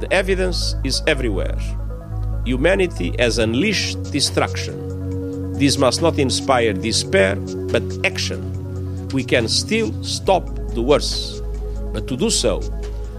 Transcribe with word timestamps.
The 0.00 0.10
evidence 0.10 0.74
is 0.82 1.02
everywhere. 1.06 1.58
Humanity 2.46 3.14
has 3.18 3.36
unleashed 3.36 4.02
destruction. 4.10 5.52
This 5.52 5.76
must 5.76 6.00
not 6.00 6.18
inspire 6.18 6.72
despair, 6.72 7.36
but 7.70 7.82
action. 8.04 8.40
We 9.08 9.24
can 9.24 9.46
still 9.46 9.92
stop 10.02 10.46
the 10.72 10.80
worst. 10.80 11.42
But 11.92 12.08
to 12.08 12.16
do 12.16 12.30
so, 12.30 12.62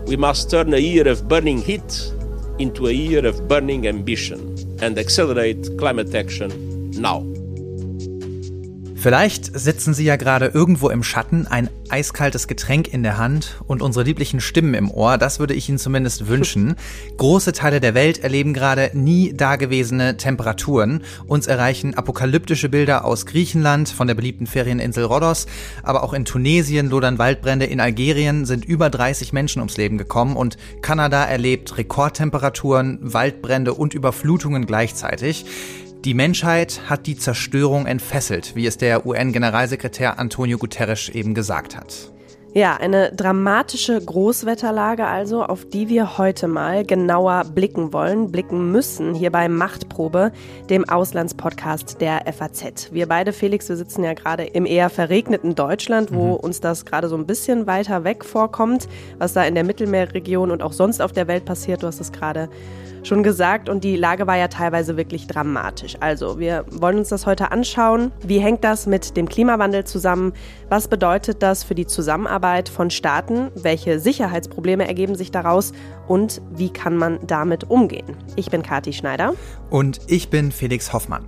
we 0.08 0.16
must 0.16 0.50
turn 0.50 0.74
a 0.74 0.80
year 0.80 1.08
of 1.08 1.28
burning 1.28 1.60
heat 1.60 2.12
into 2.58 2.88
a 2.88 2.92
year 2.92 3.28
of 3.28 3.48
burning 3.48 3.88
ambition 3.88 4.40
and 4.82 4.98
accelerate 4.98 5.78
climate 5.78 6.16
action 6.16 6.90
now. 6.92 7.31
Vielleicht 9.02 9.60
sitzen 9.60 9.96
Sie 9.96 10.04
ja 10.04 10.16
gerade 10.16 10.52
irgendwo 10.54 10.90
im 10.90 11.02
Schatten, 11.02 11.48
ein 11.48 11.72
eiskaltes 11.90 12.48
Getränk 12.48 12.94
in 12.94 13.02
der 13.02 13.18
Hand 13.18 13.60
und 13.66 13.82
unsere 13.82 14.06
lieblichen 14.06 14.40
Stimmen 14.40 14.76
im 14.76 14.92
Ohr. 14.92 15.18
Das 15.18 15.40
würde 15.40 15.56
ich 15.56 15.68
Ihnen 15.68 15.80
zumindest 15.80 16.28
wünschen. 16.28 16.76
Große 17.18 17.52
Teile 17.52 17.80
der 17.80 17.96
Welt 17.96 18.20
erleben 18.20 18.54
gerade 18.54 18.92
nie 18.94 19.34
dagewesene 19.34 20.18
Temperaturen. 20.18 21.04
Uns 21.26 21.48
erreichen 21.48 21.96
apokalyptische 21.96 22.70
Bilder 22.70 23.04
aus 23.04 23.26
Griechenland, 23.26 23.90
von 23.90 24.06
der 24.06 24.14
beliebten 24.14 24.46
Ferieninsel 24.46 25.06
Rhodos, 25.06 25.48
aber 25.82 26.04
auch 26.04 26.14
in 26.14 26.24
Tunesien 26.24 26.88
lodern 26.88 27.18
Waldbrände. 27.18 27.66
In 27.66 27.80
Algerien 27.80 28.46
sind 28.46 28.66
über 28.66 28.92
30 28.92 29.34
Menschen 29.34 29.62
ums 29.62 29.78
Leben 29.78 29.98
gekommen 29.98 30.36
und 30.36 30.58
Kanada 30.84 31.24
erlebt 31.24 31.76
Rekordtemperaturen, 31.76 33.00
Waldbrände 33.02 33.74
und 33.74 33.96
Überflutungen 33.96 34.68
gleichzeitig. 34.68 35.46
Die 36.04 36.16
Menschheit 36.16 36.82
hat 36.90 37.06
die 37.06 37.16
Zerstörung 37.16 37.86
entfesselt, 37.86 38.56
wie 38.56 38.66
es 38.66 38.76
der 38.76 39.06
UN-Generalsekretär 39.06 40.18
Antonio 40.18 40.58
Guterres 40.58 41.10
eben 41.10 41.36
gesagt 41.36 41.78
hat. 41.78 42.12
Ja, 42.56 42.76
eine 42.76 43.12
dramatische 43.12 44.02
Großwetterlage 44.02 45.06
also, 45.06 45.44
auf 45.44 45.64
die 45.64 45.90
wir 45.90 46.18
heute 46.18 46.48
mal 46.48 46.84
genauer 46.84 47.44
blicken 47.46 47.94
wollen, 47.94 48.32
blicken 48.32 48.72
müssen, 48.72 49.14
hier 49.14 49.32
bei 49.32 49.48
Machtprobe, 49.48 50.32
dem 50.72 50.90
Auslandspodcast 50.90 52.02
der 52.02 52.26
FAZ. 52.34 52.92
Wir 52.92 53.08
beide, 53.08 53.32
Felix, 53.32 53.70
wir 53.70 53.78
sitzen 53.78 54.04
ja 54.04 54.16
gerade 54.16 54.44
im 54.44 54.66
eher 54.66 54.90
verregneten 54.90 55.54
Deutschland, 55.54 56.12
wo 56.12 56.30
mhm. 56.30 56.38
uns 56.38 56.62
das 56.62 56.84
gerade 56.84 57.10
so 57.10 57.16
ein 57.16 57.28
bisschen 57.28 57.68
weiter 57.68 58.04
weg 58.04 58.26
vorkommt, 58.26 58.90
was 59.20 59.34
da 59.34 59.44
in 59.44 59.54
der 59.54 59.64
Mittelmeerregion 59.64 60.50
und 60.50 60.64
auch 60.64 60.74
sonst 60.74 61.00
auf 61.00 61.12
der 61.12 61.28
Welt 61.28 61.46
passiert. 61.46 61.84
Du 61.84 61.88
hast 61.88 62.02
es 62.02 62.12
gerade 62.12 62.50
schon 63.04 63.24
gesagt 63.24 63.70
und 63.70 63.84
die 63.84 63.96
Lage 63.96 64.28
war 64.28 64.38
ja 64.38 64.48
teilweise 64.48 64.98
wirklich 64.98 65.28
dramatisch. 65.28 65.96
Also, 66.00 66.40
wir 66.40 66.66
wollen 66.70 67.00
uns 67.00 67.10
das 67.10 67.26
heute 67.26 67.52
anschauen. 67.52 68.12
Wie 68.26 68.40
hängt 68.40 68.64
das 68.64 68.86
mit 68.86 69.18
dem 69.18 69.28
Klimawandel 69.28 69.84
zusammen? 69.86 70.34
Was 70.70 70.88
bedeutet 70.88 71.42
das 71.44 71.64
für 71.64 71.76
die 71.76 71.88
Zusammenarbeit 71.88 72.70
von 72.70 72.90
Staaten? 72.90 73.50
Welche 73.56 74.00
Sicherheitsprobleme 74.00 74.88
ergeben 74.88 75.16
sich 75.16 75.32
daraus? 75.32 75.72
Und 76.08 76.42
wie 76.52 76.72
kann 76.72 76.98
man 76.98 77.20
damit 77.26 77.70
umgehen? 77.70 78.18
Ich 78.36 78.50
bin 78.50 78.64
Kati 78.64 78.94
Schneider. 78.94 79.34
Und 79.70 80.00
ich 80.08 80.30
bin 80.30 80.52
Felix 80.52 80.94
Hoffmann. 80.94 81.26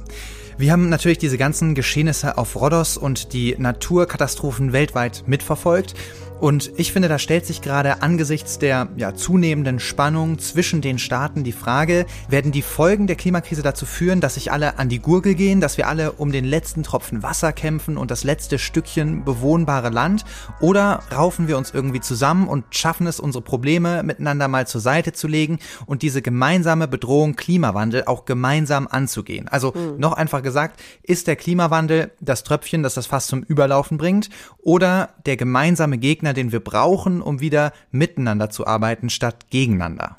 Wir 0.57 0.71
haben 0.71 0.89
natürlich 0.89 1.17
diese 1.17 1.37
ganzen 1.37 1.73
Geschehnisse 1.73 2.37
auf 2.37 2.55
Rhodos 2.55 2.95
und 2.95 3.33
die 3.33 3.55
Naturkatastrophen 3.57 4.71
weltweit 4.71 5.23
mitverfolgt. 5.25 5.95
Und 6.43 6.73
ich 6.75 6.91
finde, 6.91 7.07
da 7.07 7.19
stellt 7.19 7.45
sich 7.45 7.61
gerade 7.61 8.01
angesichts 8.01 8.59
der 8.59 8.89
ja, 8.97 9.15
zunehmenden 9.15 9.79
Spannung 9.79 10.39
zwischen 10.39 10.81
den 10.81 10.99
Staaten 10.99 11.45
die 11.45 11.53
Frage, 11.53 12.05
werden 12.27 12.51
die 12.51 12.61
Folgen 12.61 13.07
der 13.07 13.15
Klimakrise 13.15 13.61
dazu 13.61 13.85
führen, 13.85 14.19
dass 14.19 14.33
sich 14.33 14.51
alle 14.51 14.77
an 14.77 14.89
die 14.89 14.99
Gurgel 14.99 15.35
gehen, 15.35 15.61
dass 15.61 15.77
wir 15.77 15.87
alle 15.87 16.11
um 16.11 16.33
den 16.33 16.43
letzten 16.43 16.83
Tropfen 16.83 17.23
Wasser 17.23 17.53
kämpfen 17.53 17.95
und 17.95 18.11
das 18.11 18.25
letzte 18.25 18.59
Stückchen 18.59 19.23
bewohnbare 19.23 19.87
Land? 19.87 20.25
Oder 20.59 21.03
raufen 21.15 21.47
wir 21.47 21.57
uns 21.57 21.71
irgendwie 21.71 22.01
zusammen 22.01 22.49
und 22.49 22.65
schaffen 22.71 23.07
es, 23.07 23.21
unsere 23.21 23.41
Probleme 23.41 24.03
miteinander 24.03 24.49
mal 24.49 24.67
zur 24.67 24.81
Seite 24.81 25.13
zu 25.13 25.29
legen 25.29 25.59
und 25.85 26.01
diese 26.01 26.21
gemeinsame 26.21 26.89
Bedrohung 26.89 27.37
Klimawandel 27.37 28.03
auch 28.03 28.25
gemeinsam 28.25 28.89
anzugehen? 28.91 29.47
Also 29.47 29.71
mhm. 29.73 29.97
noch 29.97 30.11
einfach 30.11 30.43
gesagt, 30.43 30.81
ist 31.03 31.27
der 31.27 31.37
Klimawandel 31.37 32.11
das 32.19 32.43
Tröpfchen, 32.43 32.83
das 32.83 32.95
das 32.95 33.05
fast 33.05 33.29
zum 33.29 33.43
Überlaufen 33.43 33.97
bringt 33.97 34.29
oder 34.61 35.11
der 35.25 35.37
gemeinsame 35.37 35.97
Gegner, 35.97 36.32
den 36.33 36.51
wir 36.51 36.59
brauchen, 36.59 37.21
um 37.21 37.39
wieder 37.39 37.73
miteinander 37.91 38.49
zu 38.49 38.67
arbeiten 38.67 39.09
statt 39.09 39.49
gegeneinander. 39.49 40.15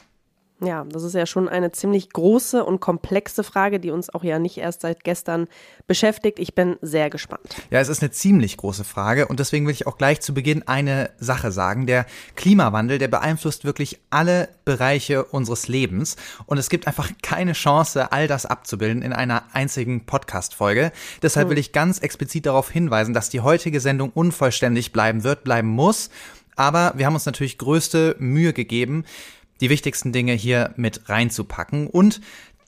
Ja, 0.67 0.85
das 0.85 1.03
ist 1.03 1.15
ja 1.15 1.27
schon 1.27 1.49
eine 1.49 1.73
ziemlich 1.73 2.11
große 2.11 2.65
und 2.65 2.81
komplexe 2.81 3.45
Frage, 3.45 3.81
die 3.81 3.91
uns 3.91 4.11
auch 4.11 4.25
ja 4.25 4.39
nicht 4.39 4.59
erst 4.59 4.83
seit 4.83 5.05
gestern 5.05 5.47
beschäftigt. 5.87 6.39
Ich 6.39 6.55
bin 6.55 6.77
sehr 6.81 7.11
gespannt. 7.11 7.57
Ja, 7.71 7.81
es 7.81 7.89
ist 7.89 8.03
eine 8.03 8.11
ziemlich 8.11 8.57
große 8.57 8.85
Frage 8.85 9.27
und 9.29 9.41
deswegen 9.41 9.67
will 9.67 9.73
ich 9.73 9.87
auch 9.87 9.99
gleich 9.99 10.21
zu 10.21 10.35
Beginn 10.35 10.67
eine 10.67 11.11
Sache 11.19 11.53
sagen. 11.53 11.87
Der 11.87 12.07
Klimawandel, 12.37 12.99
der 12.99 13.09
beeinflusst 13.09 13.65
wirklich 13.65 14.01
alle 14.11 14.49
Bereiche 14.65 15.25
unseres 15.25 15.69
Lebens 15.69 16.17
und 16.47 16.59
es 16.59 16.69
gibt 16.69 16.87
einfach 16.87 17.11
keine 17.23 17.53
Chance, 17.53 18.13
all 18.13 18.29
das 18.29 18.47
abzubilden 18.47 19.03
in 19.03 19.13
einer 19.13 19.45
einzigen 19.53 20.07
Podcast-Folge. 20.07 20.93
Deshalb 21.23 21.47
hm. 21.47 21.51
will 21.51 21.59
ich 21.59 21.73
ganz 21.73 21.99
explizit 21.99 22.47
darauf 22.47 22.71
hinweisen, 22.71 23.15
dass 23.15 23.29
die 23.29 23.41
heutige 23.41 23.81
Sendung 23.81 24.11
unvollständig 24.15 24.93
bleiben 24.93 25.25
wird, 25.25 25.45
bleiben 25.45 25.69
muss. 25.69 26.11
Aber 26.57 26.93
wir 26.97 27.07
haben 27.07 27.15
uns 27.15 27.27
natürlich 27.27 27.59
größte 27.59 28.17
Mühe 28.19 28.53
gegeben, 28.53 29.05
die 29.61 29.71
wichtigsten 29.71 30.13
Dinge 30.13 30.33
hier 30.33 30.73
mit 30.77 31.09
reinzupacken. 31.09 31.87
Und 31.87 32.21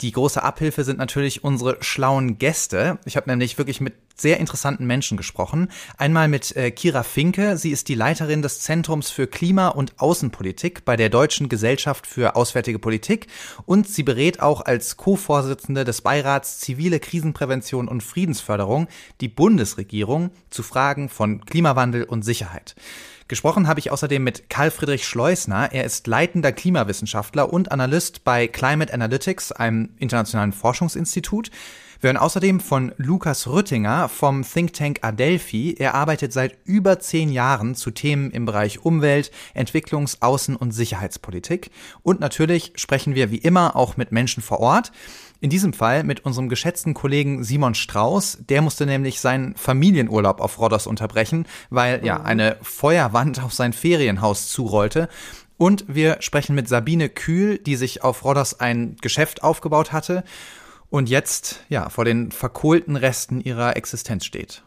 die 0.02 0.12
große 0.12 0.42
Abhilfe 0.42 0.84
sind 0.84 0.98
natürlich 0.98 1.42
unsere 1.42 1.78
schlauen 1.82 2.38
Gäste. 2.38 2.98
Ich 3.06 3.16
habe 3.16 3.30
nämlich 3.30 3.56
wirklich 3.56 3.80
mit 3.80 3.94
sehr 4.14 4.38
interessanten 4.40 4.86
Menschen 4.86 5.16
gesprochen. 5.16 5.68
Einmal 5.96 6.28
mit 6.28 6.54
äh, 6.56 6.70
Kira 6.70 7.02
Finke. 7.02 7.56
Sie 7.56 7.70
ist 7.70 7.88
die 7.88 7.94
Leiterin 7.94 8.42
des 8.42 8.60
Zentrums 8.60 9.10
für 9.10 9.26
Klima- 9.26 9.68
und 9.68 9.98
Außenpolitik 9.98 10.84
bei 10.84 10.96
der 10.96 11.08
Deutschen 11.08 11.48
Gesellschaft 11.48 12.06
für 12.06 12.36
Auswärtige 12.36 12.78
Politik. 12.78 13.26
Und 13.64 13.88
sie 13.88 14.02
berät 14.02 14.40
auch 14.40 14.64
als 14.64 14.96
Co-Vorsitzende 14.96 15.84
des 15.84 16.02
Beirats 16.02 16.60
Zivile 16.60 17.00
Krisenprävention 17.00 17.88
und 17.88 18.02
Friedensförderung 18.02 18.88
die 19.20 19.28
Bundesregierung 19.28 20.30
zu 20.50 20.62
Fragen 20.62 21.08
von 21.08 21.44
Klimawandel 21.44 22.04
und 22.04 22.22
Sicherheit. 22.22 22.74
Gesprochen 23.28 23.66
habe 23.66 23.80
ich 23.80 23.90
außerdem 23.90 24.22
mit 24.22 24.48
Karl 24.50 24.70
Friedrich 24.70 25.04
Schleusner. 25.04 25.72
Er 25.72 25.82
ist 25.82 26.06
leitender 26.06 26.52
Klimawissenschaftler 26.52 27.52
und 27.52 27.72
Analyst 27.72 28.22
bei 28.22 28.46
Climate 28.46 28.94
Analytics, 28.94 29.50
einem 29.50 29.88
internationalen 29.98 30.52
Forschungsinstitut. 30.52 31.50
Wir 32.00 32.08
hören 32.08 32.18
außerdem 32.18 32.60
von 32.60 32.92
Lukas 32.98 33.48
Rüttinger 33.48 34.08
vom 34.08 34.44
Think 34.44 34.74
Tank 34.74 34.98
Adelphi. 35.02 35.74
Er 35.76 35.94
arbeitet 35.94 36.32
seit 36.32 36.56
über 36.64 37.00
zehn 37.00 37.32
Jahren 37.32 37.74
zu 37.74 37.90
Themen 37.90 38.30
im 38.30 38.44
Bereich 38.44 38.84
Umwelt, 38.84 39.32
Entwicklungs-, 39.54 40.20
Außen- 40.20 40.56
und 40.56 40.70
Sicherheitspolitik. 40.70 41.72
Und 42.02 42.20
natürlich 42.20 42.74
sprechen 42.76 43.16
wir 43.16 43.32
wie 43.32 43.38
immer 43.38 43.74
auch 43.74 43.96
mit 43.96 44.12
Menschen 44.12 44.42
vor 44.42 44.60
Ort. 44.60 44.92
In 45.46 45.50
diesem 45.50 45.72
Fall 45.72 46.02
mit 46.02 46.24
unserem 46.24 46.48
geschätzten 46.48 46.92
Kollegen 46.92 47.44
Simon 47.44 47.76
Strauß. 47.76 48.38
Der 48.48 48.62
musste 48.62 48.84
nämlich 48.84 49.20
seinen 49.20 49.54
Familienurlaub 49.54 50.40
auf 50.40 50.58
Rhodos 50.58 50.88
unterbrechen, 50.88 51.46
weil 51.70 52.04
ja 52.04 52.18
mhm. 52.18 52.26
eine 52.26 52.56
Feuerwand 52.62 53.40
auf 53.44 53.54
sein 53.54 53.72
Ferienhaus 53.72 54.48
zurollte. 54.48 55.08
Und 55.56 55.84
wir 55.86 56.16
sprechen 56.18 56.56
mit 56.56 56.68
Sabine 56.68 57.08
Kühl, 57.08 57.58
die 57.58 57.76
sich 57.76 58.02
auf 58.02 58.24
Rhodos 58.24 58.58
ein 58.58 58.96
Geschäft 59.00 59.44
aufgebaut 59.44 59.92
hatte 59.92 60.24
und 60.90 61.08
jetzt 61.08 61.60
ja 61.68 61.90
vor 61.90 62.04
den 62.04 62.32
verkohlten 62.32 62.96
Resten 62.96 63.40
ihrer 63.40 63.76
Existenz 63.76 64.24
steht. 64.24 64.64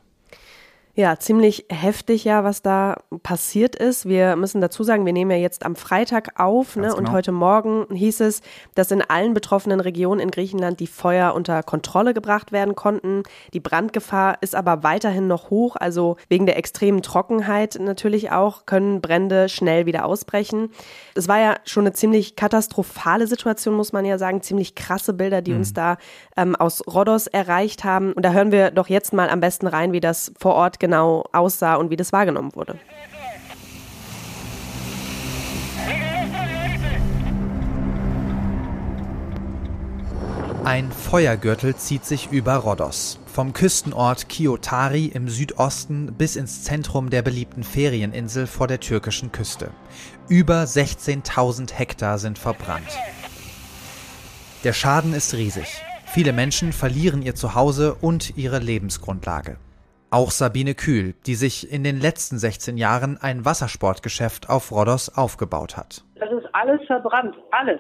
Ja, 0.96 1.18
ziemlich 1.18 1.66
heftig 1.70 2.26
ja, 2.26 2.44
was 2.44 2.62
da 2.62 2.98
passiert 3.24 3.76
ist. 3.76 4.08
Wir 4.08 4.36
müssen 4.36 4.60
dazu 4.60 4.84
sagen, 4.84 5.06
wir 5.06 5.14
nehmen 5.14 5.32
ja 5.32 5.38
jetzt 5.38 5.66
am 5.66 5.76
Freitag 5.76 6.40
auf 6.40 6.76
ne? 6.76 6.88
Genau. 6.88 6.98
und 6.98 7.12
heute 7.12 7.32
Morgen 7.32 7.86
hieß 7.96 8.20
es, 8.22 8.42
dass 8.76 8.92
in 8.92 9.02
allen 9.02 9.34
betroffenen 9.34 9.80
Regionen 9.80 10.20
in 10.20 10.32
Griechenland 10.32 10.80
die 10.80 10.88
Feuer 10.88 11.36
unter 11.36 11.64
Kontrolle 11.64 12.14
gebracht 12.14 12.52
werden 12.52 12.76
konnten. 12.76 13.24
Die 13.54 13.62
Brandgefahr 13.62 14.40
ist 14.42 14.56
aber 14.56 14.84
weiterhin 14.84 15.28
noch 15.28 15.50
hoch, 15.52 15.78
also 15.78 16.18
wegen 16.28 16.46
der 16.46 16.58
extremen 16.58 17.02
Trockenheit 17.02 17.78
natürlich 17.80 18.32
auch 18.32 18.66
können 18.66 19.00
Brände 19.00 19.48
schnell 19.48 19.86
wieder 19.86 20.06
ausbrechen. 20.06 20.70
Es 21.16 21.28
war 21.30 21.40
ja 21.40 21.56
schon 21.66 21.84
eine 21.84 21.94
ziemlich 21.94 22.36
katastrophale 22.36 23.28
Situation, 23.28 23.76
muss 23.76 23.94
man 23.94 24.06
ja 24.06 24.18
sagen, 24.18 24.42
ziemlich 24.42 24.76
krasse 24.76 25.14
Bilder, 25.14 25.42
die 25.42 25.52
mhm. 25.52 25.60
uns 25.60 25.74
da 25.74 25.98
ähm, 26.36 26.56
aus 26.56 26.82
Rhodos 26.88 27.28
erreicht 27.28 27.86
haben. 27.86 28.12
Und 28.14 28.26
da 28.26 28.32
hören 28.32 28.52
wir 28.52 28.72
doch 28.72 28.90
jetzt 28.90 29.14
mal 29.14 29.30
am 29.30 29.40
besten 29.40 29.68
rein, 29.68 29.94
wie 29.94 30.02
das 30.02 30.34
vor 30.38 30.56
Ort 30.56 30.80
genau 30.80 30.89
genau 30.90 31.24
aussah 31.32 31.76
und 31.76 31.92
wie 31.92 31.96
das 31.96 32.12
wahrgenommen 32.12 32.56
wurde. 32.56 32.76
Ein 40.64 40.92
Feuergürtel 40.92 41.76
zieht 41.76 42.06
sich 42.06 42.32
über 42.32 42.56
Rhodos. 42.56 43.20
Vom 43.28 43.54
Küstenort 43.54 44.30
Kiotari 44.30 45.06
im 45.06 45.30
Südosten 45.30 46.14
bis 46.14 46.36
ins 46.36 46.64
Zentrum 46.64 47.10
der 47.10 47.22
beliebten 47.22 47.64
Ferieninsel 47.64 48.46
vor 48.48 48.68
der 48.68 48.80
türkischen 48.80 49.32
Küste. 49.32 49.72
Über 50.28 50.64
16.000 50.64 51.74
Hektar 51.74 52.18
sind 52.18 52.38
verbrannt. 52.38 52.90
Der 54.64 54.74
Schaden 54.74 55.14
ist 55.14 55.34
riesig. 55.36 55.82
Viele 56.06 56.34
Menschen 56.34 56.74
verlieren 56.74 57.22
ihr 57.22 57.36
Zuhause 57.36 57.94
und 57.96 58.38
ihre 58.38 58.60
Lebensgrundlage. 58.60 59.58
Auch 60.12 60.32
Sabine 60.32 60.74
Kühl, 60.74 61.14
die 61.28 61.36
sich 61.36 61.72
in 61.72 61.84
den 61.84 62.00
letzten 62.00 62.40
16 62.40 62.78
Jahren 62.78 63.20
ein 63.22 63.46
Wassersportgeschäft 63.46 64.50
auf 64.50 64.72
Rhodos 64.72 65.16
aufgebaut 65.16 65.78
hat. 65.78 66.04
Das 66.16 66.32
ist 66.32 66.48
alles 66.54 66.82
verbrannt, 66.88 67.36
alles. 67.52 67.80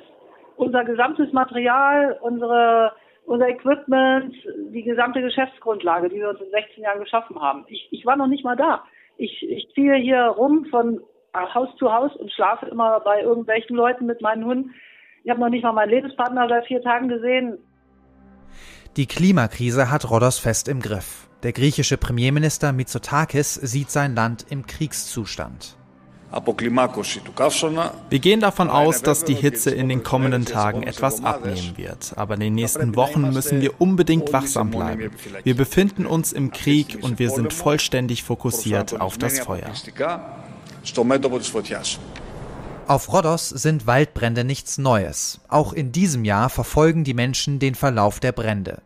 Unser 0.56 0.84
gesamtes 0.84 1.34
Material, 1.34 2.20
unsere, 2.22 2.92
unser 3.26 3.50
Equipment, 3.50 4.36
die 4.72 4.84
gesamte 4.84 5.22
Geschäftsgrundlage, 5.22 6.10
die 6.10 6.18
wir 6.18 6.30
uns 6.30 6.40
in 6.40 6.52
16 6.52 6.84
Jahren 6.84 7.00
geschaffen 7.00 7.42
haben. 7.42 7.66
Ich, 7.68 7.88
ich 7.92 8.06
war 8.06 8.16
noch 8.16 8.28
nicht 8.28 8.44
mal 8.44 8.56
da. 8.56 8.84
Ich, 9.18 9.42
ich 9.50 9.68
ziehe 9.74 9.96
hier 9.96 10.26
rum 10.26 10.66
von 10.70 11.02
Haus 11.36 11.70
zu 11.78 11.92
Haus 11.92 12.16
und 12.16 12.31
schlafe 12.31 12.68
immer 12.68 13.00
bei 13.00 13.22
irgendwelchen 13.22 13.76
Leuten 13.76 14.06
mit 14.06 14.22
meinen 14.22 14.46
Hunden. 14.46 14.76
Ich 15.24 15.31
habe 15.31 15.40
noch 15.40 15.50
nicht 15.50 15.64
mal 15.64 15.74
meinen 15.74 15.90
Lebenspartner 15.90 16.48
seit 16.48 16.68
vier 16.68 16.81
Tagen 16.84 17.08
gesehen. 17.08 17.58
Die 18.98 19.08
Klimakrise 19.08 19.90
hat 19.90 20.10
Rhodos 20.10 20.38
fest 20.38 20.68
im 20.68 20.80
Griff. 20.80 21.29
Der 21.44 21.53
griechische 21.53 21.95
Premierminister 21.95 22.74
Mitsotakis 22.74 23.53
sieht 23.53 23.91
sein 23.91 24.13
Land 24.13 24.45
im 24.50 24.65
Kriegszustand. 24.65 25.77
Wir 28.09 28.19
gehen 28.19 28.39
davon 28.41 28.69
aus, 28.69 29.01
dass 29.01 29.24
die 29.24 29.33
Hitze 29.33 29.71
in 29.71 29.88
den 29.88 30.03
kommenden 30.03 30.45
Tagen 30.45 30.83
etwas 30.83 31.24
abnehmen 31.24 31.77
wird. 31.77 32.13
Aber 32.18 32.33
in 32.33 32.41
den 32.41 32.56
nächsten 32.56 32.95
Wochen 32.95 33.21
müssen 33.33 33.62
wir 33.62 33.80
unbedingt 33.80 34.33
wachsam 34.33 34.69
bleiben. 34.69 35.12
Wir 35.44 35.56
befinden 35.56 36.06
uns 36.06 36.33
im 36.33 36.51
Krieg 36.51 37.00
und 37.01 37.19
wir 37.19 37.30
sind 37.30 37.53
vollständig 37.53 38.24
fokussiert 38.24 39.00
auf 39.00 39.18
das 39.18 39.39
Feuer. 39.39 39.71
Auf 42.88 43.13
Rhodos 43.13 43.50
sind 43.50 43.88
Waldbrände 43.88 44.44
nichts 44.44 44.77
Neues. 44.77 45.39
Auch 45.47 45.74
in 45.74 45.92
diesem 45.92 46.25
Jahr 46.25 46.50
verfolgen 46.50 47.03
die 47.03 47.13
Menschen 47.13 47.59
den 47.59 47.75
Verlauf 47.75 48.19
der 48.19 48.33
Brände. 48.33 48.81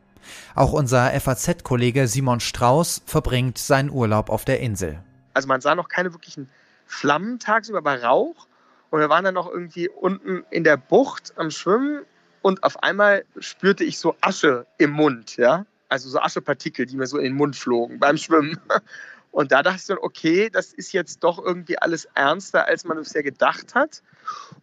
Auch 0.55 0.73
unser 0.73 1.11
FAZ-Kollege 1.19 2.07
Simon 2.07 2.39
Strauß 2.39 3.03
verbringt 3.05 3.57
seinen 3.57 3.89
Urlaub 3.89 4.29
auf 4.29 4.45
der 4.45 4.59
Insel. 4.59 4.99
Also 5.33 5.47
man 5.47 5.61
sah 5.61 5.75
noch 5.75 5.87
keine 5.87 6.13
wirklichen 6.13 6.49
Flammen 6.85 7.39
tagsüber, 7.39 7.79
aber 7.79 8.01
Rauch. 8.01 8.47
Und 8.89 8.99
wir 8.99 9.09
waren 9.09 9.23
dann 9.23 9.33
noch 9.33 9.49
irgendwie 9.49 9.89
unten 9.89 10.43
in 10.51 10.63
der 10.63 10.77
Bucht 10.77 11.33
am 11.37 11.49
Schwimmen 11.49 12.03
und 12.43 12.63
auf 12.63 12.83
einmal 12.83 13.25
spürte 13.39 13.83
ich 13.83 13.97
so 13.97 14.15
Asche 14.21 14.67
im 14.77 14.91
Mund, 14.91 15.37
ja. 15.37 15.65
Also 15.89 16.09
so 16.09 16.19
Aschepartikel, 16.19 16.85
die 16.85 16.97
mir 16.97 17.07
so 17.07 17.17
in 17.17 17.23
den 17.23 17.35
Mund 17.35 17.55
flogen 17.55 17.99
beim 17.99 18.17
Schwimmen. 18.17 18.59
Und 19.33 19.51
da 19.51 19.63
dachte 19.63 19.77
ich 19.79 19.85
dann, 19.87 19.97
okay, 19.99 20.51
das 20.51 20.73
ist 20.73 20.91
jetzt 20.91 21.23
doch 21.23 21.43
irgendwie 21.43 21.79
alles 21.79 22.05
ernster, 22.13 22.67
als 22.67 22.85
man 22.85 22.99
bisher 22.99 23.23
gedacht 23.23 23.73
hat. 23.73 24.03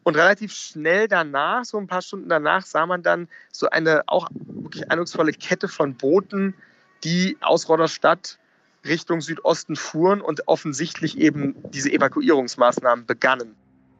Und 0.04 0.16
relativ 0.16 0.52
schnell 0.52 1.08
danach, 1.08 1.64
so 1.64 1.76
ein 1.76 1.88
paar 1.88 2.02
Stunden 2.02 2.28
danach, 2.28 2.64
sah 2.64 2.86
man 2.86 3.02
dann 3.02 3.26
so 3.50 3.68
eine 3.68 4.04
auch 4.06 4.28
wirklich 4.32 4.88
eindrucksvolle 4.88 5.32
Kette 5.32 5.66
von 5.66 5.96
Booten, 5.96 6.54
die 7.02 7.36
aus 7.40 7.68
Rodderstadt 7.68 8.38
Richtung 8.86 9.20
Südosten 9.20 9.74
fuhren 9.74 10.20
und 10.20 10.46
offensichtlich 10.46 11.18
eben 11.18 11.56
diese 11.70 11.90
Evakuierungsmaßnahmen 11.90 13.06
begannen. 13.06 13.56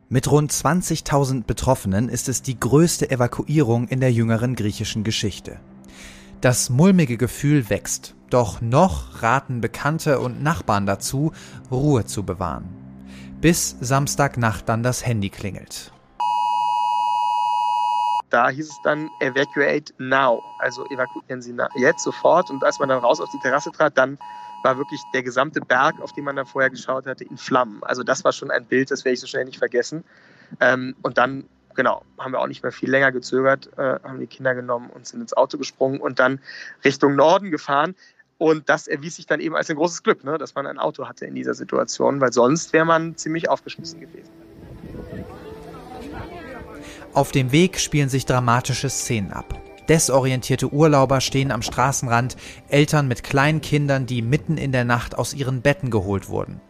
Mit 0.08 0.30
rund 0.30 0.52
20.000 0.52 1.46
Betroffenen 1.46 2.08
ist 2.08 2.28
es 2.28 2.42
die 2.42 2.58
größte 2.58 3.10
Evakuierung 3.10 3.88
in 3.88 3.98
der 3.98 4.12
jüngeren 4.12 4.54
griechischen 4.54 5.02
Geschichte. 5.02 5.58
Das 6.40 6.70
mulmige 6.70 7.16
Gefühl 7.16 7.68
wächst, 7.70 8.14
doch 8.30 8.60
noch 8.60 9.22
raten 9.22 9.60
Bekannte 9.60 10.20
und 10.20 10.42
Nachbarn 10.42 10.86
dazu, 10.86 11.32
Ruhe 11.70 12.04
zu 12.04 12.24
bewahren. 12.24 12.68
Bis 13.40 13.76
Samstagnacht 13.80 14.68
dann 14.68 14.82
das 14.82 15.06
Handy 15.06 15.30
klingelt. 15.30 15.92
Da 18.30 18.48
hieß 18.48 18.68
es 18.68 18.80
dann 18.82 19.10
Evacuate 19.18 19.92
now, 19.98 20.42
also 20.58 20.86
evakuieren 20.86 21.42
Sie 21.42 21.56
jetzt 21.76 22.04
sofort. 22.04 22.48
Und 22.48 22.62
als 22.62 22.78
man 22.78 22.88
dann 22.88 23.00
raus 23.00 23.20
auf 23.20 23.28
die 23.30 23.40
Terrasse 23.40 23.72
trat, 23.72 23.98
dann 23.98 24.18
war 24.62 24.78
wirklich 24.78 25.02
der 25.12 25.22
gesamte 25.22 25.60
Berg, 25.60 26.00
auf 26.00 26.12
den 26.12 26.24
man 26.24 26.36
da 26.36 26.44
vorher 26.44 26.70
geschaut 26.70 27.06
hatte, 27.06 27.24
in 27.24 27.36
Flammen. 27.36 27.82
Also 27.82 28.02
das 28.02 28.24
war 28.24 28.32
schon 28.32 28.50
ein 28.50 28.64
Bild, 28.66 28.90
das 28.90 29.04
werde 29.04 29.14
ich 29.14 29.20
so 29.20 29.26
schnell 29.26 29.44
nicht 29.44 29.58
vergessen. 29.58 30.04
Ähm, 30.60 30.94
und 31.02 31.18
dann, 31.18 31.48
genau, 31.74 32.04
haben 32.18 32.32
wir 32.32 32.40
auch 32.40 32.46
nicht 32.46 32.62
mehr 32.62 32.72
viel 32.72 32.90
länger 32.90 33.10
gezögert, 33.10 33.70
äh, 33.78 33.98
haben 34.02 34.20
die 34.20 34.26
Kinder 34.26 34.54
genommen 34.54 34.90
und 34.90 35.06
sind 35.06 35.20
ins 35.20 35.32
Auto 35.32 35.58
gesprungen 35.58 36.00
und 36.00 36.18
dann 36.18 36.40
Richtung 36.84 37.16
Norden 37.16 37.50
gefahren. 37.50 37.94
Und 38.40 38.70
das 38.70 38.88
erwies 38.88 39.16
sich 39.16 39.26
dann 39.26 39.38
eben 39.38 39.54
als 39.54 39.68
ein 39.68 39.76
großes 39.76 40.02
Glück, 40.02 40.24
ne, 40.24 40.38
dass 40.38 40.54
man 40.54 40.66
ein 40.66 40.78
Auto 40.78 41.06
hatte 41.06 41.26
in 41.26 41.34
dieser 41.34 41.52
Situation, 41.52 42.22
weil 42.22 42.32
sonst 42.32 42.72
wäre 42.72 42.86
man 42.86 43.14
ziemlich 43.14 43.50
aufgeschmissen 43.50 44.00
gewesen. 44.00 44.30
Auf 47.12 47.32
dem 47.32 47.52
Weg 47.52 47.78
spielen 47.78 48.08
sich 48.08 48.24
dramatische 48.24 48.88
Szenen 48.88 49.30
ab. 49.30 49.60
Desorientierte 49.90 50.72
Urlauber 50.72 51.20
stehen 51.20 51.50
am 51.50 51.62
Straßenrand, 51.62 52.36
Eltern 52.68 53.08
mit 53.08 53.24
kleinen 53.24 53.60
Kindern, 53.60 54.06
die 54.06 54.22
mitten 54.22 54.56
in 54.56 54.70
der 54.70 54.84
Nacht 54.84 55.18
aus 55.18 55.34
ihren 55.34 55.62
Betten 55.62 55.90
geholt 55.90 56.28
wurden. 56.28 56.60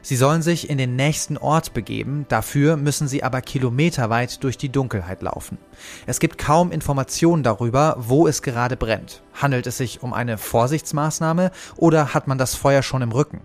Sie 0.00 0.14
sollen 0.14 0.42
sich 0.42 0.70
in 0.70 0.78
den 0.78 0.94
nächsten 0.94 1.36
Ort 1.36 1.74
begeben, 1.74 2.24
dafür 2.28 2.76
müssen 2.76 3.08
sie 3.08 3.24
aber 3.24 3.40
kilometerweit 3.40 4.44
durch 4.44 4.58
die 4.58 4.68
Dunkelheit 4.68 5.22
laufen. 5.22 5.58
Es 6.06 6.20
gibt 6.20 6.38
kaum 6.38 6.70
Informationen 6.70 7.42
darüber, 7.42 7.96
wo 7.98 8.28
es 8.28 8.42
gerade 8.42 8.76
brennt. 8.76 9.24
Handelt 9.34 9.66
es 9.66 9.76
sich 9.78 10.04
um 10.04 10.12
eine 10.12 10.38
Vorsichtsmaßnahme 10.38 11.50
oder 11.76 12.14
hat 12.14 12.28
man 12.28 12.38
das 12.38 12.54
Feuer 12.54 12.84
schon 12.84 13.02
im 13.02 13.10
Rücken? 13.10 13.40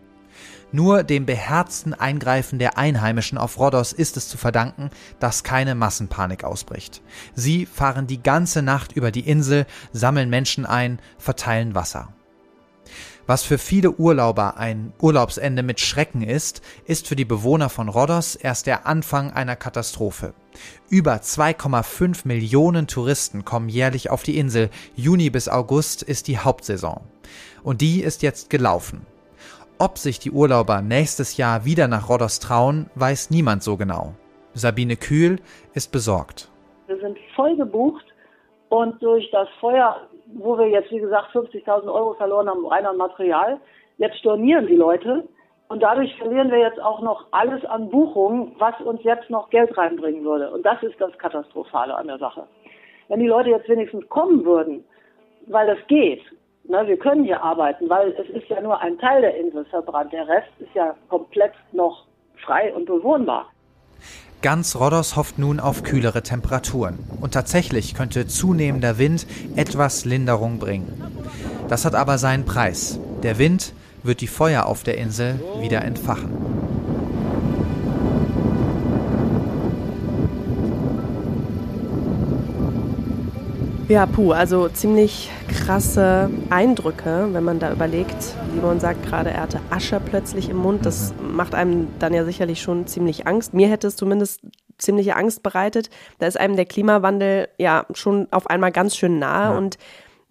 Nur 0.74 1.04
dem 1.04 1.28
beherzten 1.28 1.94
Eingreifen 1.94 2.58
der 2.58 2.80
Einheimischen 2.80 3.38
auf 3.38 3.60
Rhodos 3.60 3.94
ist 3.94 4.18
es 4.18 4.28
zu 4.28 4.38
verdanken, 4.38 4.90
dass 5.20 5.44
keine 5.44 5.76
Massenpanik 5.76 6.44
ausbricht. 6.44 7.04
Sie 7.36 7.68
fahren 7.68 8.08
die 8.08 8.24
ganze 8.24 8.64
Nacht 8.64 8.92
über 8.92 9.12
die 9.12 9.28
Insel, 9.28 9.68
sammeln 9.92 10.32
Menschen 10.32 10.66
ein, 10.66 11.00
verteilen 11.20 11.76
Wasser. 11.76 12.10
Was 13.28 13.44
für 13.44 13.60
viele 13.60 13.92
Urlauber 13.92 14.58
ein 14.58 14.94
Urlaubsende 15.00 15.62
mit 15.62 15.80
Schrecken 15.80 16.24
ist, 16.24 16.64
ist 16.86 17.08
für 17.08 17.16
die 17.16 17.24
Bewohner 17.24 17.70
von 17.70 17.88
Rhodos 17.88 18.36
erst 18.36 18.66
der 18.66 18.88
Anfang 18.88 19.32
einer 19.32 19.56
Katastrophe. 19.56 20.34
Über 20.90 21.18
2,5 21.18 22.28
Millionen 22.28 22.88
Touristen 22.88 23.46
kommen 23.46 23.70
jährlich 23.70 24.10
auf 24.10 24.24
die 24.24 24.40
Insel. 24.40 24.72
Juni 24.96 25.30
bis 25.30 25.50
August 25.50 26.02
ist 26.02 26.28
die 26.28 26.40
Hauptsaison. 26.40 27.02
Und 27.62 27.82
die 27.82 28.02
ist 28.02 28.24
jetzt 28.24 28.50
gelaufen. 28.50 29.06
Ob 29.80 29.98
sich 29.98 30.20
die 30.20 30.32
Urlauber 30.32 30.82
nächstes 30.82 31.38
Jahr 31.38 31.66
wieder 31.66 31.88
nach 31.88 32.08
Rhodos 32.08 32.40
trauen, 32.40 32.90
weiß 32.96 33.32
niemand 33.32 33.64
so 33.64 33.76
genau. 33.76 34.14
Sabine 34.54 34.96
Kühl 34.96 35.40
ist 35.74 35.92
besorgt. 35.92 36.50
Wir 36.88 37.00
sind 37.00 37.18
voll 37.36 37.56
gebucht 37.58 38.06
und 38.70 39.02
durch 39.02 39.30
das 39.32 39.48
Feuer, 39.60 40.08
wo 40.36 40.58
wir 40.58 40.68
jetzt 40.68 40.92
wie 40.92 41.00
gesagt 41.00 41.34
50.000 41.34 41.92
Euro 41.92 42.14
verloren 42.14 42.48
haben, 42.48 42.66
rein 42.68 42.86
an 42.86 42.98
Material, 42.98 43.60
jetzt 43.98 44.20
stornieren 44.20 44.68
die 44.68 44.76
Leute 44.76 45.28
und 45.70 45.82
dadurch 45.82 46.16
verlieren 46.18 46.52
wir 46.52 46.60
jetzt 46.60 46.80
auch 46.80 47.02
noch 47.02 47.26
alles 47.32 47.66
an 47.66 47.90
Buchungen, 47.90 48.56
was 48.60 48.80
uns 48.82 49.04
jetzt 49.04 49.30
noch 49.32 49.50
Geld 49.50 49.76
reinbringen 49.76 50.24
würde. 50.24 50.52
Und 50.52 50.64
das 50.64 50.82
ist 50.84 51.02
das 51.02 51.18
Katastrophale 51.18 51.96
an 51.96 52.08
der 52.08 52.20
Sache. 52.20 52.46
Wenn 53.08 53.20
die 53.20 53.28
Leute 53.28 53.50
jetzt 53.50 53.68
wenigstens 53.68 54.08
kommen 54.10 54.46
würden, 54.46 54.84
weil 55.48 55.66
das 55.66 55.80
geht, 55.88 56.22
na, 56.66 56.88
wir 56.88 56.98
können 56.98 57.26
hier 57.26 57.42
arbeiten, 57.44 57.90
weil 57.90 58.12
es 58.12 58.30
ist 58.30 58.48
ja 58.50 58.62
nur 58.62 58.80
ein 58.80 58.98
Teil 58.98 59.22
der 59.22 59.38
Insel 59.38 59.66
verbrannt. 59.66 60.14
Der 60.14 60.28
Rest 60.28 60.50
ist 60.60 60.74
ja 60.74 60.96
komplett 61.10 61.54
noch 61.72 62.06
frei 62.46 62.74
und 62.74 62.86
bewohnbar. 62.86 63.48
Ganz 64.42 64.76
Rhodos 64.76 65.16
hofft 65.16 65.40
nun 65.40 65.60
auf 65.60 65.84
kühlere 65.84 66.24
Temperaturen. 66.24 67.00
Und 67.22 67.34
tatsächlich 67.34 67.96
könnte 67.96 68.28
zunehmender 68.28 68.98
Wind 68.98 69.26
etwas 69.56 70.04
Linderung 70.04 70.60
bringen. 70.60 71.02
Das 71.70 71.86
hat 71.86 71.96
aber 71.96 72.18
seinen 72.18 72.46
Preis. 72.46 73.00
Der 73.24 73.38
Wind 73.40 73.74
wird 74.04 74.20
die 74.20 74.28
Feuer 74.28 74.66
auf 74.66 74.84
der 74.84 74.98
Insel 74.98 75.40
wieder 75.62 75.84
entfachen. 75.84 76.73
Ja, 83.90 84.06
puh, 84.06 84.32
also 84.32 84.70
ziemlich 84.70 85.30
krasse 85.50 86.30
Eindrücke, 86.50 87.28
wenn 87.32 87.44
man 87.44 87.60
da 87.60 87.72
überlegt. 87.72 88.16
Simon 88.54 88.80
sagt 88.80 89.06
gerade, 89.06 89.32
er 89.32 89.42
hatte 89.42 89.60
Asche 89.70 90.00
plötzlich 90.00 90.50
im 90.50 90.58
Mund. 90.58 90.86
Das 90.86 91.14
mhm. 91.14 91.36
macht 91.36 91.54
einem 91.54 91.88
dann 92.00 92.14
ja 92.14 92.24
sicherlich 92.24 92.62
schon 92.62 92.88
ziemlich 92.88 93.28
Angst. 93.28 93.54
Mir 93.54 93.68
hätte 93.68 93.88
es 93.88 93.98
zumindest 93.98 94.42
ziemliche 94.78 95.18
Angst 95.18 95.44
bereitet. 95.44 95.90
Da 96.20 96.28
ist 96.28 96.40
einem 96.40 96.56
der 96.56 96.66
Klimawandel 96.66 97.50
ja 97.58 97.86
schon 97.94 98.28
auf 98.32 98.50
einmal 98.50 98.72
ganz 98.72 98.96
schön 98.96 99.20
nahe 99.20 99.52
ja. 99.52 99.58
und 99.58 99.78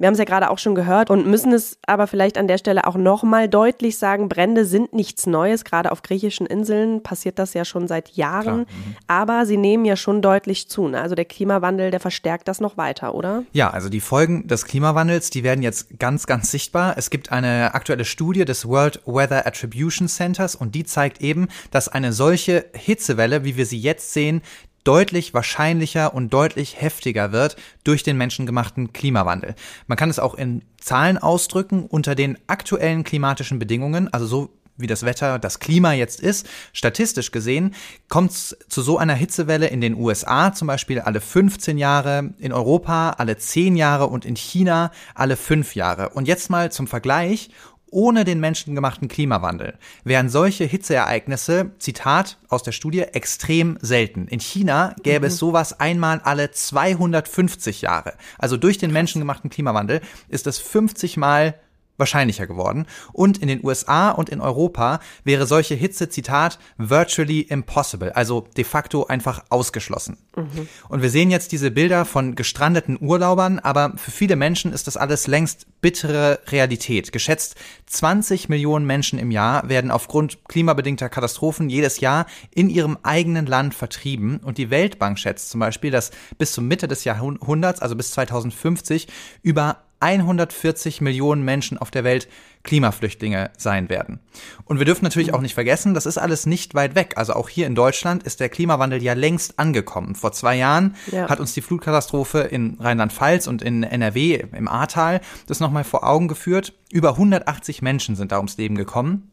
wir 0.02 0.08
haben 0.08 0.14
es 0.14 0.18
ja 0.18 0.24
gerade 0.24 0.50
auch 0.50 0.58
schon 0.58 0.74
gehört 0.74 1.10
und 1.10 1.28
müssen 1.28 1.52
es 1.52 1.78
aber 1.86 2.08
vielleicht 2.08 2.36
an 2.36 2.48
der 2.48 2.58
Stelle 2.58 2.88
auch 2.88 2.96
nochmal 2.96 3.48
deutlich 3.48 3.98
sagen, 3.98 4.28
Brände 4.28 4.64
sind 4.64 4.92
nichts 4.92 5.26
Neues. 5.26 5.64
Gerade 5.64 5.92
auf 5.92 6.02
griechischen 6.02 6.44
Inseln 6.44 7.04
passiert 7.04 7.38
das 7.38 7.54
ja 7.54 7.64
schon 7.64 7.86
seit 7.86 8.16
Jahren. 8.16 8.62
Mhm. 8.62 8.96
Aber 9.06 9.46
sie 9.46 9.56
nehmen 9.56 9.84
ja 9.84 9.94
schon 9.94 10.20
deutlich 10.20 10.68
zu. 10.68 10.88
Ne? 10.88 11.00
Also 11.00 11.14
der 11.14 11.24
Klimawandel, 11.24 11.92
der 11.92 12.00
verstärkt 12.00 12.48
das 12.48 12.60
noch 12.60 12.76
weiter, 12.76 13.14
oder? 13.14 13.44
Ja, 13.52 13.70
also 13.70 13.88
die 13.88 14.00
Folgen 14.00 14.48
des 14.48 14.64
Klimawandels, 14.64 15.30
die 15.30 15.44
werden 15.44 15.62
jetzt 15.62 16.00
ganz, 16.00 16.26
ganz 16.26 16.50
sichtbar. 16.50 16.94
Es 16.98 17.08
gibt 17.08 17.30
eine 17.30 17.72
aktuelle 17.72 18.04
Studie 18.04 18.44
des 18.44 18.66
World 18.66 19.00
Weather 19.06 19.46
Attribution 19.46 20.08
Centers 20.08 20.56
und 20.56 20.74
die 20.74 20.82
zeigt 20.82 21.20
eben, 21.20 21.46
dass 21.70 21.86
eine 21.86 22.12
solche 22.12 22.64
Hitzewelle, 22.74 23.44
wie 23.44 23.56
wir 23.56 23.66
sie 23.66 23.78
jetzt 23.78 24.12
sehen, 24.12 24.42
deutlich 24.84 25.34
wahrscheinlicher 25.34 26.14
und 26.14 26.32
deutlich 26.32 26.80
heftiger 26.80 27.32
wird 27.32 27.56
durch 27.84 28.02
den 28.02 28.16
menschengemachten 28.16 28.92
Klimawandel. 28.92 29.54
Man 29.86 29.98
kann 29.98 30.10
es 30.10 30.18
auch 30.18 30.34
in 30.34 30.62
Zahlen 30.78 31.18
ausdrücken 31.18 31.86
unter 31.86 32.14
den 32.14 32.38
aktuellen 32.46 33.04
klimatischen 33.04 33.58
Bedingungen, 33.58 34.12
also 34.12 34.26
so 34.26 34.50
wie 34.76 34.86
das 34.86 35.04
Wetter, 35.04 35.38
das 35.38 35.58
Klima 35.58 35.92
jetzt 35.92 36.20
ist, 36.20 36.48
statistisch 36.72 37.30
gesehen, 37.30 37.74
kommt 38.08 38.32
es 38.32 38.56
zu 38.68 38.82
so 38.82 38.98
einer 38.98 39.14
Hitzewelle 39.14 39.68
in 39.68 39.80
den 39.80 39.94
USA 39.94 40.52
zum 40.52 40.66
Beispiel 40.68 41.00
alle 41.00 41.20
15 41.20 41.78
Jahre, 41.78 42.34
in 42.38 42.52
Europa 42.52 43.10
alle 43.18 43.36
10 43.36 43.76
Jahre 43.76 44.06
und 44.06 44.24
in 44.24 44.34
China 44.36 44.90
alle 45.14 45.36
5 45.36 45.74
Jahre. 45.74 46.10
Und 46.10 46.26
jetzt 46.26 46.50
mal 46.50 46.72
zum 46.72 46.86
Vergleich, 46.86 47.50
ohne 47.92 48.24
den 48.24 48.40
menschengemachten 48.40 49.06
Klimawandel 49.06 49.74
wären 50.02 50.28
solche 50.28 50.64
Hitzeereignisse, 50.64 51.70
Zitat 51.78 52.38
aus 52.48 52.62
der 52.62 52.72
Studie, 52.72 53.02
extrem 53.02 53.78
selten. 53.80 54.26
In 54.26 54.40
China 54.40 54.96
gäbe 55.02 55.26
mhm. 55.26 55.26
es 55.26 55.38
sowas 55.38 55.78
einmal 55.78 56.20
alle 56.24 56.50
250 56.50 57.82
Jahre. 57.82 58.14
Also 58.38 58.56
durch 58.56 58.78
den 58.78 58.92
menschengemachten 58.92 59.50
Klimawandel 59.50 60.00
ist 60.28 60.46
es 60.46 60.58
50 60.58 61.16
Mal 61.16 61.54
wahrscheinlicher 61.96 62.46
geworden. 62.46 62.86
Und 63.12 63.38
in 63.38 63.48
den 63.48 63.64
USA 63.64 64.10
und 64.10 64.28
in 64.28 64.40
Europa 64.40 65.00
wäre 65.24 65.46
solche 65.46 65.74
Hitze, 65.74 66.08
Zitat, 66.08 66.58
virtually 66.78 67.40
impossible, 67.40 68.12
also 68.14 68.46
de 68.56 68.64
facto 68.64 69.06
einfach 69.06 69.44
ausgeschlossen. 69.50 70.18
Mhm. 70.36 70.68
Und 70.88 71.02
wir 71.02 71.10
sehen 71.10 71.30
jetzt 71.30 71.52
diese 71.52 71.70
Bilder 71.70 72.04
von 72.04 72.34
gestrandeten 72.34 72.98
Urlaubern, 73.00 73.58
aber 73.58 73.92
für 73.96 74.10
viele 74.10 74.36
Menschen 74.36 74.72
ist 74.72 74.86
das 74.86 74.96
alles 74.96 75.26
längst 75.26 75.66
bittere 75.80 76.40
Realität. 76.48 77.12
Geschätzt 77.12 77.56
20 77.86 78.48
Millionen 78.48 78.86
Menschen 78.86 79.18
im 79.18 79.30
Jahr 79.30 79.68
werden 79.68 79.90
aufgrund 79.90 80.44
klimabedingter 80.48 81.08
Katastrophen 81.08 81.68
jedes 81.68 82.00
Jahr 82.00 82.26
in 82.50 82.70
ihrem 82.70 82.98
eigenen 83.02 83.46
Land 83.46 83.74
vertrieben. 83.74 84.38
Und 84.38 84.58
die 84.58 84.70
Weltbank 84.70 85.18
schätzt 85.18 85.50
zum 85.50 85.60
Beispiel, 85.60 85.90
dass 85.90 86.10
bis 86.38 86.52
zur 86.52 86.64
Mitte 86.64 86.88
des 86.88 87.04
Jahrhunderts, 87.04 87.80
also 87.80 87.96
bis 87.96 88.12
2050, 88.12 89.08
über 89.42 89.78
140 90.02 91.00
Millionen 91.00 91.44
Menschen 91.44 91.78
auf 91.78 91.90
der 91.90 92.04
Welt 92.04 92.28
Klimaflüchtlinge 92.64 93.50
sein 93.56 93.88
werden. 93.88 94.20
Und 94.64 94.78
wir 94.78 94.86
dürfen 94.86 95.04
natürlich 95.04 95.34
auch 95.34 95.40
nicht 95.40 95.54
vergessen, 95.54 95.94
das 95.94 96.06
ist 96.06 96.18
alles 96.18 96.46
nicht 96.46 96.74
weit 96.74 96.94
weg. 96.94 97.14
Also 97.16 97.34
auch 97.34 97.48
hier 97.48 97.66
in 97.66 97.74
Deutschland 97.74 98.22
ist 98.22 98.40
der 98.40 98.48
Klimawandel 98.48 99.02
ja 99.02 99.14
längst 99.14 99.58
angekommen. 99.58 100.14
Vor 100.14 100.32
zwei 100.32 100.56
Jahren 100.56 100.94
ja. 101.10 101.28
hat 101.28 101.40
uns 101.40 101.54
die 101.54 101.60
Flutkatastrophe 101.60 102.40
in 102.40 102.76
Rheinland-Pfalz 102.78 103.46
und 103.46 103.62
in 103.62 103.82
NRW 103.82 104.44
im 104.52 104.68
Ahrtal 104.68 105.20
das 105.46 105.60
nochmal 105.60 105.84
vor 105.84 106.06
Augen 106.06 106.28
geführt. 106.28 106.74
Über 106.90 107.10
180 107.10 107.82
Menschen 107.82 108.14
sind 108.14 108.32
da 108.32 108.36
ums 108.36 108.56
Leben 108.58 108.76
gekommen. 108.76 109.31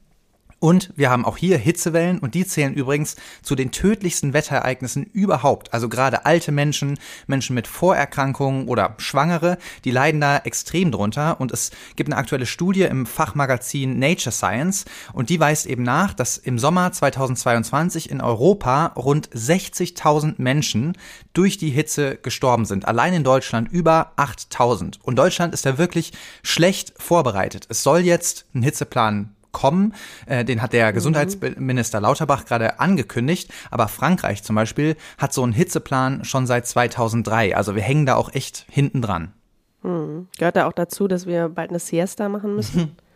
Und 0.59 0.91
wir 0.95 1.09
haben 1.09 1.25
auch 1.25 1.37
hier 1.37 1.57
Hitzewellen 1.57 2.19
und 2.19 2.35
die 2.35 2.45
zählen 2.45 2.73
übrigens 2.73 3.15
zu 3.41 3.55
den 3.55 3.71
tödlichsten 3.71 4.33
Wetterereignissen 4.33 5.05
überhaupt. 5.05 5.73
Also 5.73 5.87
gerade 5.87 6.25
alte 6.25 6.51
Menschen, 6.51 6.99
Menschen 7.27 7.55
mit 7.55 7.65
Vorerkrankungen 7.65 8.67
oder 8.67 8.95
Schwangere, 8.97 9.57
die 9.85 9.91
leiden 9.91 10.19
da 10.19 10.37
extrem 10.37 10.91
drunter. 10.91 11.39
Und 11.39 11.51
es 11.51 11.71
gibt 11.95 12.09
eine 12.09 12.17
aktuelle 12.17 12.45
Studie 12.45 12.81
im 12.81 13.05
Fachmagazin 13.05 13.99
Nature 13.99 14.33
Science 14.33 14.85
und 15.13 15.29
die 15.29 15.39
weist 15.39 15.65
eben 15.65 15.83
nach, 15.83 16.13
dass 16.13 16.37
im 16.37 16.59
Sommer 16.59 16.91
2022 16.91 18.09
in 18.09 18.19
Europa 18.19 18.87
rund 18.97 19.29
60.000 19.29 20.35
Menschen 20.37 20.97
durch 21.31 21.57
die 21.57 21.69
Hitze 21.69 22.17
gestorben 22.17 22.65
sind. 22.65 22.85
Allein 22.85 23.13
in 23.13 23.23
Deutschland 23.23 23.71
über 23.71 24.11
8.000. 24.17 24.99
Und 25.03 25.15
Deutschland 25.15 25.53
ist 25.53 25.65
da 25.65 25.77
wirklich 25.77 26.11
schlecht 26.43 26.93
vorbereitet. 26.97 27.65
Es 27.69 27.83
soll 27.83 28.01
jetzt 28.01 28.45
einen 28.53 28.63
Hitzeplan 28.63 29.35
kommen. 29.51 29.93
Äh, 30.25 30.45
den 30.45 30.61
hat 30.61 30.73
der 30.73 30.89
mhm. 30.89 30.95
Gesundheitsminister 30.95 32.01
Lauterbach 32.01 32.45
gerade 32.45 32.79
angekündigt. 32.79 33.51
Aber 33.71 33.87
Frankreich 33.87 34.43
zum 34.43 34.55
Beispiel 34.55 34.95
hat 35.17 35.33
so 35.33 35.43
einen 35.43 35.53
Hitzeplan 35.53 36.23
schon 36.25 36.47
seit 36.47 36.67
2003. 36.67 37.55
Also 37.55 37.75
wir 37.75 37.81
hängen 37.81 38.05
da 38.05 38.15
auch 38.15 38.33
echt 38.33 38.65
hinten 38.69 39.01
dran. 39.01 39.33
Hm. 39.81 40.27
Gehört 40.37 40.57
da 40.57 40.67
auch 40.67 40.73
dazu, 40.73 41.07
dass 41.07 41.25
wir 41.25 41.49
bald 41.49 41.69
eine 41.69 41.79
Siesta 41.79 42.27
machen 42.29 42.55
müssen? 42.55 42.95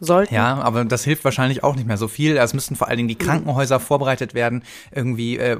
sollten. 0.00 0.34
Ja, 0.34 0.54
aber 0.60 0.84
das 0.84 1.04
hilft 1.04 1.24
wahrscheinlich 1.24 1.62
auch 1.62 1.76
nicht 1.76 1.86
mehr 1.86 1.96
so 1.96 2.08
viel. 2.08 2.36
Es 2.36 2.54
müssten 2.54 2.74
vor 2.74 2.88
allen 2.88 2.96
Dingen 2.96 3.08
die 3.08 3.16
Krankenhäuser 3.16 3.78
vorbereitet 3.78 4.34
werden, 4.34 4.64
irgendwie 4.90 5.38
äh, 5.38 5.58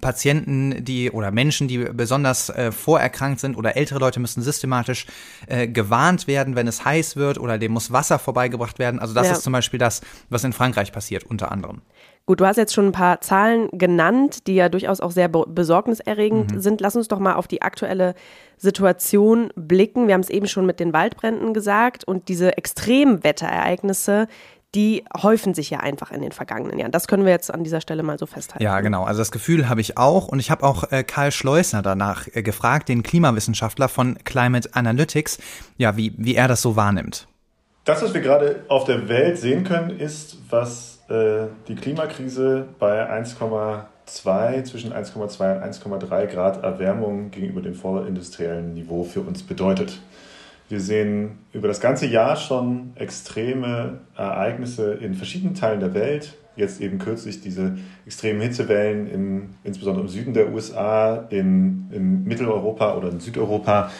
Patienten, 0.00 0.84
die 0.84 1.10
oder 1.10 1.30
Menschen, 1.30 1.68
die 1.68 1.78
besonders 1.78 2.48
äh, 2.48 2.72
vorerkrankt 2.72 3.40
sind 3.40 3.56
oder 3.56 3.76
ältere 3.76 3.98
Leute 3.98 4.20
müssen 4.20 4.42
systematisch 4.42 5.06
äh, 5.46 5.66
gewarnt 5.68 6.26
werden, 6.26 6.54
wenn 6.54 6.68
es 6.68 6.84
heiß 6.84 7.16
wird 7.16 7.38
oder 7.38 7.58
dem 7.58 7.72
muss 7.72 7.92
Wasser 7.92 8.18
vorbeigebracht 8.18 8.78
werden. 8.78 9.00
Also 9.00 9.14
das 9.14 9.26
ja. 9.26 9.32
ist 9.32 9.42
zum 9.42 9.52
Beispiel 9.52 9.78
das, 9.78 10.00
was 10.30 10.44
in 10.44 10.52
Frankreich 10.52 10.92
passiert, 10.92 11.24
unter 11.24 11.50
anderem. 11.50 11.82
Gut, 12.24 12.40
du 12.40 12.46
hast 12.46 12.56
jetzt 12.56 12.72
schon 12.72 12.86
ein 12.86 12.92
paar 12.92 13.20
Zahlen 13.20 13.68
genannt, 13.72 14.46
die 14.46 14.54
ja 14.54 14.68
durchaus 14.68 15.00
auch 15.00 15.10
sehr 15.10 15.28
besorgniserregend 15.28 16.54
mhm. 16.54 16.60
sind. 16.60 16.80
Lass 16.80 16.94
uns 16.94 17.08
doch 17.08 17.18
mal 17.18 17.34
auf 17.34 17.48
die 17.48 17.62
aktuelle 17.62 18.14
Situation 18.56 19.50
blicken. 19.56 20.06
Wir 20.06 20.14
haben 20.14 20.20
es 20.20 20.30
eben 20.30 20.46
schon 20.46 20.64
mit 20.64 20.78
den 20.78 20.92
Waldbränden 20.92 21.52
gesagt 21.52 22.04
und 22.04 22.28
diese 22.28 22.56
Extremwetterereignisse, 22.56 24.28
die 24.74 25.04
häufen 25.20 25.52
sich 25.52 25.68
ja 25.70 25.80
einfach 25.80 26.12
in 26.12 26.22
den 26.22 26.32
vergangenen 26.32 26.78
Jahren. 26.78 26.92
Das 26.92 27.08
können 27.08 27.24
wir 27.24 27.32
jetzt 27.32 27.52
an 27.52 27.64
dieser 27.64 27.80
Stelle 27.80 28.04
mal 28.04 28.18
so 28.18 28.26
festhalten. 28.26 28.62
Ja, 28.62 28.80
genau. 28.80 29.04
Also 29.04 29.20
das 29.20 29.32
Gefühl 29.32 29.68
habe 29.68 29.80
ich 29.80 29.98
auch. 29.98 30.28
Und 30.28 30.38
ich 30.38 30.50
habe 30.50 30.64
auch 30.64 30.90
äh, 30.92 31.02
Karl 31.02 31.32
Schleusner 31.32 31.82
danach 31.82 32.28
äh, 32.32 32.42
gefragt, 32.42 32.88
den 32.88 33.02
Klimawissenschaftler 33.02 33.88
von 33.88 34.16
Climate 34.24 34.70
Analytics, 34.72 35.38
ja, 35.76 35.96
wie, 35.96 36.14
wie 36.16 36.36
er 36.36 36.48
das 36.48 36.62
so 36.62 36.76
wahrnimmt. 36.76 37.26
Das, 37.84 38.00
was 38.00 38.14
wir 38.14 38.20
gerade 38.20 38.64
auf 38.68 38.84
der 38.84 39.08
Welt 39.08 39.38
sehen 39.38 39.64
können, 39.64 39.90
ist, 39.90 40.38
was 40.48 40.91
die 41.68 41.74
Klimakrise 41.74 42.68
bei 42.78 43.10
1,2, 43.10 44.64
zwischen 44.64 44.92
1,2 44.92 45.20
und 45.20 45.62
1,3 45.62 46.26
Grad 46.26 46.62
Erwärmung 46.62 47.30
gegenüber 47.30 47.60
dem 47.60 47.74
vorindustriellen 47.74 48.72
Niveau 48.72 49.04
für 49.04 49.20
uns 49.20 49.42
bedeutet. 49.42 50.00
Wir 50.72 50.80
sehen 50.80 51.40
über 51.52 51.68
das 51.68 51.82
ganze 51.82 52.06
Jahr 52.06 52.36
schon 52.36 52.92
extreme 52.94 54.00
Ereignisse 54.16 54.94
in 54.94 55.12
verschiedenen 55.12 55.54
Teilen 55.54 55.80
der 55.80 55.92
Welt. 55.92 56.32
Jetzt 56.56 56.80
eben 56.80 56.98
kürzlich 56.98 57.42
diese 57.42 57.76
extremen 58.06 58.40
Hitzewellen, 58.40 59.06
im, 59.06 59.50
insbesondere 59.64 60.04
im 60.04 60.08
Süden 60.08 60.32
der 60.32 60.50
USA, 60.50 61.26
in, 61.28 61.90
in 61.92 62.24
Mitteleuropa 62.24 62.96
oder 62.96 63.10
in 63.10 63.20
Südeuropa 63.20 63.90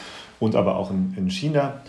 und 0.40 0.56
aber 0.56 0.76
auch 0.76 0.90
in, 0.90 1.12
in 1.16 1.30
China. 1.30 1.82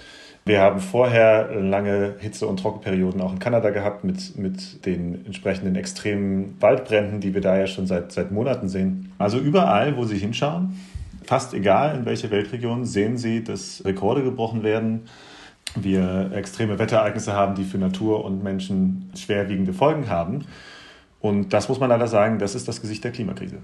Wir 0.46 0.60
haben 0.60 0.82
vorher 0.82 1.56
lange 1.56 2.16
Hitze- 2.20 2.48
und 2.48 2.60
Trockenperioden 2.60 3.22
auch 3.22 3.32
in 3.32 3.40
Kanada 3.40 3.70
gehabt 3.70 4.04
mit, 4.04 4.38
mit 4.38 4.86
den 4.86 5.26
entsprechenden 5.26 5.78
extremen 5.78 6.58
Waldbränden, 6.60 7.22
die 7.22 7.34
wir 7.34 7.40
da 7.40 7.58
ja 7.58 7.66
schon 7.66 7.88
seit, 7.88 8.12
seit 8.12 8.32
Monaten 8.32 8.68
sehen. 8.68 9.14
Also 9.18 9.40
überall, 9.40 9.96
wo 9.96 10.04
Sie 10.04 10.18
hinschauen, 10.18 10.78
fast 11.24 11.54
egal 11.54 11.96
in 11.96 12.06
welche 12.06 12.30
Weltregion, 12.30 12.84
sehen 12.84 13.18
Sie, 13.18 13.42
dass 13.42 13.86
Rekorde 13.86 14.22
gebrochen 14.22 14.64
werden. 14.64 15.06
Wir 15.76 16.32
extreme 16.36 16.78
Wetterereignisse 16.78 17.32
haben, 17.34 17.56
die 17.56 17.64
für 17.64 17.78
Natur 17.78 18.26
und 18.26 18.44
Menschen 18.44 19.12
schwerwiegende 19.16 19.72
Folgen 19.72 20.10
haben. 20.10 20.44
Und 21.22 21.54
das 21.54 21.70
muss 21.70 21.80
man 21.80 21.88
leider 21.90 22.08
sagen, 22.08 22.38
das 22.38 22.54
ist 22.54 22.68
das 22.68 22.82
Gesicht 22.82 23.06
der 23.06 23.14
Klimakrise. 23.14 23.60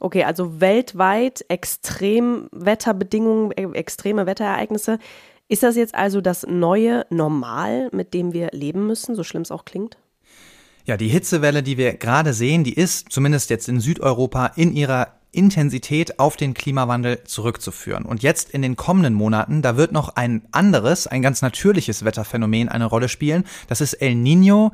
Okay, 0.00 0.24
also 0.24 0.60
weltweit 0.60 1.44
Extremwetterbedingungen, 1.48 3.52
extreme 3.74 4.26
Wetterereignisse. 4.26 4.98
Ist 5.48 5.62
das 5.62 5.76
jetzt 5.76 5.94
also 5.94 6.20
das 6.20 6.44
neue 6.48 7.06
Normal, 7.10 7.88
mit 7.92 8.14
dem 8.14 8.32
wir 8.32 8.48
leben 8.52 8.86
müssen, 8.86 9.14
so 9.14 9.22
schlimm 9.22 9.42
es 9.42 9.52
auch 9.52 9.64
klingt? 9.64 9.96
Ja, 10.84 10.96
die 10.96 11.08
Hitzewelle, 11.08 11.62
die 11.62 11.78
wir 11.78 11.94
gerade 11.94 12.32
sehen, 12.32 12.64
die 12.64 12.74
ist 12.74 13.10
zumindest 13.10 13.50
jetzt 13.50 13.68
in 13.68 13.80
Südeuropa 13.80 14.52
in 14.56 14.72
ihrer 14.72 15.16
Intensität 15.32 16.18
auf 16.18 16.36
den 16.36 16.54
Klimawandel 16.54 17.24
zurückzuführen. 17.24 18.04
Und 18.04 18.22
jetzt 18.22 18.50
in 18.50 18.62
den 18.62 18.76
kommenden 18.76 19.14
Monaten, 19.14 19.62
da 19.62 19.76
wird 19.76 19.92
noch 19.92 20.16
ein 20.16 20.42
anderes, 20.50 21.06
ein 21.06 21.22
ganz 21.22 21.42
natürliches 21.42 22.04
Wetterphänomen 22.04 22.68
eine 22.68 22.86
Rolle 22.86 23.08
spielen. 23.08 23.44
Das 23.68 23.80
ist 23.80 23.94
El 23.94 24.14
Nino. 24.14 24.72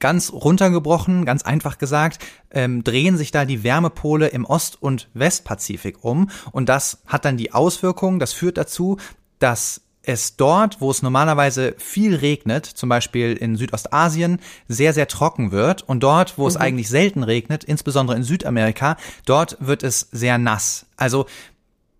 Ganz 0.00 0.32
runtergebrochen, 0.32 1.24
ganz 1.24 1.44
einfach 1.44 1.78
gesagt, 1.78 2.24
ähm, 2.50 2.82
drehen 2.82 3.16
sich 3.16 3.30
da 3.30 3.44
die 3.44 3.62
Wärmepole 3.62 4.26
im 4.26 4.44
Ost- 4.44 4.82
und 4.82 5.08
Westpazifik 5.14 6.02
um. 6.04 6.28
Und 6.50 6.68
das 6.68 7.02
hat 7.06 7.24
dann 7.24 7.36
die 7.36 7.52
Auswirkung, 7.52 8.18
das 8.18 8.32
führt 8.32 8.58
dazu, 8.58 8.96
dass 9.38 9.81
es 10.04 10.36
dort, 10.36 10.80
wo 10.80 10.90
es 10.90 11.02
normalerweise 11.02 11.74
viel 11.78 12.14
regnet, 12.14 12.66
zum 12.66 12.88
Beispiel 12.88 13.34
in 13.34 13.56
Südostasien, 13.56 14.40
sehr, 14.68 14.92
sehr 14.92 15.08
trocken 15.08 15.52
wird. 15.52 15.82
Und 15.82 16.02
dort, 16.02 16.38
wo 16.38 16.42
mhm. 16.42 16.48
es 16.48 16.56
eigentlich 16.56 16.88
selten 16.88 17.22
regnet, 17.22 17.64
insbesondere 17.64 18.16
in 18.16 18.24
Südamerika, 18.24 18.96
dort 19.26 19.56
wird 19.60 19.82
es 19.82 20.08
sehr 20.12 20.38
nass. 20.38 20.86
Also 20.96 21.26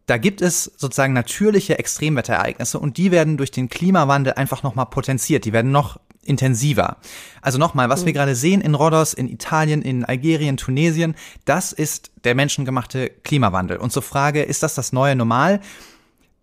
da 0.07 0.19
gibt 0.19 0.43
es 0.43 0.65
sozusagen 0.77 1.13
natürliche 1.13 1.79
Extremwetterereignisse 1.79 2.79
und 2.79 2.97
die 2.97 3.13
werden 3.13 3.37
durch 3.37 3.53
den 3.53 3.69
Klimawandel 3.69 4.35
einfach 4.35 4.63
nochmal 4.63 4.87
potenziert. 4.87 5.45
Die 5.45 5.53
werden 5.53 5.71
noch 5.71 5.99
intensiver. 6.25 6.99
Also 7.41 7.59
nochmal, 7.59 7.89
was 7.89 8.03
mhm. 8.03 8.07
wir 8.07 8.13
gerade 8.15 8.35
sehen 8.35 8.61
in 8.61 8.75
Rhodos, 8.75 9.15
in 9.15 9.29
Italien, 9.29 9.83
in 9.83 10.05
Algerien, 10.05 10.57
Tunesien, 10.57 11.15
das 11.45 11.73
ist 11.73 12.11
der 12.25 12.35
menschengemachte 12.35 13.11
Klimawandel. 13.11 13.77
Und 13.77 13.93
zur 13.93 14.03
Frage, 14.03 14.43
ist 14.43 14.63
das 14.63 14.75
das 14.75 14.93
neue 14.93 15.17
Normal? 15.17 15.61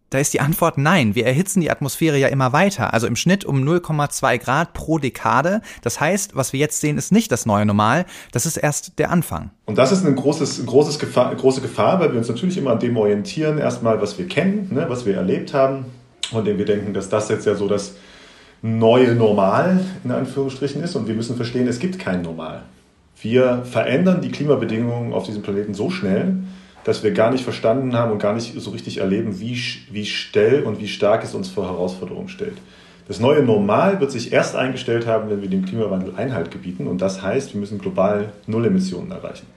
Da 0.09 0.17
ist 0.17 0.33
die 0.33 0.39
Antwort 0.39 0.77
nein. 0.77 1.13
Wir 1.13 1.25
erhitzen 1.25 1.61
die 1.61 1.69
Atmosphäre 1.69 2.17
ja 2.17 2.29
immer 2.29 2.51
weiter, 2.51 2.93
also 2.93 3.05
im 3.05 3.15
Schnitt 3.15 3.45
um 3.45 3.63
0,2 3.63 4.39
Grad 4.39 4.73
pro 4.73 4.97
Dekade. 4.97 5.61
Das 5.83 5.99
heißt, 5.99 6.35
was 6.35 6.51
wir 6.51 6.59
jetzt 6.59 6.81
sehen, 6.81 6.97
ist 6.97 7.11
nicht 7.11 7.31
das 7.31 7.45
neue 7.45 7.65
Normal, 7.65 8.05
das 8.31 8.45
ist 8.45 8.57
erst 8.57 8.97
der 8.97 9.11
Anfang. 9.11 9.51
Und 9.65 9.77
das 9.77 9.91
ist 9.91 10.05
eine 10.05 10.15
großes, 10.15 10.65
großes 10.65 10.97
Gefahr, 10.97 11.33
große 11.35 11.61
Gefahr, 11.61 11.99
weil 11.99 12.11
wir 12.11 12.17
uns 12.17 12.27
natürlich 12.27 12.57
immer 12.57 12.71
an 12.71 12.79
dem 12.79 12.97
orientieren, 12.97 13.59
erstmal, 13.59 14.01
was 14.01 14.17
wir 14.17 14.27
kennen, 14.27 14.69
ne, 14.73 14.85
was 14.89 15.05
wir 15.05 15.15
erlebt 15.15 15.53
haben, 15.53 15.85
von 16.29 16.43
dem 16.43 16.57
wir 16.57 16.65
denken, 16.65 16.93
dass 16.93 17.09
das 17.09 17.29
jetzt 17.29 17.45
ja 17.45 17.53
so 17.55 17.67
das 17.67 17.95
neue 18.61 19.13
Normal 19.15 19.79
in 20.03 20.11
Anführungsstrichen 20.11 20.83
ist 20.83 20.95
und 20.95 21.07
wir 21.07 21.15
müssen 21.15 21.35
verstehen, 21.35 21.67
es 21.67 21.79
gibt 21.79 21.99
kein 21.99 22.23
Normal. 22.23 22.63
Wir 23.21 23.63
verändern 23.63 24.21
die 24.21 24.31
Klimabedingungen 24.31 25.13
auf 25.13 25.25
diesem 25.25 25.41
Planeten 25.41 25.73
so 25.73 25.89
schnell, 25.89 26.37
dass 26.83 27.03
wir 27.03 27.11
gar 27.11 27.31
nicht 27.31 27.43
verstanden 27.43 27.95
haben 27.95 28.11
und 28.11 28.19
gar 28.19 28.33
nicht 28.33 28.59
so 28.59 28.71
richtig 28.71 28.97
erleben, 28.97 29.39
wie, 29.39 29.57
wie 29.91 30.05
schnell 30.05 30.63
und 30.63 30.79
wie 30.79 30.87
stark 30.87 31.23
es 31.23 31.35
uns 31.35 31.49
vor 31.49 31.65
Herausforderungen 31.65 32.29
stellt. 32.29 32.57
Das 33.07 33.19
neue 33.19 33.41
Normal 33.41 33.99
wird 33.99 34.11
sich 34.11 34.31
erst 34.31 34.55
eingestellt 34.55 35.07
haben, 35.07 35.29
wenn 35.29 35.41
wir 35.41 35.49
dem 35.49 35.65
Klimawandel 35.65 36.13
Einhalt 36.15 36.51
gebieten. 36.51 36.85
Und 36.85 37.01
das 37.01 37.23
heißt, 37.23 37.53
wir 37.53 37.59
müssen 37.59 37.79
global 37.79 38.33
Nullemissionen 38.45 39.11
erreichen. 39.11 39.47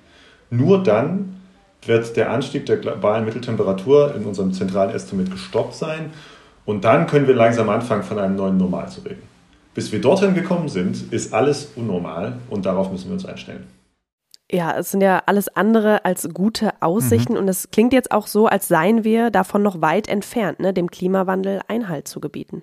Nur 0.49 0.83
dann 0.83 1.37
wird 1.85 2.17
der 2.17 2.31
Anstieg 2.31 2.65
der 2.67 2.79
globalen 2.79 3.25
Mitteltemperatur 3.27 4.15
in 4.15 4.25
unserem 4.25 4.53
zentralen 4.55 4.95
Estimate 4.95 5.31
gestoppt 5.31 5.75
sein. 5.75 6.11
Und 6.65 6.85
dann 6.85 7.07
können 7.07 7.27
wir 7.27 7.35
langsam 7.35 7.69
anfangen, 7.69 8.05
von 8.05 8.19
einem 8.19 8.37
neuen 8.37 8.57
Normal 8.57 8.89
zu 8.89 9.03
reden. 9.03 9.23
Bis 9.75 9.93
wir 9.93 10.01
dorthin 10.01 10.35
gekommen 10.35 10.69
sind, 10.69 11.13
ist 11.13 11.35
alles 11.35 11.73
unnormal 11.77 12.39
und 12.51 12.67
darauf 12.67 12.91
müssen 12.93 13.09
wir 13.09 13.15
uns 13.15 13.27
einstellen. 13.27 13.67
Ja, 14.53 14.77
es 14.79 14.91
sind 14.91 15.01
ja 15.01 15.23
alles 15.25 15.49
andere 15.49 16.05
als 16.05 16.29
gute 16.33 16.75
Aussichten 16.83 17.33
mhm. 17.33 17.39
und 17.39 17.49
es 17.49 17.71
klingt 17.71 17.95
jetzt 17.95 18.13
auch 18.13 18.27
so, 18.27 18.47
als 18.47 18.69
seien 18.69 19.03
wir 19.03 19.31
davon 19.31 19.63
noch 19.63 19.81
weit 19.81 20.09
entfernt, 20.09 20.61
ne, 20.61 20.75
dem 20.75 20.91
Klimawandel 20.91 21.61
Einhalt 21.69 22.07
zu 22.07 22.21
gebieten. 22.21 22.63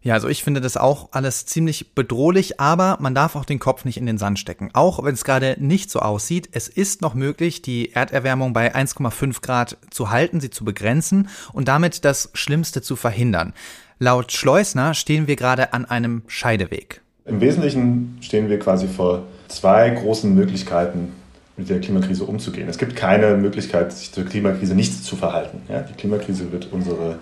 Ja, 0.00 0.14
also 0.14 0.28
ich 0.28 0.42
finde 0.42 0.62
das 0.62 0.78
auch 0.78 1.08
alles 1.12 1.44
ziemlich 1.44 1.94
bedrohlich, 1.94 2.60
aber 2.60 2.96
man 3.00 3.14
darf 3.14 3.36
auch 3.36 3.44
den 3.44 3.58
Kopf 3.58 3.84
nicht 3.84 3.98
in 3.98 4.06
den 4.06 4.16
Sand 4.16 4.38
stecken. 4.38 4.70
Auch 4.72 5.04
wenn 5.04 5.12
es 5.12 5.24
gerade 5.24 5.56
nicht 5.58 5.90
so 5.90 5.98
aussieht, 5.98 6.48
es 6.52 6.68
ist 6.68 7.02
noch 7.02 7.14
möglich, 7.14 7.60
die 7.60 7.92
Erderwärmung 7.92 8.54
bei 8.54 8.74
1,5 8.74 9.42
Grad 9.42 9.76
zu 9.90 10.10
halten, 10.10 10.40
sie 10.40 10.50
zu 10.50 10.64
begrenzen 10.64 11.28
und 11.52 11.68
damit 11.68 12.06
das 12.06 12.30
Schlimmste 12.32 12.80
zu 12.80 12.96
verhindern. 12.96 13.52
Laut 13.98 14.32
Schleusner 14.32 14.94
stehen 14.94 15.26
wir 15.26 15.36
gerade 15.36 15.74
an 15.74 15.84
einem 15.84 16.22
Scheideweg. 16.26 17.02
Im 17.26 17.40
Wesentlichen 17.42 18.16
stehen 18.22 18.48
wir 18.48 18.58
quasi 18.60 18.86
vor 18.86 19.24
zwei 19.48 19.90
großen 19.90 20.34
Möglichkeiten, 20.34 21.12
mit 21.56 21.68
der 21.68 21.80
Klimakrise 21.80 22.24
umzugehen. 22.24 22.68
Es 22.68 22.78
gibt 22.78 22.94
keine 22.94 23.36
Möglichkeit, 23.36 23.92
sich 23.92 24.12
zur 24.12 24.24
Klimakrise 24.24 24.74
nicht 24.74 25.04
zu 25.04 25.16
verhalten. 25.16 25.62
Ja, 25.68 25.80
die 25.80 25.94
Klimakrise 25.94 26.52
wird 26.52 26.68
unsere 26.70 27.18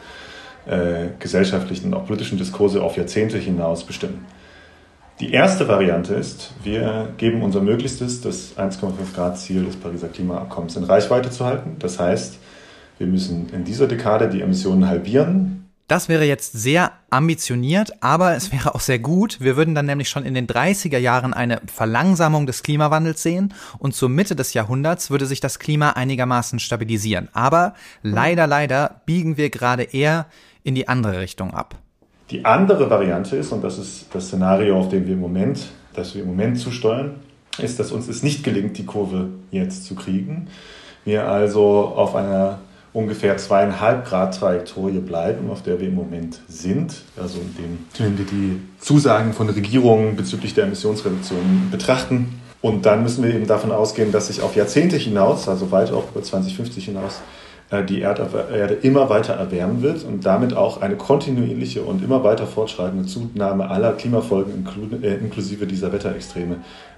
äh, 0.67 1.09
gesellschaftlichen 1.19 1.87
und 1.87 1.95
auch 1.95 2.07
politischen 2.07 2.37
Diskurse 2.37 2.83
auf 2.83 2.97
Jahrzehnte 2.97 3.39
hinaus 3.39 3.85
bestimmen. 3.85 4.27
Die 5.21 5.33
erste 5.33 5.67
Variante 5.67 6.15
ist, 6.15 6.53
wir 6.63 7.09
geben 7.17 7.43
unser 7.43 7.63
Möglichstes, 7.63 8.21
das 8.21 8.59
1,5 8.59 8.93
Grad 9.15 9.39
Ziel 9.39 9.65
des 9.65 9.77
Pariser 9.77 10.09
Klimaabkommens 10.09 10.77
in 10.77 10.85
Reichweite 10.85 11.31
zu 11.31 11.47
halten. 11.47 11.77
Das 11.79 11.99
heißt, 11.99 12.39
wir 12.99 13.07
müssen 13.07 13.49
in 13.55 13.65
dieser 13.65 13.87
Dekade 13.87 14.29
die 14.29 14.43
Emissionen 14.43 14.87
halbieren 14.87 15.66
das 15.89 16.09
wäre 16.09 16.25
jetzt 16.25 16.53
sehr 16.53 16.93
ambitioniert, 17.11 17.93
aber 18.03 18.35
es 18.35 18.53
wäre 18.53 18.75
auch 18.75 18.81
sehr 18.81 18.99
gut. 18.99 19.41
Wir 19.41 19.57
würden 19.57 19.75
dann 19.75 19.87
nämlich 19.87 20.09
schon 20.09 20.25
in 20.25 20.35
den 20.35 20.47
30er 20.47 20.99
Jahren 20.99 21.33
eine 21.33 21.61
Verlangsamung 21.73 22.47
des 22.47 22.63
Klimawandels 22.63 23.23
sehen 23.23 23.55
und 23.79 23.95
zur 23.95 24.09
Mitte 24.09 24.35
des 24.35 24.55
Jahrhunderts 24.55 25.11
würde 25.11 25.27
sich 25.27 25.41
das 25.41 25.59
Klima 25.59 25.91
einigermaßen 25.91 26.59
stabilisieren. 26.59 27.29
Aber 27.33 27.75
leider, 28.03 28.47
leider 28.47 29.01
biegen 29.07 29.37
wir 29.37 29.51
gerade 29.51 29.85
eher 29.85 30.27
in 30.65 30.75
die 30.75 30.89
andere 30.89 31.21
Richtung 31.21 31.55
ab. 31.55 31.77
Die 32.31 32.45
andere 32.45 32.91
Variante 32.91 33.37
ist, 33.37 33.53
und 33.53 33.63
das 33.63 33.79
ist 33.79 34.07
das 34.13 34.27
Szenario, 34.27 34.77
auf 34.79 34.89
dem 34.89 35.07
wir 35.07 35.15
im 35.15 35.21
Moment, 35.21 35.69
das 35.95 36.15
wir 36.15 36.23
im 36.23 36.29
Moment 36.29 36.59
zusteuern, 36.59 37.21
ist, 37.59 37.79
dass 37.79 37.93
uns 37.93 38.09
es 38.09 38.25
nicht 38.25 38.43
gelingt, 38.43 38.77
die 38.77 38.85
Kurve 38.85 39.29
jetzt 39.53 39.85
zu 39.85 39.95
kriegen. 39.95 40.49
Wir 41.05 41.29
also 41.29 41.87
auf 41.95 42.17
einer 42.17 42.59
ungefähr 42.97 43.37
zweieinhalb 43.37 44.07
Grad 44.07 44.39
Trajektorie 44.39 45.01
bleiben, 45.01 45.51
auf 45.51 45.63
der 45.63 45.79
wir 45.79 45.89
im 45.89 45.95
Moment 45.95 46.41
sind. 46.49 46.95
Also 47.21 47.39
indem, 47.41 47.79
wenn 47.99 48.17
wir 48.17 48.25
die 48.25 48.61
Zusagen 48.81 49.35
von 49.35 49.51
Regierungen 49.51 50.17
bezüglich 50.17 50.55
der 50.55 50.65
Emissionsreduktion 50.65 51.69
betrachten. 51.71 52.41
Und 52.63 52.87
dann 52.87 53.03
müssen 53.03 53.23
wir 53.23 53.35
eben 53.35 53.47
davon 53.47 53.71
ausgehen, 53.71 54.13
dass 54.13 54.29
sich 54.29 54.41
auf 54.41 54.57
Jahrzehnte 54.57 54.97
hinaus, 54.97 55.47
also 55.47 55.71
weit 55.71 55.93
auch 55.93 56.11
über 56.11 56.23
2050 56.23 56.87
hinaus, 56.87 57.21
äh, 57.71 57.85
die 57.85 58.01
Erde 58.01 58.79
immer 58.81 59.11
weiter 59.11 59.35
erwärmen 59.35 59.83
wird 59.83 60.03
und 60.03 60.25
damit 60.25 60.57
auch 60.57 60.81
eine 60.81 60.97
kontinuierliche 60.97 61.83
und 61.83 62.03
immer 62.03 62.25
weiter 62.25 62.47
fortschreitende 62.47 63.07
Zunahme 63.07 63.69
aller 63.69 63.93
Klimafolgen 63.93 64.67
äh, 65.03 65.15
inklusive 65.17 65.67
dieser 65.67 65.93
Wetterextreme 65.93 66.57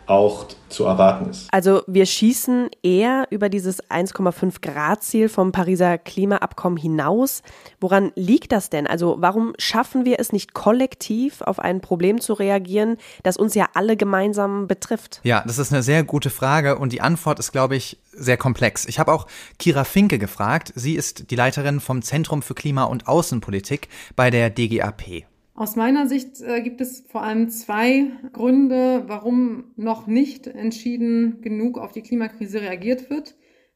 auch 0.09 0.47
zu 0.69 0.85
erwarten 0.85 1.31
ist. 1.31 1.49
Also 1.53 1.83
wir 1.87 2.07
schießen 2.07 2.71
eher 2.83 3.27
über 3.31 3.49
dieses 3.49 3.83
1,5 3.85 4.61
Grad 4.61 5.03
Ziel 5.03 5.29
vom 5.29 5.53
Pariser 5.53 5.99
Klimaabkommen 5.99 6.79
hinaus. 6.79 7.43
Woran 7.81 8.13
liegt 8.15 8.53
das 8.53 8.71
denn? 8.71 8.87
Also 8.87 9.17
warum 9.19 9.55
schaffen 9.59 10.05
wir 10.05 10.19
es 10.19 10.33
nicht 10.33 10.55
kollektiv 10.55 11.43
auf 11.43 11.59
ein 11.59 11.81
Problem 11.81 12.21
zu 12.21 12.35
reagieren, 12.35 12.97
das 13.23 13.37
uns 13.37 13.55
ja 13.55 13.69
alle 13.75 13.97
gemeinsam 13.97 14.67
betrifft? 14.67 15.21
Ja, 15.25 15.43
das 15.47 15.59
ist 15.59 15.73
eine 15.73 15.83
sehr 15.83 16.05
gute 16.05 16.31
Frage 16.31 16.79
und 16.79 16.93
die 16.93 17.01
Antwort 17.01 17.39
ist, 17.39 17.53
glaube 17.53 17.77
ich, 17.77 17.99
sehr 18.13 18.37
komplex. 18.37 18.87
Ich 18.87 18.99
habe 18.99 19.13
auch 19.13 19.27
Kira 19.59 19.85
Finke 19.85 20.19
gefragt. 20.19 20.73
Sie 20.75 20.95
ist 20.95 21.31
die 21.31 21.37
Leiterin 21.37 21.81
vom 21.81 22.03
Zentrum 22.03 22.43
für 22.43 22.55
Klima- 22.55 22.85
und 22.85 23.07
Außenpolitik 23.07 23.89
bei 24.17 24.31
der 24.31 24.51
DGAP. 24.51 25.25
Aus 25.59 25.75
meiner 25.75 26.07
Sicht 26.07 26.41
äh, 26.41 26.63
gibt 26.63 26.81
es 26.81 27.01
vor 27.09 27.25
allem 27.25 27.49
zwei 27.49 28.13
Gründe, 28.33 29.03
warum 29.09 29.73
noch 29.75 30.07
nicht 30.07 30.47
entschieden 30.47 31.41
genug 31.41 31.79
auf 31.79 31.91
die 31.91 32.03
Klimakrise 32.03 32.61
reagiert 32.61 33.11
wird. 33.11 33.35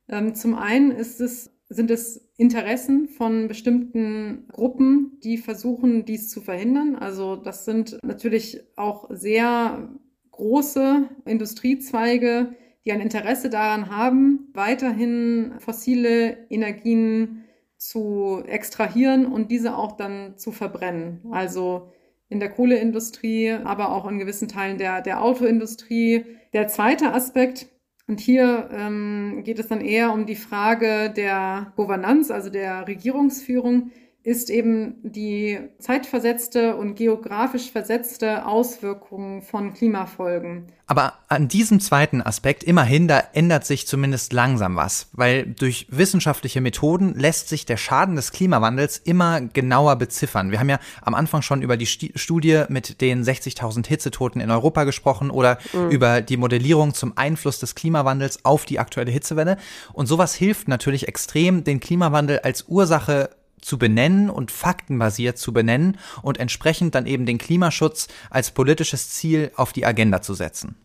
Ähm, 0.09 0.37
zum 0.37 0.55
einen 0.55 0.93
ist 0.93 1.21
es, 1.21 1.51
sind 1.69 1.91
es 1.91 2.31
Interessen 2.37 3.09
von 3.09 3.49
bestimmten 3.49 4.47
Gruppen, 4.53 5.19
die 5.25 5.39
versuchen, 5.39 6.05
dies 6.05 6.31
zu 6.31 6.41
verhindern. 6.41 6.95
Also 6.95 7.35
das 7.35 7.65
sind 7.65 7.99
natürlich 8.05 8.61
auch 8.77 9.11
sehr 9.11 9.91
große 10.31 11.09
Industriezweige, 11.25 12.55
die 12.85 12.93
ein 12.93 13.01
Interesse 13.01 13.51
daran 13.51 13.91
haben, 13.91 14.53
weiterhin 14.55 15.55
fossile 15.59 16.47
Energien 16.49 17.42
zu 17.89 18.43
extrahieren 18.47 19.27
und 19.27 19.51
diese 19.51 19.77
auch 19.77 19.97
dann 19.97 20.37
zu 20.37 20.53
verbrennen. 20.53 21.21
Also 21.33 21.91
in 22.29 22.39
der 22.39 22.51
Kohleindustrie, 22.51 23.51
aber 23.51 23.93
auch 23.93 24.09
in 24.09 24.19
gewissen 24.19 24.49
Teilen 24.49 24.79
der, 24.79 25.03
der 25.03 25.23
Autoindustrie. 25.23 26.25
Der 26.53 26.69
zweite 26.69 27.13
Aspekt, 27.13 27.69
und 28.07 28.21
hier 28.21 28.69
ähm, 28.73 29.43
geht 29.45 29.59
es 29.59 29.69
dann 29.69 29.81
eher 29.81 30.13
um 30.13 30.27
die 30.27 30.37
Frage 30.37 31.11
der 31.11 31.73
Governance, 31.77 32.33
also 32.33 32.51
der 32.51 32.87
Regierungsführung 32.87 33.91
ist 34.25 34.51
eben 34.51 34.95
die 35.03 35.59
zeitversetzte 35.79 36.77
und 36.77 36.95
geografisch 36.95 37.73
versetzte 37.73 38.47
Auswirkung 38.47 39.43
von 39.43 39.75
Klimafolgen. 39.75 40.67
Aber 40.87 41.15
an 41.29 41.49
diesem 41.49 41.81
zweiten 41.81 42.23
Aspekt 42.23 42.63
immerhin, 42.63 43.09
da 43.09 43.23
ändert 43.33 43.65
sich 43.65 43.87
zumindest 43.87 44.33
langsam 44.33 44.77
was, 44.77 45.09
weil 45.13 45.47
durch 45.47 45.87
wissenschaftliche 45.91 46.61
Methoden 46.61 47.15
lässt 47.15 47.49
sich 47.49 47.67
der 47.67 47.77
Schaden 47.77 48.15
des 48.15 48.31
Klimawandels 48.31 48.99
immer 48.99 49.41
genauer 49.41 49.97
beziffern. 49.97 50.51
Wir 50.51 50.61
haben 50.61 50.69
ja 50.69 50.79
am 51.01 51.15
Anfang 51.15 51.43
schon 51.43 51.63
über 51.63 51.77
die 51.77 51.87
Studie 51.87 52.65
mit 52.69 53.01
den 53.01 53.25
60.000 53.25 53.87
Hitzetoten 53.87 54.41
in 54.41 54.51
Europa 54.51 54.85
gesprochen 54.85 55.31
oder 55.31 55.59
mhm. 55.73 55.91
über 55.91 56.21
die 56.21 56.37
Modellierung 56.37 56.95
zum 56.95 57.17
Einfluss 57.17 57.59
des 57.59 57.75
Klimawandels 57.75 58.45
auf 58.45 58.67
die 58.67 58.79
aktuelle 58.79 59.11
Hitzewelle. 59.11 59.57
Und 59.95 60.07
sowas 60.07 60.35
hilft 60.35 60.69
natürlich 60.69 61.09
extrem, 61.09 61.65
den 61.65 61.81
Klimawandel 61.81 62.41
als 62.41 62.67
Ursache 62.69 63.31
zu 63.63 63.79
benennen 63.79 64.29
und 64.29 64.51
faktenbasiert 64.51 65.39
zu 65.39 65.53
benennen 65.53 65.99
und 66.21 66.39
entsprechend 66.39 66.95
dann 66.95 67.07
eben 67.07 67.25
den 67.25 67.39
Klimaschutz 67.39 68.09
als 68.29 68.51
politisches 68.51 69.11
Ziel 69.11 69.51
auf 69.57 69.73
die 69.73 69.87
Agenda 69.87 70.21
zu 70.21 70.35
setzen. 70.35 70.77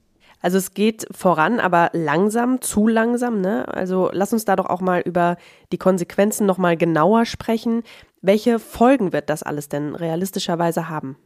Also 0.42 0.60
es 0.60 0.74
geht 0.74 1.08
voran, 1.12 1.60
aber 1.60 1.90
langsam, 1.94 2.62
zu 2.62 2.88
langsam. 2.88 3.42
Ne? 3.42 3.68
Also 3.68 4.10
lass 4.14 4.34
uns 4.34 4.46
da 4.46 4.56
doch 4.56 4.68
auch 4.68 4.82
mal 4.82 5.02
über 5.02 5.38
die 5.72 5.78
Konsequenzen 5.78 6.46
noch 6.46 6.60
mal 6.60 6.78
genauer 6.78 7.26
sprechen. 7.26 7.84
Welche 8.22 8.60
Folgen 8.60 9.14
wird 9.14 9.30
das 9.30 9.44
alles 9.44 9.68
denn 9.68 9.96
realistischerweise 9.96 10.90
haben? 10.90 11.18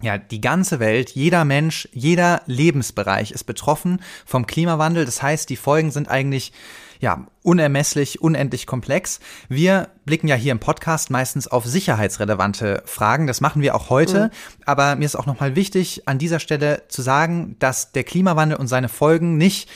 Ja, 0.00 0.16
die 0.16 0.40
ganze 0.40 0.78
Welt, 0.78 1.10
jeder 1.10 1.44
Mensch, 1.44 1.88
jeder 1.92 2.42
Lebensbereich 2.46 3.32
ist 3.32 3.44
betroffen 3.44 4.00
vom 4.24 4.46
Klimawandel. 4.46 5.04
Das 5.04 5.22
heißt, 5.22 5.50
die 5.50 5.56
Folgen 5.56 5.90
sind 5.90 6.08
eigentlich 6.08 6.52
ja, 7.00 7.26
unermesslich, 7.42 8.20
unendlich 8.20 8.66
komplex. 8.66 9.20
Wir 9.48 9.88
blicken 10.04 10.28
ja 10.28 10.34
hier 10.34 10.52
im 10.52 10.58
Podcast 10.58 11.10
meistens 11.10 11.46
auf 11.48 11.64
sicherheitsrelevante 11.64 12.82
Fragen. 12.86 13.26
Das 13.26 13.40
machen 13.40 13.62
wir 13.62 13.74
auch 13.74 13.90
heute. 13.90 14.26
Mhm. 14.26 14.30
Aber 14.66 14.96
mir 14.96 15.04
ist 15.04 15.16
auch 15.16 15.26
nochmal 15.26 15.56
wichtig, 15.56 16.02
an 16.06 16.18
dieser 16.18 16.40
Stelle 16.40 16.82
zu 16.88 17.02
sagen, 17.02 17.56
dass 17.58 17.92
der 17.92 18.04
Klimawandel 18.04 18.58
und 18.58 18.68
seine 18.68 18.88
Folgen 18.88 19.36
nicht 19.36 19.68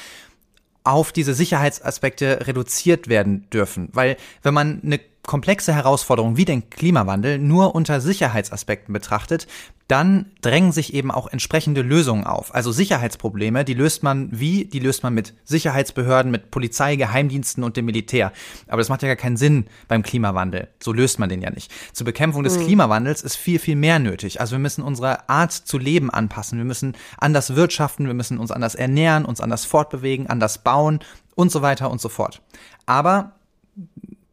auf 0.84 1.12
diese 1.12 1.34
Sicherheitsaspekte 1.34 2.46
reduziert 2.46 3.08
werden 3.08 3.48
dürfen. 3.50 3.88
Weil 3.92 4.16
wenn 4.42 4.54
man 4.54 4.80
eine 4.82 4.98
komplexe 5.24 5.72
Herausforderung 5.72 6.36
wie 6.36 6.44
den 6.44 6.68
Klimawandel 6.68 7.38
nur 7.38 7.74
unter 7.74 8.00
Sicherheitsaspekten 8.00 8.92
betrachtet, 8.92 9.46
dann 9.86 10.30
drängen 10.40 10.72
sich 10.72 10.94
eben 10.94 11.10
auch 11.10 11.26
entsprechende 11.26 11.82
Lösungen 11.82 12.24
auf. 12.24 12.54
Also 12.54 12.72
Sicherheitsprobleme, 12.72 13.64
die 13.64 13.74
löst 13.74 14.02
man 14.02 14.28
wie? 14.32 14.64
Die 14.64 14.78
löst 14.78 15.02
man 15.02 15.12
mit 15.12 15.34
Sicherheitsbehörden, 15.44 16.32
mit 16.32 16.50
Polizei, 16.50 16.96
Geheimdiensten 16.96 17.62
und 17.62 17.76
dem 17.76 17.84
Militär. 17.84 18.32
Aber 18.68 18.78
das 18.78 18.88
macht 18.88 19.02
ja 19.02 19.08
gar 19.08 19.16
keinen 19.16 19.36
Sinn 19.36 19.66
beim 19.88 20.02
Klimawandel. 20.02 20.68
So 20.82 20.92
löst 20.92 21.18
man 21.18 21.28
den 21.28 21.42
ja 21.42 21.50
nicht. 21.50 21.70
Zur 21.92 22.06
Bekämpfung 22.06 22.42
des 22.42 22.58
mhm. 22.58 22.64
Klimawandels 22.64 23.22
ist 23.22 23.36
viel, 23.36 23.58
viel 23.58 23.76
mehr 23.76 23.98
nötig. 23.98 24.40
Also 24.40 24.52
wir 24.52 24.60
müssen 24.60 24.82
unsere 24.82 25.28
Art 25.28 25.52
zu 25.52 25.78
leben 25.78 26.10
anpassen. 26.10 26.58
Wir 26.58 26.64
müssen 26.64 26.96
anders 27.18 27.54
wirtschaften, 27.54 28.06
wir 28.06 28.14
müssen 28.14 28.38
uns 28.38 28.50
anders 28.50 28.74
ernähren, 28.74 29.24
uns 29.24 29.40
anders 29.40 29.66
fortbewegen, 29.66 30.26
anders 30.26 30.58
bauen 30.58 31.00
und 31.34 31.52
so 31.52 31.60
weiter 31.60 31.90
und 31.90 32.00
so 32.00 32.08
fort. 32.08 32.40
Aber 32.86 33.32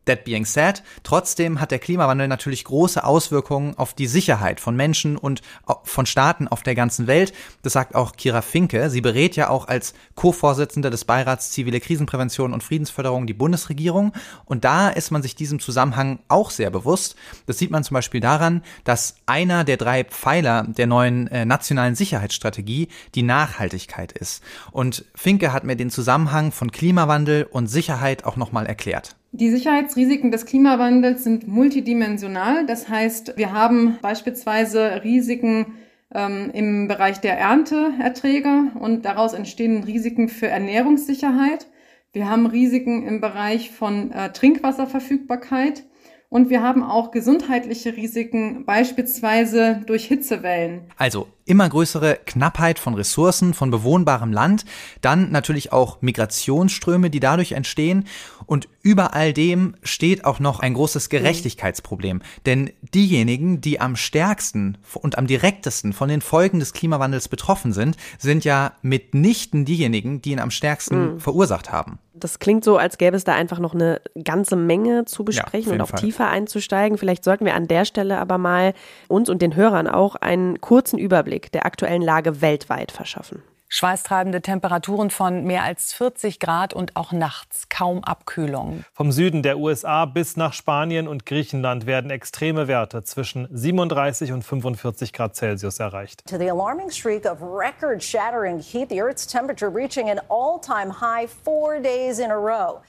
That 0.06 0.24
being 0.24 0.46
said, 0.46 0.82
trotzdem 1.04 1.62
hat 1.62 1.72
der 1.72 1.78
Klimawandel 1.78 2.28
natürlich 2.28 2.64
große 2.64 3.04
Auswirkungen 3.04 3.78
auf 3.78 3.94
die 3.94 4.08
Sicherheit 4.08 4.60
von 4.60 4.76
Menschen 4.76 5.18
und 5.18 5.42
von 5.84 6.06
Staaten 6.08 6.48
auf 6.48 6.64
der 6.64 6.74
ganzen 6.74 7.06
Welt. 7.06 7.32
Das 7.62 7.74
sagt 7.74 7.94
auch 7.94 8.14
Kira 8.14 8.42
Finke. 8.42 8.90
Sie 8.90 9.02
berät 9.02 9.36
ja 9.36 9.50
auch 9.50 9.68
als 9.68 9.94
Co-Vorsitzende 10.16 10.90
des 10.90 11.06
Beirats 11.06 11.52
Zivile 11.52 11.80
Krisenprävention 11.80 12.54
und 12.54 12.64
Friedensförderung 12.64 13.28
die 13.28 13.34
Bundesregierung. 13.34 14.14
Und 14.46 14.66
da 14.66 14.90
ist 14.90 15.12
man 15.12 15.22
sich 15.22 15.36
diesem 15.36 15.60
Zusammenhang 15.60 16.20
auch 16.28 16.50
sehr 16.50 16.72
bewusst. 16.72 17.16
Das 17.46 17.60
sieht 17.60 17.70
man 17.70 17.84
zum 17.84 17.94
Beispiel 17.94 18.22
daran, 18.22 18.64
dass 18.86 19.16
einer 19.28 19.64
der 19.64 19.78
drei 19.78 20.06
Pfeiler 20.06 20.64
der 20.64 20.88
neuen 20.88 21.28
äh, 21.28 21.46
nationalen 21.46 21.94
Sicherheitsstrategie 21.94 22.88
die 23.14 23.24
Nachhaltigkeit 23.24 24.12
ist. 24.12 24.42
Und 24.72 25.06
Finke 25.14 25.54
hat 25.54 25.66
mir 25.66 25.76
den 25.76 25.92
Zusammenhang 25.92 26.52
von 26.52 26.72
Klimawandel 26.72 27.44
und 27.44 27.68
Sicherheit 27.68 28.26
auch 28.26 28.38
nochmal 28.38 28.66
erklärt. 28.66 29.19
Die 29.32 29.52
Sicherheitsrisiken 29.52 30.32
des 30.32 30.46
Klimawandels 30.46 31.24
sind 31.24 31.48
multidimensional. 31.48 32.66
Das 32.66 32.90
heißt, 32.90 33.38
wir 33.38 33.54
haben 33.54 33.98
beispielsweise 34.02 35.04
Risiken 35.04 35.78
ähm, 36.14 36.50
im 36.54 36.88
Bereich 36.88 37.20
der 37.22 37.38
Ernteerträge 37.38 38.72
und 38.80 39.06
daraus 39.06 39.34
entstehen 39.34 39.84
Risiken 39.84 40.30
für 40.30 40.48
Ernährungssicherheit. 40.48 41.68
Wir 42.12 42.28
haben 42.28 42.48
Risiken 42.48 43.06
im 43.06 43.22
Bereich 43.22 43.70
von 43.70 44.12
äh, 44.12 44.32
Trinkwasserverfügbarkeit. 44.32 45.84
Und 46.32 46.52
wir 46.52 46.62
haben 46.62 46.84
auch 46.84 47.10
gesundheitliche 47.10 47.98
Risiken, 47.98 48.64
beispielsweise 48.64 49.82
durch 49.88 50.06
Hitzewellen. 50.06 50.82
Also 50.96 51.28
immer 51.46 51.68
größere 51.68 52.20
Knappheit 52.24 52.78
von 52.78 52.94
Ressourcen, 52.94 53.56
von 53.56 53.72
bewohnbarem 53.72 54.32
Land, 54.32 54.64
dann 55.02 55.32
natürlich 55.32 55.74
auch 55.74 56.04
Migrationsströme, 56.04 57.10
die 57.10 57.20
dadurch 57.20 57.54
entstehen. 57.54 58.06
Und 58.50 58.68
über 58.82 59.14
all 59.14 59.32
dem 59.32 59.76
steht 59.84 60.26
auch 60.26 60.40
noch 60.40 60.60
ein 60.60 60.74
großes 60.74 61.10
Gerechtigkeitsproblem. 61.10 62.24
Denn 62.48 62.72
diejenigen, 62.96 63.62
die 63.62 63.80
am 63.80 63.96
stärksten 63.96 64.80
und 64.96 65.20
am 65.20 65.28
direktesten 65.28 65.94
von 65.94 66.10
den 66.10 66.22
Folgen 66.22 66.60
des 66.60 66.74
Klimawandels 66.74 67.28
betroffen 67.28 67.74
sind, 67.74 67.96
sind 68.18 68.46
ja 68.46 68.72
mitnichten 68.82 69.66
diejenigen, 69.66 70.24
die 70.24 70.32
ihn 70.32 70.40
am 70.40 70.50
stärksten 70.50 71.14
mhm. 71.14 71.20
verursacht 71.20 71.72
haben. 71.72 72.00
Das 72.16 72.40
klingt 72.40 72.64
so, 72.64 72.78
als 72.78 72.98
gäbe 72.98 73.16
es 73.16 73.24
da 73.24 73.36
einfach 73.36 73.60
noch 73.60 73.76
eine 73.76 74.02
ganze 74.24 74.56
Menge 74.56 75.06
zu 75.06 75.24
besprechen 75.24 75.70
ja, 75.70 75.76
und 75.76 75.82
auch 75.82 75.90
Fall. 75.90 76.00
tiefer 76.00 76.28
einzusteigen. 76.30 76.98
Vielleicht 76.98 77.24
sollten 77.24 77.46
wir 77.46 77.54
an 77.54 77.68
der 77.68 77.86
Stelle 77.86 78.18
aber 78.18 78.40
mal 78.40 78.74
uns 79.08 79.30
und 79.30 79.44
den 79.44 79.56
Hörern 79.56 79.88
auch 79.88 80.16
einen 80.16 80.60
kurzen 80.60 80.98
Überblick 80.98 81.52
der 81.52 81.68
aktuellen 81.68 82.02
Lage 82.02 82.42
weltweit 82.42 82.92
verschaffen. 82.92 83.44
Schweißtreibende 83.72 84.42
Temperaturen 84.42 85.12
von 85.12 85.44
mehr 85.44 85.62
als 85.62 85.94
40 85.94 86.40
Grad 86.40 86.74
und 86.74 86.96
auch 86.96 87.12
nachts 87.12 87.70
kaum 87.70 88.04
Abkühlung. 88.04 88.84
Vom 88.94 89.12
Süden 89.12 89.44
der 89.44 89.60
USA 89.60 90.06
bis 90.06 90.38
nach 90.38 90.54
Spanien 90.54 91.08
und 91.08 91.28
Griechenland 91.28 91.86
werden 91.86 92.10
extreme 92.10 92.68
Werte 92.68 93.04
zwischen 93.04 93.48
37 93.52 94.32
und 94.32 94.44
45 94.44 95.14
Grad 95.14 95.36
Celsius 95.36 95.80
erreicht. 95.80 96.24
To 96.28 96.40
the 96.40 96.50
alarming 96.50 96.90
streak 96.90 97.26
of 97.26 97.44
record-shattering 97.44 98.60
heat, 98.60 98.90
the 98.90 99.00
Earth's 99.00 99.28
temperature 99.28 99.72
reaching 99.72 100.10
an 100.10 100.20
all-time 100.30 100.92
high 101.00 101.30
four 101.30 101.80
days 101.80 102.18
in 102.18 102.32
a 102.32 102.36
row. 102.36 102.82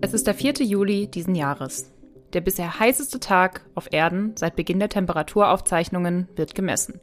Es 0.00 0.12
ist 0.12 0.26
der 0.26 0.34
4. 0.34 0.54
Juli 0.64 1.06
diesen 1.06 1.36
Jahres. 1.36 1.88
Der 2.32 2.40
bisher 2.40 2.80
heißeste 2.80 3.20
Tag 3.20 3.64
auf 3.76 3.92
Erden 3.92 4.34
seit 4.36 4.56
Beginn 4.56 4.80
der 4.80 4.88
Temperaturaufzeichnungen 4.88 6.28
wird 6.34 6.56
gemessen 6.56 7.00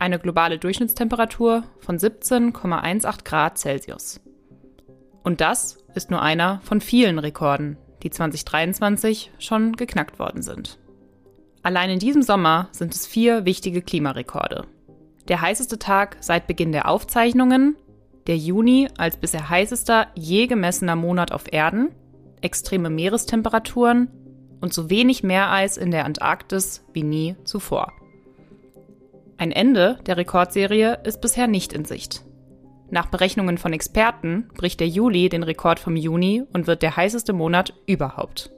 eine 0.00 0.18
globale 0.18 0.58
Durchschnittstemperatur 0.58 1.64
von 1.78 1.98
17,18 1.98 3.24
Grad 3.24 3.58
Celsius. 3.58 4.20
Und 5.22 5.40
das 5.40 5.78
ist 5.94 6.10
nur 6.10 6.22
einer 6.22 6.60
von 6.64 6.80
vielen 6.80 7.18
Rekorden, 7.18 7.76
die 8.02 8.10
2023 8.10 9.30
schon 9.38 9.76
geknackt 9.76 10.18
worden 10.18 10.42
sind. 10.42 10.78
Allein 11.62 11.90
in 11.90 11.98
diesem 11.98 12.22
Sommer 12.22 12.68
sind 12.72 12.94
es 12.94 13.06
vier 13.06 13.44
wichtige 13.44 13.82
Klimarekorde. 13.82 14.64
Der 15.28 15.42
heißeste 15.42 15.78
Tag 15.78 16.16
seit 16.20 16.46
Beginn 16.46 16.72
der 16.72 16.88
Aufzeichnungen, 16.88 17.76
der 18.26 18.38
Juni 18.38 18.88
als 18.96 19.18
bisher 19.18 19.50
heißester 19.50 20.08
je 20.14 20.46
gemessener 20.46 20.96
Monat 20.96 21.32
auf 21.32 21.52
Erden, 21.52 21.90
extreme 22.40 22.88
Meerestemperaturen 22.88 24.08
und 24.62 24.72
so 24.72 24.88
wenig 24.88 25.22
Meereis 25.22 25.76
in 25.76 25.90
der 25.90 26.06
Antarktis 26.06 26.82
wie 26.94 27.02
nie 27.02 27.36
zuvor. 27.44 27.92
Ein 29.40 29.52
Ende 29.52 29.98
der 30.04 30.18
Rekordserie 30.18 30.98
ist 31.02 31.22
bisher 31.22 31.46
nicht 31.46 31.72
in 31.72 31.86
Sicht. 31.86 32.26
Nach 32.90 33.06
Berechnungen 33.06 33.56
von 33.56 33.72
Experten 33.72 34.48
bricht 34.54 34.80
der 34.80 34.88
Juli 34.88 35.30
den 35.30 35.42
Rekord 35.42 35.80
vom 35.80 35.96
Juni 35.96 36.42
und 36.52 36.66
wird 36.66 36.82
der 36.82 36.94
heißeste 36.94 37.32
Monat 37.32 37.72
überhaupt. 37.86 38.50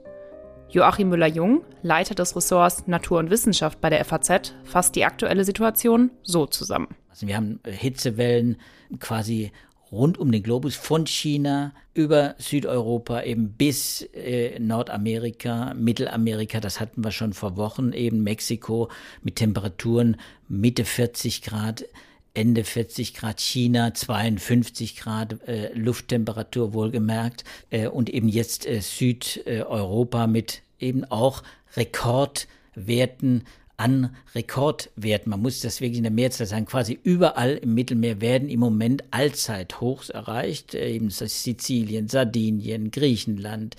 Joachim 0.67 1.07
Müller-Jung, 1.07 1.63
Leiter 1.83 2.15
des 2.15 2.35
Ressorts 2.35 2.85
Natur 2.85 3.19
und 3.19 3.29
Wissenschaft 3.29 3.79
bei 3.79 3.89
der 3.89 4.03
FAZ, 4.03 4.55
fasst 4.65 4.97
die 4.97 5.05
aktuelle 5.05 5.45
Situation 5.45 6.11
so 6.21 6.47
zusammen. 6.47 6.89
Also 7.09 7.27
wir 7.27 7.37
haben 7.37 7.61
Hitzewellen 7.65 8.57
quasi 8.99 9.53
rund 9.93 10.17
um 10.17 10.31
den 10.31 10.41
Globus 10.41 10.75
von 10.75 11.05
China 11.05 11.71
über 11.93 12.35
Südeuropa 12.39 13.21
eben 13.21 13.51
bis 13.51 14.01
äh, 14.13 14.59
Nordamerika, 14.59 15.73
Mittelamerika, 15.75 16.59
das 16.59 16.79
hatten 16.79 17.03
wir 17.03 17.11
schon 17.11 17.33
vor 17.33 17.55
Wochen, 17.57 17.93
eben. 17.93 18.23
Mexiko 18.23 18.89
mit 19.21 19.35
Temperaturen 19.35 20.17
Mitte 20.49 20.83
40 20.83 21.43
Grad. 21.43 21.85
Ende 22.33 22.63
40 22.63 23.13
Grad. 23.13 23.39
China, 23.39 23.93
52 23.93 24.97
Grad 24.97 25.47
äh, 25.47 25.71
Lufttemperatur 25.73 26.73
wohlgemerkt. 26.73 27.43
Äh, 27.69 27.87
und 27.87 28.09
eben 28.09 28.27
jetzt 28.27 28.65
äh, 28.65 28.81
Südeuropa 28.81 30.25
mit 30.25 30.63
eben 30.79 31.05
auch 31.05 31.43
Rekordwerten 31.75 33.43
an 33.83 34.15
Rekordwerten. 34.33 35.29
Man 35.29 35.41
muss 35.41 35.59
das 35.59 35.81
wirklich 35.81 35.97
in 35.97 36.03
der 36.03 36.11
Mehrzahl 36.11 36.47
sagen. 36.47 36.65
Quasi 36.65 36.97
überall 37.03 37.55
im 37.55 37.73
Mittelmeer 37.73 38.21
werden 38.21 38.47
im 38.47 38.61
Moment 38.61 39.03
Allzeithochs 39.11 40.09
erreicht. 40.09 40.73
Äh, 40.73 40.91
eben 40.91 41.09
Sizilien, 41.09 42.07
Sardinien, 42.07 42.91
Griechenland, 42.91 43.75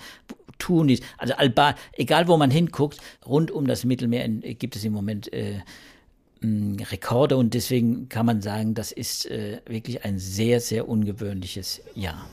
Tunis, 0.59 0.99
also 1.17 1.33
Alba, 1.33 1.75
egal 1.93 2.27
wo 2.27 2.37
man 2.37 2.51
hinguckt, 2.51 2.99
rund 3.25 3.49
um 3.49 3.65
das 3.65 3.83
Mittelmeer 3.83 4.27
gibt 4.29 4.75
es 4.75 4.83
im 4.85 4.93
Moment 4.93 5.33
äh, 5.33 5.61
Rekorde 6.43 7.37
und 7.37 7.55
deswegen 7.55 8.07
kann 8.07 8.27
man 8.27 8.41
sagen, 8.41 8.75
das 8.75 8.91
ist 8.91 9.25
äh, 9.25 9.59
wirklich 9.65 10.05
ein 10.05 10.19
sehr, 10.19 10.59
sehr 10.59 10.87
ungewöhnliches 10.87 11.81
Jahr. 11.95 12.27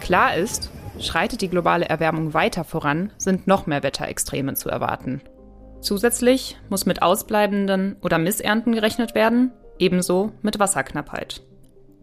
Klar 0.00 0.36
ist, 0.36 0.70
Schreitet 1.00 1.40
die 1.40 1.48
globale 1.48 1.86
Erwärmung 1.86 2.34
weiter 2.34 2.64
voran, 2.64 3.12
sind 3.16 3.46
noch 3.46 3.66
mehr 3.66 3.82
Wetterextreme 3.82 4.54
zu 4.54 4.68
erwarten. 4.68 5.22
Zusätzlich 5.80 6.58
muss 6.68 6.84
mit 6.84 7.00
ausbleibenden 7.00 7.96
oder 8.02 8.18
Missernten 8.18 8.74
gerechnet 8.74 9.14
werden, 9.14 9.52
ebenso 9.78 10.32
mit 10.42 10.58
Wasserknappheit. 10.58 11.42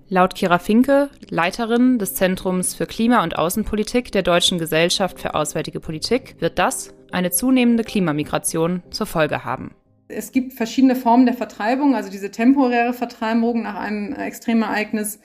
Laut 0.09 0.35
Kira 0.35 0.57
Finke, 0.57 1.09
Leiterin 1.29 1.99
des 1.99 2.15
Zentrums 2.15 2.73
für 2.73 2.87
Klima- 2.87 3.23
und 3.23 3.37
Außenpolitik 3.37 4.11
der 4.11 4.23
Deutschen 4.23 4.57
Gesellschaft 4.57 5.19
für 5.19 5.35
Auswärtige 5.35 5.79
Politik, 5.79 6.37
wird 6.39 6.57
das 6.57 6.95
eine 7.11 7.29
zunehmende 7.29 7.83
Klimamigration 7.83 8.81
zur 8.89 9.05
Folge 9.05 9.43
haben. 9.43 9.75
Es 10.07 10.31
gibt 10.31 10.53
verschiedene 10.53 10.95
Formen 10.95 11.25
der 11.25 11.35
Vertreibung, 11.35 11.93
also 11.93 12.09
diese 12.09 12.31
temporäre 12.31 12.93
Vertreibung 12.93 13.63
nach 13.63 13.75
einem 13.75 14.13
Extremereignis 14.13 15.19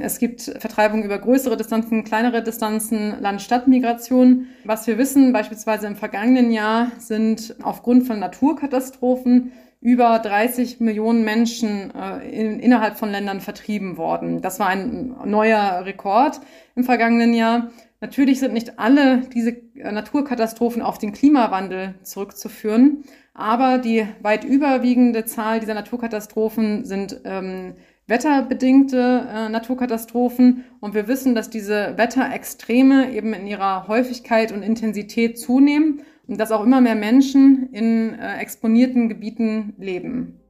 es 0.00 0.20
gibt 0.20 0.42
Vertreibung 0.42 1.02
über 1.02 1.18
größere 1.18 1.56
Distanzen, 1.56 2.04
kleinere 2.04 2.40
Distanzen, 2.40 3.20
Land-Stadt-Migration. 3.20 4.46
Was 4.64 4.86
wir 4.86 4.96
wissen, 4.96 5.32
beispielsweise 5.32 5.88
im 5.88 5.96
vergangenen 5.96 6.52
Jahr 6.52 6.92
sind 6.98 7.56
aufgrund 7.62 8.06
von 8.06 8.20
Naturkatastrophen 8.20 9.50
über 9.80 10.20
30 10.20 10.80
Millionen 10.80 11.24
Menschen 11.24 11.92
äh, 11.94 12.28
in, 12.28 12.60
innerhalb 12.60 12.96
von 12.96 13.10
Ländern 13.10 13.40
vertrieben 13.40 13.96
worden. 13.96 14.40
Das 14.40 14.60
war 14.60 14.68
ein 14.68 15.16
neuer 15.24 15.84
Rekord 15.84 16.40
im 16.74 16.84
vergangenen 16.84 17.34
Jahr. 17.34 17.70
Natürlich 18.00 18.40
sind 18.40 18.52
nicht 18.52 18.78
alle 18.78 19.22
diese 19.34 19.50
äh, 19.50 19.92
Naturkatastrophen 19.92 20.80
auf 20.80 20.98
den 20.98 21.12
Klimawandel 21.12 21.94
zurückzuführen, 22.02 23.04
aber 23.34 23.78
die 23.78 24.06
weit 24.22 24.44
überwiegende 24.44 25.24
Zahl 25.24 25.60
dieser 25.60 25.74
Naturkatastrophen 25.74 26.84
sind 26.84 27.20
ähm, 27.24 27.74
wetterbedingte 28.06 29.26
äh, 29.28 29.48
Naturkatastrophen. 29.48 30.64
Und 30.80 30.94
wir 30.94 31.08
wissen, 31.08 31.34
dass 31.34 31.50
diese 31.50 31.94
Wetterextreme 31.96 33.12
eben 33.12 33.34
in 33.34 33.46
ihrer 33.46 33.88
Häufigkeit 33.88 34.52
und 34.52 34.62
Intensität 34.62 35.38
zunehmen 35.38 36.02
und 36.26 36.40
dass 36.40 36.52
auch 36.52 36.62
immer 36.62 36.80
mehr 36.80 36.94
Menschen 36.94 37.68
in 37.72 38.14
äh, 38.14 38.38
exponierten 38.38 39.08
Gebieten 39.08 39.74
leben. 39.78 40.40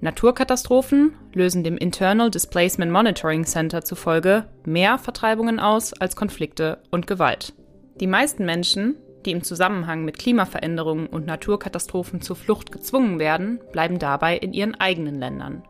Naturkatastrophen 0.00 1.12
lösen 1.32 1.62
dem 1.62 1.76
Internal 1.76 2.28
Displacement 2.28 2.90
Monitoring 2.90 3.44
Center 3.44 3.84
zufolge 3.84 4.46
mehr 4.64 4.98
Vertreibungen 4.98 5.60
aus 5.60 5.92
als 5.92 6.16
Konflikte 6.16 6.82
und 6.90 7.06
Gewalt. 7.06 7.54
Die 8.00 8.08
meisten 8.08 8.44
Menschen, 8.44 8.96
die 9.24 9.30
im 9.30 9.44
Zusammenhang 9.44 10.04
mit 10.04 10.18
Klimaveränderungen 10.18 11.06
und 11.06 11.26
Naturkatastrophen 11.26 12.20
zur 12.20 12.34
Flucht 12.34 12.72
gezwungen 12.72 13.20
werden, 13.20 13.60
bleiben 13.70 14.00
dabei 14.00 14.36
in 14.36 14.52
ihren 14.52 14.74
eigenen 14.74 15.20
Ländern. 15.20 15.62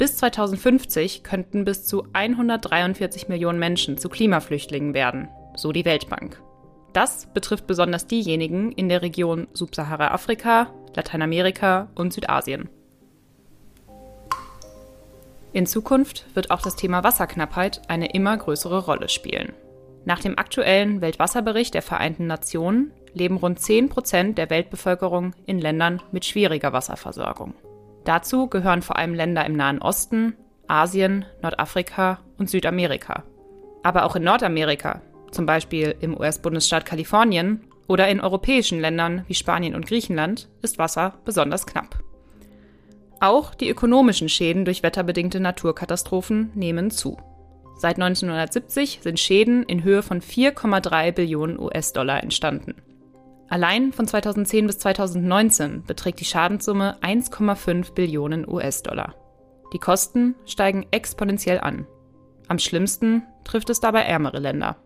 Bis 0.00 0.16
2050 0.16 1.24
könnten 1.24 1.66
bis 1.66 1.84
zu 1.84 2.06
143 2.14 3.28
Millionen 3.28 3.58
Menschen 3.58 3.98
zu 3.98 4.08
Klimaflüchtlingen 4.08 4.94
werden, 4.94 5.28
so 5.56 5.72
die 5.72 5.84
Weltbank. 5.84 6.40
Das 6.94 7.26
betrifft 7.34 7.66
besonders 7.66 8.06
diejenigen 8.06 8.72
in 8.72 8.88
der 8.88 9.02
Region 9.02 9.46
Subsahara-Afrika, 9.52 10.68
Lateinamerika 10.94 11.90
und 11.94 12.14
Südasien. 12.14 12.70
In 15.52 15.66
Zukunft 15.66 16.24
wird 16.32 16.50
auch 16.50 16.62
das 16.62 16.76
Thema 16.76 17.04
Wasserknappheit 17.04 17.82
eine 17.88 18.10
immer 18.10 18.38
größere 18.38 18.86
Rolle 18.86 19.10
spielen. 19.10 19.52
Nach 20.06 20.20
dem 20.20 20.38
aktuellen 20.38 21.02
Weltwasserbericht 21.02 21.74
der 21.74 21.82
Vereinten 21.82 22.26
Nationen 22.26 22.90
leben 23.12 23.36
rund 23.36 23.60
10 23.60 23.90
Prozent 23.90 24.38
der 24.38 24.48
Weltbevölkerung 24.48 25.34
in 25.44 25.58
Ländern 25.58 26.00
mit 26.10 26.24
schwieriger 26.24 26.72
Wasserversorgung. 26.72 27.52
Dazu 28.04 28.48
gehören 28.48 28.82
vor 28.82 28.96
allem 28.96 29.14
Länder 29.14 29.44
im 29.44 29.56
Nahen 29.56 29.82
Osten, 29.82 30.34
Asien, 30.66 31.24
Nordafrika 31.42 32.20
und 32.38 32.48
Südamerika. 32.48 33.24
Aber 33.82 34.04
auch 34.04 34.16
in 34.16 34.24
Nordamerika, 34.24 35.02
zum 35.30 35.46
Beispiel 35.46 35.94
im 36.00 36.16
US-Bundesstaat 36.18 36.86
Kalifornien 36.86 37.64
oder 37.88 38.08
in 38.08 38.20
europäischen 38.20 38.80
Ländern 38.80 39.24
wie 39.26 39.34
Spanien 39.34 39.74
und 39.74 39.86
Griechenland, 39.86 40.48
ist 40.62 40.78
Wasser 40.78 41.14
besonders 41.24 41.66
knapp. 41.66 41.98
Auch 43.20 43.54
die 43.54 43.68
ökonomischen 43.68 44.28
Schäden 44.28 44.64
durch 44.64 44.82
wetterbedingte 44.82 45.40
Naturkatastrophen 45.40 46.52
nehmen 46.54 46.90
zu. 46.90 47.18
Seit 47.76 47.96
1970 47.96 49.00
sind 49.02 49.18
Schäden 49.18 49.62
in 49.62 49.84
Höhe 49.84 50.02
von 50.02 50.20
4,3 50.20 51.12
Billionen 51.12 51.58
US-Dollar 51.58 52.22
entstanden. 52.22 52.76
Allein 53.50 53.92
von 53.92 54.06
2010 54.06 54.68
bis 54.68 54.78
2019 54.78 55.82
beträgt 55.82 56.20
die 56.20 56.24
Schadenssumme 56.24 56.98
1,5 57.02 57.94
Billionen 57.94 58.48
US-Dollar. 58.48 59.16
Die 59.72 59.78
Kosten 59.78 60.36
steigen 60.46 60.86
exponentiell 60.92 61.58
an. 61.58 61.84
Am 62.46 62.60
schlimmsten 62.60 63.24
trifft 63.42 63.68
es 63.70 63.80
dabei 63.80 64.02
ärmere 64.02 64.38
Länder. 64.38 64.76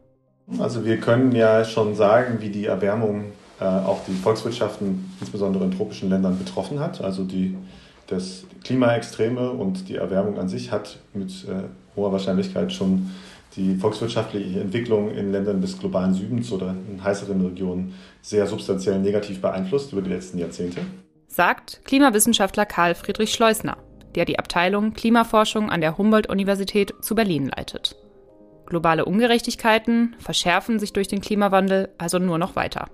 Also 0.59 0.87
wir 0.87 0.96
können 0.96 1.33
ja 1.33 1.62
schon 1.66 1.94
sagen, 1.94 2.38
wie 2.40 2.48
die 2.48 2.64
Erwärmung 2.64 3.33
äh, 3.61 3.64
auch 3.64 4.00
die 4.07 4.14
Volkswirtschaften, 4.14 5.12
insbesondere 5.20 5.64
in 5.64 5.72
tropischen 5.72 6.09
Ländern, 6.09 6.38
betroffen 6.38 6.81
hat. 6.81 7.03
Also 7.03 7.24
die, 7.24 7.59
das 8.07 8.44
Klimaextreme 8.64 9.50
und 9.50 9.90
die 9.90 9.96
Erwärmung 9.96 10.38
an 10.38 10.48
sich 10.48 10.72
hat 10.72 11.00
mit 11.12 11.31
äh, 11.44 11.64
hoher 11.96 12.12
Wahrscheinlichkeit 12.12 12.72
schon 12.72 13.11
die 13.57 13.77
volkswirtschaftliche 13.77 14.61
Entwicklung 14.61 15.11
in 15.11 15.33
Ländern 15.33 15.61
des 15.61 15.79
globalen 15.79 16.14
Südens 16.14 16.50
oder 16.50 16.74
in 16.90 17.03
heißeren 17.05 17.40
Regionen 17.40 17.94
sehr 18.25 18.47
substanziell 18.47 18.99
negativ 18.99 19.43
beeinflusst 19.43 19.93
über 19.93 20.01
die 20.01 20.11
letzten 20.11 20.39
Jahrzehnte. 20.39 20.81
Sagt 21.29 21.83
Klimawissenschaftler 21.85 22.65
Karl 22.65 22.95
Friedrich 22.95 23.35
Schleusner, 23.35 23.77
der 24.15 24.25
die 24.25 24.39
Abteilung 24.39 24.95
Klimaforschung 24.95 25.71
an 25.71 25.83
der 25.83 25.99
Humboldt-Universität 25.99 26.95
zu 27.03 27.15
Berlin 27.15 27.51
leitet. 27.55 27.97
Globale 28.65 29.05
Ungerechtigkeiten 29.05 30.17
verschärfen 30.19 30.79
sich 30.79 30.95
durch 30.95 31.07
den 31.07 31.21
Klimawandel 31.21 31.91
also 31.99 32.19
nur 32.19 32.39
noch 32.39 32.57
weiter. 32.57 32.89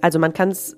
Also 0.00 0.18
man 0.18 0.32
kann 0.32 0.50
es 0.50 0.76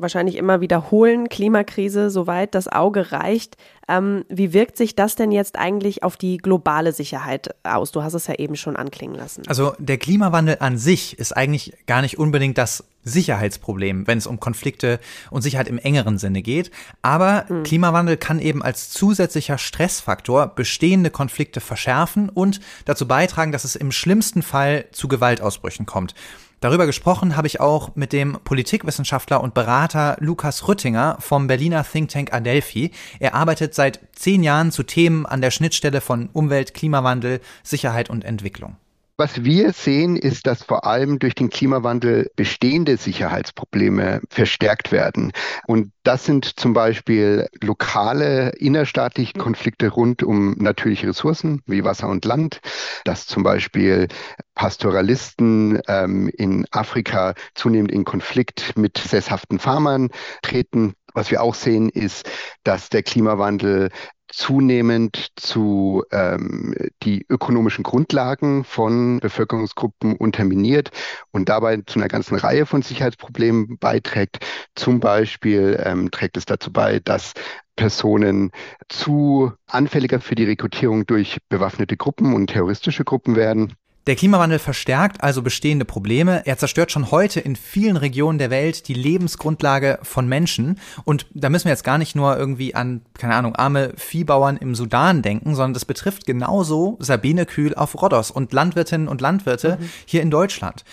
wahrscheinlich 0.00 0.36
immer 0.36 0.60
wiederholen, 0.60 1.28
Klimakrise, 1.28 2.10
soweit 2.10 2.54
das 2.54 2.68
Auge 2.68 3.12
reicht. 3.12 3.56
Ähm, 3.88 4.24
wie 4.28 4.52
wirkt 4.52 4.76
sich 4.76 4.94
das 4.94 5.16
denn 5.16 5.32
jetzt 5.32 5.58
eigentlich 5.58 6.02
auf 6.02 6.16
die 6.16 6.36
globale 6.36 6.92
Sicherheit 6.92 7.54
aus? 7.64 7.92
Du 7.92 8.02
hast 8.02 8.14
es 8.14 8.26
ja 8.26 8.34
eben 8.34 8.56
schon 8.56 8.76
anklingen 8.76 9.16
lassen. 9.16 9.42
Also 9.46 9.74
der 9.78 9.98
Klimawandel 9.98 10.58
an 10.60 10.78
sich 10.78 11.18
ist 11.18 11.36
eigentlich 11.36 11.74
gar 11.86 12.02
nicht 12.02 12.18
unbedingt 12.18 12.58
das 12.58 12.84
Sicherheitsproblem, 13.02 14.06
wenn 14.06 14.18
es 14.18 14.26
um 14.26 14.40
Konflikte 14.40 15.00
und 15.30 15.42
Sicherheit 15.42 15.68
im 15.68 15.78
engeren 15.78 16.18
Sinne 16.18 16.42
geht. 16.42 16.70
Aber 17.02 17.46
mhm. 17.48 17.62
Klimawandel 17.62 18.16
kann 18.16 18.38
eben 18.40 18.62
als 18.62 18.90
zusätzlicher 18.90 19.58
Stressfaktor 19.58 20.48
bestehende 20.48 21.10
Konflikte 21.10 21.60
verschärfen 21.60 22.28
und 22.28 22.60
dazu 22.84 23.08
beitragen, 23.08 23.52
dass 23.52 23.64
es 23.64 23.76
im 23.76 23.92
schlimmsten 23.92 24.42
Fall 24.42 24.84
zu 24.92 25.08
Gewaltausbrüchen 25.08 25.86
kommt. 25.86 26.14
Darüber 26.60 26.84
gesprochen 26.84 27.38
habe 27.38 27.46
ich 27.46 27.58
auch 27.58 27.96
mit 27.96 28.12
dem 28.12 28.38
Politikwissenschaftler 28.44 29.42
und 29.42 29.54
Berater 29.54 30.18
Lukas 30.20 30.68
Rüttinger 30.68 31.16
vom 31.18 31.46
Berliner 31.46 31.86
Think 31.90 32.10
Tank 32.10 32.34
Adelphi. 32.34 32.90
Er 33.18 33.34
arbeitet 33.34 33.74
seit 33.74 34.00
zehn 34.12 34.42
Jahren 34.42 34.70
zu 34.70 34.82
Themen 34.82 35.24
an 35.24 35.40
der 35.40 35.52
Schnittstelle 35.52 36.02
von 36.02 36.28
Umwelt, 36.34 36.74
Klimawandel, 36.74 37.40
Sicherheit 37.62 38.10
und 38.10 38.26
Entwicklung. 38.26 38.76
Was 39.20 39.44
wir 39.44 39.74
sehen, 39.74 40.16
ist, 40.16 40.46
dass 40.46 40.62
vor 40.62 40.86
allem 40.86 41.18
durch 41.18 41.34
den 41.34 41.50
Klimawandel 41.50 42.30
bestehende 42.36 42.96
Sicherheitsprobleme 42.96 44.22
verstärkt 44.30 44.92
werden. 44.92 45.32
Und 45.66 45.92
das 46.04 46.24
sind 46.24 46.58
zum 46.58 46.72
Beispiel 46.72 47.46
lokale 47.60 48.52
innerstaatliche 48.56 49.34
Konflikte 49.34 49.90
rund 49.90 50.22
um 50.22 50.52
natürliche 50.52 51.08
Ressourcen 51.08 51.60
wie 51.66 51.84
Wasser 51.84 52.08
und 52.08 52.24
Land, 52.24 52.60
dass 53.04 53.26
zum 53.26 53.42
Beispiel 53.42 54.08
Pastoralisten 54.54 55.82
ähm, 55.86 56.30
in 56.34 56.64
Afrika 56.70 57.34
zunehmend 57.54 57.92
in 57.92 58.04
Konflikt 58.04 58.74
mit 58.78 58.96
sesshaften 58.96 59.58
Farmern 59.58 60.08
treten. 60.40 60.94
Was 61.12 61.30
wir 61.30 61.42
auch 61.42 61.54
sehen, 61.54 61.90
ist, 61.90 62.30
dass 62.62 62.88
der 62.88 63.02
Klimawandel 63.02 63.90
zunehmend 64.32 65.28
zu 65.36 66.04
ähm, 66.10 66.74
die 67.02 67.24
ökonomischen 67.28 67.82
Grundlagen 67.82 68.64
von 68.64 69.20
Bevölkerungsgruppen 69.20 70.16
unterminiert 70.16 70.90
und 71.30 71.48
dabei 71.48 71.82
zu 71.86 71.98
einer 71.98 72.08
ganzen 72.08 72.36
Reihe 72.36 72.66
von 72.66 72.82
Sicherheitsproblemen 72.82 73.78
beiträgt. 73.78 74.38
Zum 74.74 75.00
Beispiel 75.00 75.80
ähm, 75.84 76.10
trägt 76.10 76.36
es 76.36 76.44
dazu 76.44 76.72
bei, 76.72 77.00
dass 77.00 77.34
Personen 77.76 78.50
zu 78.88 79.52
anfälliger 79.66 80.20
für 80.20 80.34
die 80.34 80.44
Rekrutierung 80.44 81.06
durch 81.06 81.38
bewaffnete 81.48 81.96
Gruppen 81.96 82.34
und 82.34 82.48
terroristische 82.48 83.04
Gruppen 83.04 83.36
werden. 83.36 83.74
Der 84.06 84.16
Klimawandel 84.16 84.58
verstärkt 84.58 85.22
also 85.22 85.42
bestehende 85.42 85.84
Probleme. 85.84 86.42
Er 86.46 86.56
zerstört 86.56 86.90
schon 86.90 87.10
heute 87.10 87.38
in 87.38 87.54
vielen 87.54 87.98
Regionen 87.98 88.38
der 88.38 88.48
Welt 88.50 88.88
die 88.88 88.94
Lebensgrundlage 88.94 89.98
von 90.02 90.26
Menschen. 90.26 90.80
Und 91.04 91.26
da 91.34 91.50
müssen 91.50 91.66
wir 91.66 91.72
jetzt 91.72 91.84
gar 91.84 91.98
nicht 91.98 92.16
nur 92.16 92.36
irgendwie 92.36 92.74
an, 92.74 93.02
keine 93.18 93.34
Ahnung, 93.34 93.56
arme 93.56 93.92
Viehbauern 93.96 94.56
im 94.56 94.74
Sudan 94.74 95.20
denken, 95.20 95.54
sondern 95.54 95.74
das 95.74 95.84
betrifft 95.84 96.24
genauso 96.24 96.96
Sabine 96.98 97.44
Kühl 97.44 97.74
auf 97.74 98.00
Rhodos 98.00 98.30
und 98.30 98.54
Landwirtinnen 98.54 99.06
und 99.06 99.20
Landwirte 99.20 99.76
mhm. 99.78 99.90
hier 100.06 100.22
in 100.22 100.30
Deutschland. 100.30 100.84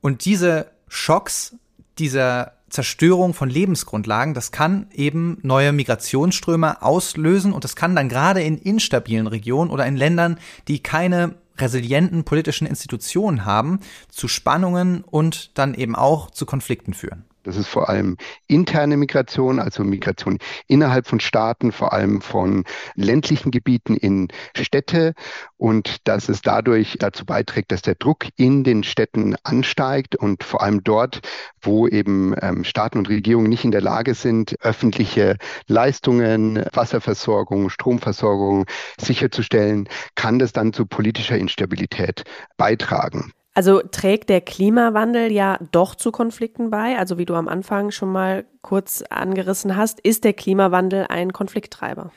Und 0.00 0.24
diese 0.24 0.70
Schocks, 0.86 1.56
dieser 1.98 2.52
Zerstörung 2.68 3.34
von 3.34 3.50
Lebensgrundlagen, 3.50 4.34
das 4.34 4.52
kann 4.52 4.86
eben 4.92 5.38
neue 5.42 5.72
Migrationsströme 5.72 6.82
auslösen 6.82 7.52
und 7.52 7.64
das 7.64 7.74
kann 7.74 7.96
dann 7.96 8.08
gerade 8.08 8.42
in 8.42 8.58
instabilen 8.58 9.26
Regionen 9.26 9.70
oder 9.70 9.86
in 9.86 9.96
Ländern, 9.96 10.38
die 10.68 10.80
keine 10.80 11.34
resilienten 11.58 12.24
politischen 12.24 12.66
Institutionen 12.66 13.44
haben, 13.44 13.80
zu 14.08 14.28
Spannungen 14.28 15.02
und 15.02 15.56
dann 15.58 15.74
eben 15.74 15.94
auch 15.96 16.30
zu 16.30 16.46
Konflikten 16.46 16.94
führen. 16.94 17.24
Das 17.46 17.56
ist 17.56 17.68
vor 17.68 17.88
allem 17.88 18.16
interne 18.48 18.96
Migration, 18.96 19.60
also 19.60 19.84
Migration 19.84 20.38
innerhalb 20.66 21.06
von 21.06 21.20
Staaten, 21.20 21.70
vor 21.70 21.92
allem 21.92 22.20
von 22.20 22.64
ländlichen 22.96 23.52
Gebieten 23.52 23.94
in 23.94 24.28
Städte 24.56 25.14
und 25.56 26.08
dass 26.08 26.28
es 26.28 26.42
dadurch 26.42 26.96
dazu 26.98 27.24
beiträgt, 27.24 27.70
dass 27.70 27.82
der 27.82 27.94
Druck 27.94 28.26
in 28.34 28.64
den 28.64 28.82
Städten 28.82 29.36
ansteigt 29.44 30.16
und 30.16 30.42
vor 30.42 30.60
allem 30.60 30.82
dort, 30.82 31.20
wo 31.60 31.86
eben 31.86 32.34
ähm, 32.42 32.64
Staaten 32.64 32.98
und 32.98 33.08
Regierungen 33.08 33.48
nicht 33.48 33.64
in 33.64 33.70
der 33.70 33.80
Lage 33.80 34.14
sind, 34.14 34.56
öffentliche 34.62 35.36
Leistungen, 35.68 36.64
Wasserversorgung, 36.72 37.70
Stromversorgung 37.70 38.66
sicherzustellen, 39.00 39.88
kann 40.16 40.40
das 40.40 40.52
dann 40.52 40.72
zu 40.72 40.84
politischer 40.84 41.38
Instabilität 41.38 42.24
beitragen. 42.56 43.32
Also 43.56 43.80
trägt 43.80 44.28
der 44.28 44.42
Klimawandel 44.42 45.32
ja 45.32 45.58
doch 45.72 45.94
zu 45.94 46.12
Konflikten 46.12 46.68
bei. 46.68 46.98
Also 46.98 47.16
wie 47.16 47.24
du 47.24 47.34
am 47.34 47.48
Anfang 47.48 47.90
schon 47.90 48.12
mal 48.12 48.44
kurz 48.60 49.02
angerissen 49.08 49.76
hast, 49.76 49.98
ist 49.98 50.24
der 50.24 50.34
Klimawandel 50.34 51.06
ein 51.08 51.32
Konflikttreiber. 51.32 52.12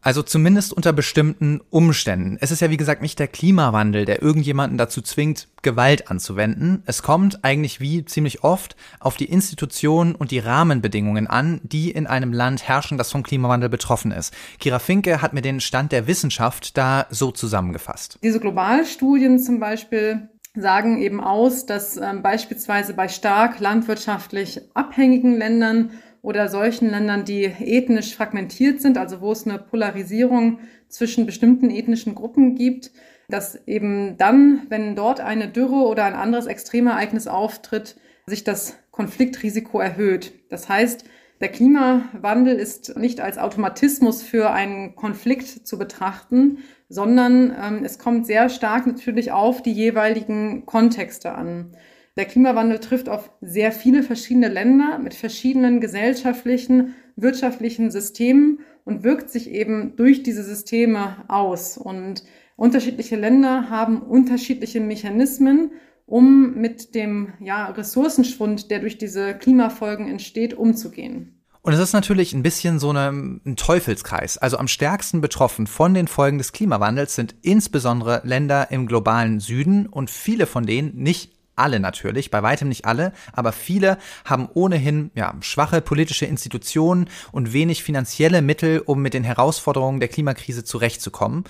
Also 0.00 0.22
zumindest 0.22 0.72
unter 0.72 0.92
bestimmten 0.92 1.60
Umständen. 1.70 2.38
Es 2.40 2.52
ist 2.52 2.60
ja 2.60 2.70
wie 2.70 2.76
gesagt 2.76 3.02
nicht 3.02 3.18
der 3.18 3.26
Klimawandel, 3.26 4.04
der 4.04 4.22
irgendjemanden 4.22 4.78
dazu 4.78 5.02
zwingt, 5.02 5.48
Gewalt 5.62 6.08
anzuwenden. 6.08 6.84
Es 6.86 7.02
kommt 7.02 7.44
eigentlich 7.44 7.80
wie 7.80 8.04
ziemlich 8.04 8.44
oft 8.44 8.76
auf 9.00 9.16
die 9.16 9.24
Institutionen 9.24 10.14
und 10.14 10.30
die 10.30 10.38
Rahmenbedingungen 10.38 11.26
an, 11.26 11.60
die 11.64 11.90
in 11.90 12.06
einem 12.06 12.32
Land 12.32 12.68
herrschen, 12.68 12.98
das 12.98 13.10
vom 13.10 13.24
Klimawandel 13.24 13.68
betroffen 13.68 14.12
ist. 14.12 14.32
Kira 14.60 14.78
Finke 14.78 15.20
hat 15.20 15.32
mir 15.32 15.42
den 15.42 15.58
Stand 15.58 15.90
der 15.90 16.06
Wissenschaft 16.06 16.76
da 16.78 17.06
so 17.10 17.32
zusammengefasst. 17.32 18.20
Diese 18.22 18.38
Globalstudien 18.38 19.40
zum 19.40 19.58
Beispiel 19.58 20.28
sagen 20.56 20.98
eben 21.00 21.20
aus, 21.20 21.66
dass 21.66 21.96
ähm, 21.96 22.22
beispielsweise 22.22 22.94
bei 22.94 23.08
stark 23.08 23.60
landwirtschaftlich 23.60 24.60
abhängigen 24.74 25.36
Ländern 25.36 25.90
oder 26.22 26.48
solchen 26.48 26.90
Ländern, 26.90 27.24
die 27.24 27.44
ethnisch 27.44 28.16
fragmentiert 28.16 28.80
sind, 28.80 28.98
also 28.98 29.20
wo 29.20 29.32
es 29.32 29.46
eine 29.46 29.58
Polarisierung 29.58 30.58
zwischen 30.88 31.26
bestimmten 31.26 31.70
ethnischen 31.70 32.14
Gruppen 32.14 32.54
gibt, 32.54 32.90
dass 33.28 33.66
eben 33.66 34.16
dann, 34.16 34.62
wenn 34.68 34.96
dort 34.96 35.20
eine 35.20 35.48
Dürre 35.48 35.86
oder 35.86 36.04
ein 36.04 36.14
anderes 36.14 36.46
Extremereignis 36.46 37.26
auftritt, 37.26 37.96
sich 38.26 38.44
das 38.44 38.76
Konfliktrisiko 38.90 39.78
erhöht. 39.78 40.32
Das 40.48 40.68
heißt, 40.68 41.04
der 41.40 41.48
Klimawandel 41.48 42.56
ist 42.56 42.96
nicht 42.96 43.20
als 43.20 43.36
Automatismus 43.36 44.22
für 44.22 44.50
einen 44.50 44.96
Konflikt 44.96 45.66
zu 45.66 45.78
betrachten, 45.78 46.58
sondern 46.88 47.54
ähm, 47.60 47.84
es 47.84 47.98
kommt 47.98 48.26
sehr 48.26 48.48
stark 48.48 48.86
natürlich 48.86 49.32
auf 49.32 49.62
die 49.62 49.72
jeweiligen 49.72 50.64
Kontexte 50.64 51.32
an. 51.32 51.72
Der 52.16 52.24
Klimawandel 52.24 52.78
trifft 52.78 53.10
auf 53.10 53.30
sehr 53.42 53.72
viele 53.72 54.02
verschiedene 54.02 54.48
Länder 54.48 54.98
mit 54.98 55.12
verschiedenen 55.12 55.80
gesellschaftlichen, 55.80 56.94
wirtschaftlichen 57.16 57.90
Systemen 57.90 58.60
und 58.86 59.04
wirkt 59.04 59.28
sich 59.28 59.50
eben 59.50 59.94
durch 59.96 60.22
diese 60.22 60.42
Systeme 60.42 61.24
aus. 61.28 61.76
Und 61.76 62.24
unterschiedliche 62.56 63.16
Länder 63.16 63.68
haben 63.68 64.00
unterschiedliche 64.00 64.80
Mechanismen, 64.80 65.72
um 66.06 66.54
mit 66.54 66.94
dem 66.94 67.34
ja, 67.40 67.66
Ressourcenschwund, 67.66 68.70
der 68.70 68.78
durch 68.78 68.96
diese 68.96 69.34
Klimafolgen 69.34 70.08
entsteht, 70.08 70.54
umzugehen. 70.54 71.32
Und 71.62 71.72
es 71.72 71.80
ist 71.80 71.92
natürlich 71.92 72.32
ein 72.32 72.44
bisschen 72.44 72.78
so 72.78 72.90
eine, 72.90 73.08
ein 73.08 73.56
Teufelskreis. 73.56 74.38
Also 74.38 74.56
am 74.56 74.68
stärksten 74.68 75.20
betroffen 75.20 75.66
von 75.66 75.94
den 75.94 76.06
Folgen 76.06 76.38
des 76.38 76.52
Klimawandels 76.52 77.16
sind 77.16 77.34
insbesondere 77.42 78.20
Länder 78.22 78.70
im 78.70 78.86
globalen 78.86 79.40
Süden 79.40 79.88
und 79.88 80.08
viele 80.08 80.46
von 80.46 80.64
denen 80.64 80.94
nicht 80.94 81.32
alle 81.56 81.80
natürlich, 81.80 82.30
bei 82.30 82.42
weitem 82.42 82.68
nicht 82.68 82.84
alle, 82.84 83.12
aber 83.32 83.50
viele 83.50 83.98
haben 84.24 84.48
ohnehin 84.54 85.10
ja, 85.14 85.34
schwache 85.40 85.80
politische 85.80 86.26
Institutionen 86.26 87.08
und 87.32 87.52
wenig 87.52 87.82
finanzielle 87.82 88.42
Mittel, 88.42 88.80
um 88.84 89.02
mit 89.02 89.14
den 89.14 89.24
Herausforderungen 89.24 89.98
der 89.98 90.08
Klimakrise 90.08 90.62
zurechtzukommen. 90.62 91.44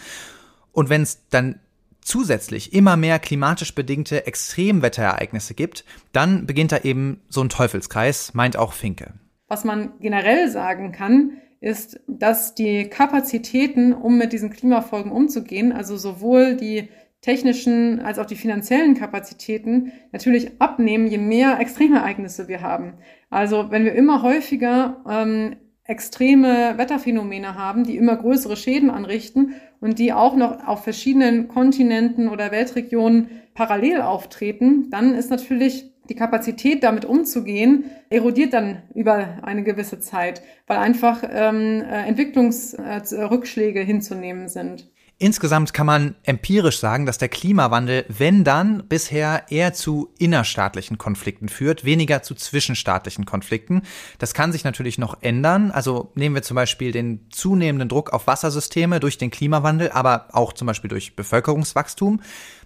Und 0.73 0.88
wenn 0.88 1.03
es 1.03 1.29
dann 1.29 1.61
zusätzlich 2.07 2.73
immer 2.73 2.97
mehr 2.97 3.19
klimatisch 3.19 3.75
bedingte 3.75 4.27
Extremwetterereignisse 4.27 5.55
gibt, 5.55 5.85
dann 6.12 6.47
beginnt 6.47 6.73
da 6.73 6.79
eben 6.79 7.21
so 7.29 7.42
ein 7.42 7.49
Teufelskreis, 7.49 8.33
meint 8.35 8.57
auch 8.57 8.73
Finke. 8.73 9.14
Was 9.49 9.64
man 9.64 9.92
generell 10.01 10.49
sagen 10.49 10.92
kann, 10.92 11.38
ist, 11.61 12.01
dass 12.07 12.55
die 12.55 12.88
Kapazitäten, 12.88 13.92
um 13.92 14.19
mit 14.19 14.33
diesen 14.33 14.51
Klimafolgen 14.51 15.11
umzugehen, 15.11 15.73
also 15.73 15.97
sowohl 15.97 16.57
die 16.57 16.88
technischen 17.23 18.01
als 18.01 18.19
auch 18.19 18.27
die 18.27 18.37
finanziellen 18.37 18.95
Kapazitäten 18.95 19.92
natürlich 20.12 20.61
abnehmen, 20.61 21.09
je 21.09 21.19
mehr 21.19 21.59
Extremereignisse 21.59 22.47
wir 22.47 22.61
haben. 22.61 22.99
Also 23.31 23.71
wenn 23.71 23.85
wir 23.85 23.95
immer 23.95 24.23
häufiger 24.23 25.03
ähm, 25.09 25.57
extreme 25.87 26.77
Wetterphänomene 26.77 27.55
haben, 27.55 27.85
die 27.85 27.96
immer 27.96 28.16
größere 28.16 28.57
Schäden 28.57 28.90
anrichten 28.90 29.55
und 29.81 29.99
die 29.99 30.12
auch 30.12 30.37
noch 30.37 30.66
auf 30.66 30.85
verschiedenen 30.85 31.49
Kontinenten 31.49 32.29
oder 32.29 32.51
Weltregionen 32.51 33.29
parallel 33.55 34.03
auftreten, 34.03 34.90
dann 34.90 35.14
ist 35.14 35.31
natürlich 35.31 35.92
die 36.09 36.14
Kapazität, 36.14 36.85
damit 36.85 37.05
umzugehen, 37.05 37.85
erodiert 38.11 38.53
dann 38.53 38.83
über 38.94 39.38
eine 39.42 39.64
gewisse 39.64 39.99
Zeit, 40.01 40.42
weil 40.66 40.79
einfach 40.79 41.22
ähm, 41.29 41.83
äh, 41.83 42.07
Entwicklungsrückschläge 42.07 43.81
hinzunehmen 43.81 44.49
sind. 44.49 44.88
Insgesamt 45.18 45.72
kann 45.72 45.87
man 45.87 46.14
empirisch 46.24 46.79
sagen, 46.79 47.07
dass 47.07 47.16
der 47.16 47.31
Klimawandel, 47.31 48.05
wenn 48.09 48.44
dann, 48.44 48.87
bisher 48.87 49.46
eher 49.48 49.72
zu 49.72 50.12
innerstaatlichen 50.18 50.98
Konflikten 50.98 51.48
führt, 51.48 51.87
weniger 51.87 52.22
zu 52.22 52.35
zwischenstaatlichen 52.35 53.24
Konflikten. 53.24 53.81
Das 54.18 54.35
kann 54.35 54.52
sich 54.52 54.64
natürlich 54.64 54.98
noch 54.98 55.22
ändern. 55.22 55.70
Also 55.70 56.12
nehmen 56.16 56.35
wir 56.35 56.42
zum 56.42 56.55
Beispiel 56.55 56.92
den 56.92 57.26
zunehmenden 57.31 57.88
Druck 57.88 58.12
auf 58.12 58.26
Wassersysteme 58.26 59.00
durch 59.00 59.16
den 59.16 59.31
Klimawandel, 59.31 59.90
aber 59.90 60.29
auch 60.33 60.52
zum 60.52 60.66
Beispiel 60.66 60.90
durch 60.90 61.16
Bevölkerungswachstum 61.16 62.20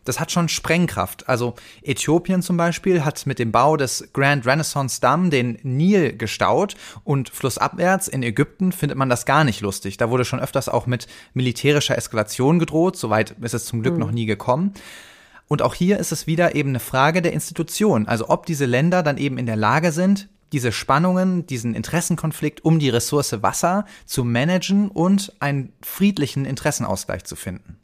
das 0.05 0.21
hat 0.21 0.33
schon 0.33 0.49
Sprengkraft. 0.49 1.29
Also 1.29 1.55
Äthiopien 1.83 2.43
zum 2.43 2.57
Beispiel 2.57 3.05
hat 3.05 3.27
mit 3.27 3.39
dem 3.39 3.53
Bau 3.53 3.77
des 3.77 4.11
Grand 4.13 4.47
Renaissance 4.47 5.01
Dam 5.01 5.31
den 5.31 5.59
Nil 5.63 6.17
gestaut 6.17 6.75
und 7.05 7.31
flussabwärts 7.31 8.09
in 8.09 8.23
Ägypten 8.23 8.73
findet 8.73 8.99
man 8.99 9.09
das 9.09 9.27
gar 9.27 9.45
nicht 9.45 9.61
lustig. 9.61 9.97
Da 9.97 10.11
wurde 10.11 10.25
schon 10.25 10.41
öfters 10.41 10.69
auch 10.69 10.87
mit 10.87 11.07
militärischer 11.35 11.97
Eskalation 11.97 12.59
gedroht. 12.59 12.97
Soweit 12.97 13.33
ist 13.41 13.55
es 13.55 13.67
zum 13.67 13.83
Glück 13.83 13.95
mhm. 13.95 14.01
noch 14.01 14.11
nie 14.11 14.27
gekommen. 14.27 14.75
Und 15.49 15.63
auch 15.63 15.75
hier 15.75 15.99
ist 15.99 16.13
es 16.13 16.27
wieder 16.27 16.55
eben 16.55 16.71
eine 16.71 16.81
Frage 16.81 17.23
der 17.23 17.33
Institution. 17.33 18.07
Also 18.07 18.29
ob 18.29 18.47
diese 18.47 18.67
Länder 18.67 19.03
dann 19.03 19.19
eben 19.19 19.37
in 19.37 19.47
der 19.47 19.57
Lage 19.57 19.91
sind, 19.91 20.29
diese 20.53 20.73
Spannungen, 20.73 21.47
diesen 21.47 21.75
Interessenkonflikt 21.75 22.65
um 22.65 22.79
die 22.79 22.89
Ressource 22.89 23.43
Wasser 23.43 23.85
zu 24.05 24.25
managen 24.25 24.89
und 24.89 25.33
einen 25.41 25.73
friedlichen 25.83 26.45
Interessenausgleich 26.45 27.25
zu 27.25 27.37
finden. 27.37 27.79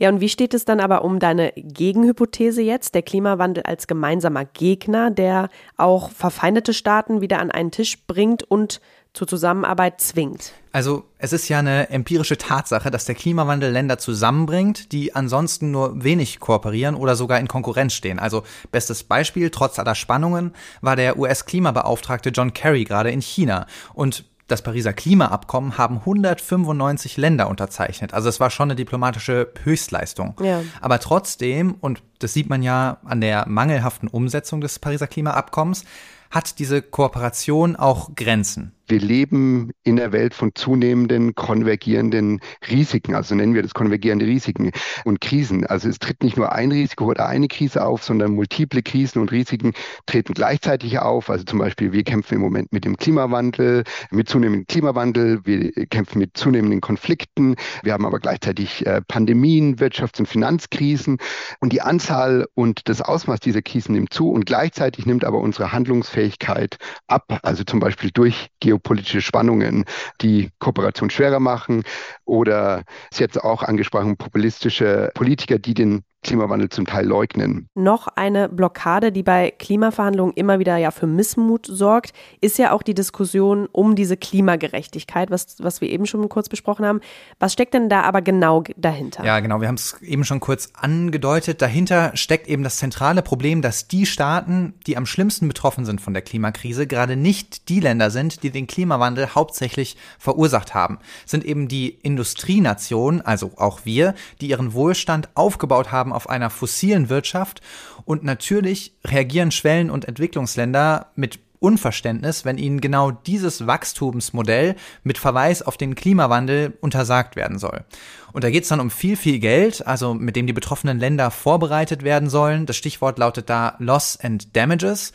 Ja, 0.00 0.08
und 0.08 0.22
wie 0.22 0.30
steht 0.30 0.54
es 0.54 0.64
dann 0.64 0.80
aber 0.80 1.04
um 1.04 1.18
deine 1.18 1.52
Gegenhypothese 1.56 2.62
jetzt, 2.62 2.94
der 2.94 3.02
Klimawandel 3.02 3.64
als 3.64 3.86
gemeinsamer 3.86 4.46
Gegner, 4.46 5.10
der 5.10 5.50
auch 5.76 6.10
verfeindete 6.10 6.72
Staaten 6.72 7.20
wieder 7.20 7.38
an 7.38 7.50
einen 7.50 7.70
Tisch 7.70 8.06
bringt 8.06 8.42
und 8.42 8.80
zur 9.12 9.28
Zusammenarbeit 9.28 10.00
zwingt? 10.00 10.54
Also 10.72 11.04
es 11.18 11.34
ist 11.34 11.50
ja 11.50 11.58
eine 11.58 11.90
empirische 11.90 12.38
Tatsache, 12.38 12.90
dass 12.90 13.04
der 13.04 13.14
Klimawandel 13.14 13.72
Länder 13.72 13.98
zusammenbringt, 13.98 14.90
die 14.92 15.14
ansonsten 15.14 15.70
nur 15.70 16.02
wenig 16.02 16.40
kooperieren 16.40 16.94
oder 16.94 17.14
sogar 17.14 17.38
in 17.38 17.46
Konkurrenz 17.46 17.92
stehen. 17.92 18.18
Also 18.18 18.44
bestes 18.72 19.04
Beispiel, 19.04 19.50
trotz 19.50 19.78
aller 19.78 19.94
Spannungen, 19.94 20.54
war 20.80 20.96
der 20.96 21.18
US-Klimabeauftragte 21.18 22.30
John 22.30 22.54
Kerry 22.54 22.84
gerade 22.84 23.10
in 23.10 23.20
China. 23.20 23.66
Und 23.92 24.24
das 24.50 24.62
Pariser 24.62 24.92
Klimaabkommen 24.92 25.78
haben 25.78 25.98
195 25.98 27.16
Länder 27.16 27.48
unterzeichnet. 27.48 28.14
Also 28.14 28.28
es 28.28 28.40
war 28.40 28.50
schon 28.50 28.70
eine 28.70 28.76
diplomatische 28.76 29.52
Höchstleistung. 29.62 30.34
Ja. 30.42 30.62
Aber 30.80 30.98
trotzdem, 30.98 31.74
und 31.80 32.02
das 32.18 32.32
sieht 32.32 32.48
man 32.48 32.62
ja 32.62 32.98
an 33.04 33.20
der 33.20 33.48
mangelhaften 33.48 34.08
Umsetzung 34.08 34.60
des 34.60 34.78
Pariser 34.78 35.06
Klimaabkommens, 35.06 35.84
hat 36.30 36.58
diese 36.58 36.82
Kooperation 36.82 37.76
auch 37.76 38.14
Grenzen. 38.14 38.72
Wir 38.90 38.98
leben 38.98 39.70
in 39.84 40.00
einer 40.00 40.10
Welt 40.10 40.34
von 40.34 40.50
zunehmenden 40.52 41.36
konvergierenden 41.36 42.40
Risiken, 42.68 43.14
also 43.14 43.36
nennen 43.36 43.54
wir 43.54 43.62
das 43.62 43.72
konvergierende 43.72 44.26
Risiken 44.26 44.72
und 45.04 45.20
Krisen. 45.20 45.64
Also 45.64 45.88
es 45.88 46.00
tritt 46.00 46.24
nicht 46.24 46.36
nur 46.36 46.50
ein 46.50 46.72
Risiko 46.72 47.04
oder 47.04 47.28
eine 47.28 47.46
Krise 47.46 47.86
auf, 47.86 48.02
sondern 48.02 48.32
multiple 48.32 48.82
Krisen 48.82 49.20
und 49.20 49.30
Risiken 49.30 49.74
treten 50.06 50.34
gleichzeitig 50.34 50.98
auf. 50.98 51.30
Also 51.30 51.44
zum 51.44 51.60
Beispiel, 51.60 51.92
wir 51.92 52.02
kämpfen 52.02 52.34
im 52.34 52.40
Moment 52.40 52.72
mit 52.72 52.84
dem 52.84 52.96
Klimawandel, 52.96 53.84
mit 54.10 54.28
zunehmendem 54.28 54.66
Klimawandel, 54.66 55.38
wir 55.44 55.70
kämpfen 55.86 56.18
mit 56.18 56.36
zunehmenden 56.36 56.80
Konflikten, 56.80 57.54
wir 57.84 57.92
haben 57.92 58.06
aber 58.06 58.18
gleichzeitig 58.18 58.84
äh, 58.86 59.02
Pandemien, 59.06 59.76
Wirtschafts- 59.76 60.18
und 60.18 60.26
Finanzkrisen 60.26 61.18
und 61.60 61.72
die 61.72 61.80
Anzahl 61.80 62.48
und 62.54 62.88
das 62.88 63.02
Ausmaß 63.02 63.38
dieser 63.38 63.62
Krisen 63.62 63.92
nimmt 63.92 64.12
zu 64.12 64.32
und 64.32 64.46
gleichzeitig 64.46 65.06
nimmt 65.06 65.24
aber 65.24 65.38
unsere 65.38 65.70
Handlungsfähigkeit 65.70 66.78
ab, 67.06 67.38
also 67.44 67.62
zum 67.62 67.78
Beispiel 67.78 68.10
durch 68.12 68.48
Geopolitik 68.58 68.79
geopolitische 68.80 69.20
Spannungen, 69.20 69.84
die 70.20 70.50
Kooperation 70.58 71.10
schwerer 71.10 71.40
machen 71.40 71.84
oder 72.24 72.84
es 73.10 73.18
jetzt 73.18 73.42
auch 73.42 73.62
angesprochen 73.62 74.16
populistische 74.16 75.10
Politiker, 75.14 75.58
die 75.58 75.74
den 75.74 76.02
Klimawandel 76.22 76.68
zum 76.68 76.86
Teil 76.86 77.06
leugnen. 77.06 77.66
Noch 77.74 78.06
eine 78.08 78.48
Blockade, 78.48 79.10
die 79.10 79.22
bei 79.22 79.52
Klimaverhandlungen 79.58 80.34
immer 80.34 80.58
wieder 80.58 80.76
ja 80.76 80.90
für 80.90 81.06
Missmut 81.06 81.66
sorgt, 81.66 82.12
ist 82.40 82.58
ja 82.58 82.72
auch 82.72 82.82
die 82.82 82.94
Diskussion 82.94 83.66
um 83.72 83.96
diese 83.96 84.16
Klimagerechtigkeit, 84.18 85.30
was, 85.30 85.56
was 85.60 85.80
wir 85.80 85.88
eben 85.88 86.04
schon 86.06 86.28
kurz 86.28 86.48
besprochen 86.48 86.84
haben. 86.84 87.00
Was 87.38 87.54
steckt 87.54 87.72
denn 87.72 87.88
da 87.88 88.02
aber 88.02 88.20
genau 88.20 88.62
dahinter? 88.76 89.24
Ja, 89.24 89.40
genau, 89.40 89.60
wir 89.62 89.68
haben 89.68 89.76
es 89.76 90.00
eben 90.02 90.24
schon 90.24 90.40
kurz 90.40 90.70
angedeutet. 90.74 91.62
Dahinter 91.62 92.12
steckt 92.14 92.48
eben 92.48 92.64
das 92.64 92.76
zentrale 92.76 93.22
Problem, 93.22 93.62
dass 93.62 93.88
die 93.88 94.04
Staaten, 94.04 94.74
die 94.86 94.98
am 94.98 95.06
schlimmsten 95.06 95.48
betroffen 95.48 95.86
sind 95.86 96.00
von 96.00 96.12
der 96.12 96.22
Klimakrise, 96.22 96.86
gerade 96.86 97.16
nicht 97.16 97.68
die 97.70 97.80
Länder 97.80 98.10
sind, 98.10 98.42
die 98.42 98.50
den 98.50 98.66
Klimawandel 98.66 99.34
hauptsächlich 99.34 99.96
verursacht 100.18 100.74
haben. 100.74 100.98
Sind 101.24 101.44
eben 101.44 101.68
die 101.68 101.88
Industrienationen, 101.88 103.22
also 103.22 103.52
auch 103.56 103.80
wir, 103.84 104.14
die 104.40 104.50
ihren 104.50 104.74
Wohlstand 104.74 105.30
aufgebaut 105.34 105.92
haben 105.92 106.09
haben 106.10 106.12
auf 106.12 106.28
einer 106.28 106.50
fossilen 106.50 107.08
Wirtschaft 107.08 107.60
und 108.04 108.24
natürlich 108.24 108.94
reagieren 109.04 109.50
Schwellen- 109.50 109.90
und 109.90 110.06
Entwicklungsländer 110.06 111.06
mit 111.14 111.38
Unverständnis, 111.60 112.46
wenn 112.46 112.56
ihnen 112.56 112.80
genau 112.80 113.10
dieses 113.10 113.66
Wachstumsmodell 113.66 114.76
mit 115.04 115.18
Verweis 115.18 115.60
auf 115.60 115.76
den 115.76 115.94
Klimawandel 115.94 116.72
untersagt 116.80 117.36
werden 117.36 117.58
soll. 117.58 117.84
Und 118.32 118.44
da 118.44 118.50
geht 118.50 118.62
es 118.62 118.70
dann 118.70 118.80
um 118.80 118.90
viel, 118.90 119.16
viel 119.16 119.40
Geld, 119.40 119.86
also 119.86 120.14
mit 120.14 120.36
dem 120.36 120.46
die 120.46 120.54
betroffenen 120.54 120.98
Länder 120.98 121.30
vorbereitet 121.30 122.02
werden 122.02 122.30
sollen. 122.30 122.64
Das 122.64 122.76
Stichwort 122.76 123.18
lautet 123.18 123.50
da 123.50 123.76
Loss 123.78 124.18
and 124.22 124.56
Damages. 124.56 125.12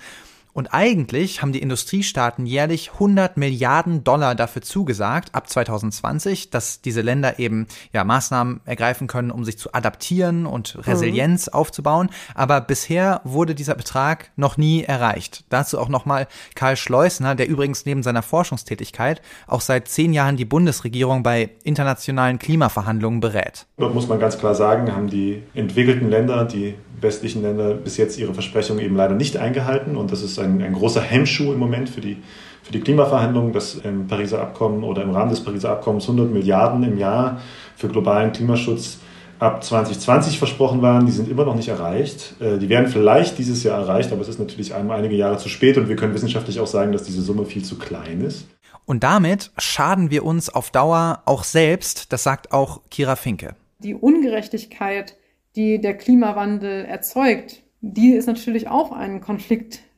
Und 0.55 0.73
eigentlich 0.73 1.41
haben 1.41 1.51
die 1.51 1.61
Industriestaaten 1.61 2.45
jährlich 2.45 2.93
100 2.93 3.35
Milliarden 3.35 4.05
Dollar 4.05 4.35
dafür 4.35 4.61
zugesagt, 4.61 5.35
ab 5.35 5.49
2020, 5.49 6.49
dass 6.49 6.79
diese 6.79 7.01
Länder 7.01 7.39
eben 7.39 7.67
ja 7.91 8.05
Maßnahmen 8.05 8.61
ergreifen 8.63 9.07
können, 9.07 9.31
um 9.31 9.43
sich 9.43 9.57
zu 9.57 9.73
adaptieren 9.73 10.45
und 10.45 10.77
Resilienz 10.87 11.47
mhm. 11.47 11.55
aufzubauen. 11.55 12.09
Aber 12.35 12.61
bisher 12.61 13.19
wurde 13.25 13.53
dieser 13.53 13.75
Betrag 13.75 14.31
noch 14.37 14.55
nie 14.55 14.83
erreicht. 14.83 15.43
Dazu 15.49 15.77
auch 15.77 15.89
nochmal 15.89 16.25
Karl 16.55 16.77
Schleusner, 16.77 17.35
der 17.35 17.49
übrigens 17.49 17.85
neben 17.85 18.01
seiner 18.01 18.23
Forschungstätigkeit 18.23 19.21
auch 19.47 19.59
seit 19.59 19.89
zehn 19.89 20.13
Jahren 20.13 20.37
die 20.37 20.45
Bundesregierung 20.45 21.21
bei 21.21 21.49
internationalen 21.65 22.39
Klimaverhandlungen 22.39 23.19
berät. 23.19 23.65
Dort 23.75 23.93
muss 23.93 24.07
man 24.07 24.21
ganz 24.21 24.37
klar 24.37 24.55
sagen, 24.55 24.95
haben 24.95 25.09
die 25.09 25.43
entwickelten 25.53 26.09
Länder, 26.09 26.45
die 26.45 26.75
westlichen 27.01 27.41
Länder 27.41 27.73
bis 27.73 27.97
jetzt 27.97 28.17
ihre 28.17 28.33
Versprechungen 28.33 28.83
eben 28.83 28.95
leider 28.95 29.15
nicht 29.15 29.37
eingehalten. 29.37 29.95
Und 29.95 30.11
das 30.11 30.21
ist 30.21 30.39
ein, 30.39 30.44
ein 30.45 30.73
großer 30.73 31.01
Hemmschuh 31.01 31.53
im 31.53 31.59
Moment 31.59 31.89
für 31.89 32.01
die, 32.01 32.17
für 32.63 32.71
die 32.71 32.79
Klimaverhandlungen, 32.79 33.53
dass 33.53 33.75
im 33.75 34.07
Pariser 34.07 34.41
Abkommen 34.41 34.83
oder 34.83 35.03
im 35.03 35.11
Rahmen 35.11 35.29
des 35.29 35.43
Pariser 35.43 35.71
Abkommens 35.71 36.03
100 36.05 36.31
Milliarden 36.31 36.83
im 36.83 36.97
Jahr 36.97 37.41
für 37.75 37.87
globalen 37.87 38.31
Klimaschutz 38.31 38.99
ab 39.37 39.63
2020 39.63 40.37
versprochen 40.37 40.81
waren, 40.81 41.05
die 41.05 41.11
sind 41.11 41.29
immer 41.29 41.43
noch 41.43 41.55
nicht 41.55 41.67
erreicht. 41.67 42.35
Äh, 42.39 42.57
die 42.57 42.69
werden 42.69 42.87
vielleicht 42.87 43.37
dieses 43.37 43.63
Jahr 43.63 43.79
erreicht, 43.81 44.11
aber 44.13 44.21
es 44.21 44.29
ist 44.29 44.39
natürlich 44.39 44.73
einige 44.73 45.15
Jahre 45.15 45.37
zu 45.37 45.49
spät 45.49 45.77
und 45.77 45.89
wir 45.89 45.97
können 45.97 46.13
wissenschaftlich 46.13 46.59
auch 46.59 46.67
sagen, 46.67 46.93
dass 46.93 47.03
diese 47.03 47.21
Summe 47.21 47.45
viel 47.45 47.63
zu 47.63 47.77
klein 47.77 48.21
ist. 48.21 48.47
Und 48.85 49.03
damit 49.03 49.51
schaden 49.57 50.09
wir 50.09 50.23
uns 50.23 50.49
auf 50.49 50.71
Dauer 50.71 51.23
auch 51.25 51.43
selbst, 51.43 52.13
das 52.13 52.23
sagt 52.23 52.53
auch 52.53 52.81
Kira 52.89 53.15
Finke. 53.15 53.55
Die 53.79 53.95
Ungerechtigkeit 53.95 55.15
die 55.55 55.79
der 55.79 55.95
Klimawandel 55.97 56.85
erzeugt, 56.85 57.63
die 57.81 58.11
ist 58.11 58.25
natürlich 58.25 58.67
auch 58.67 58.91
ein 58.91 59.21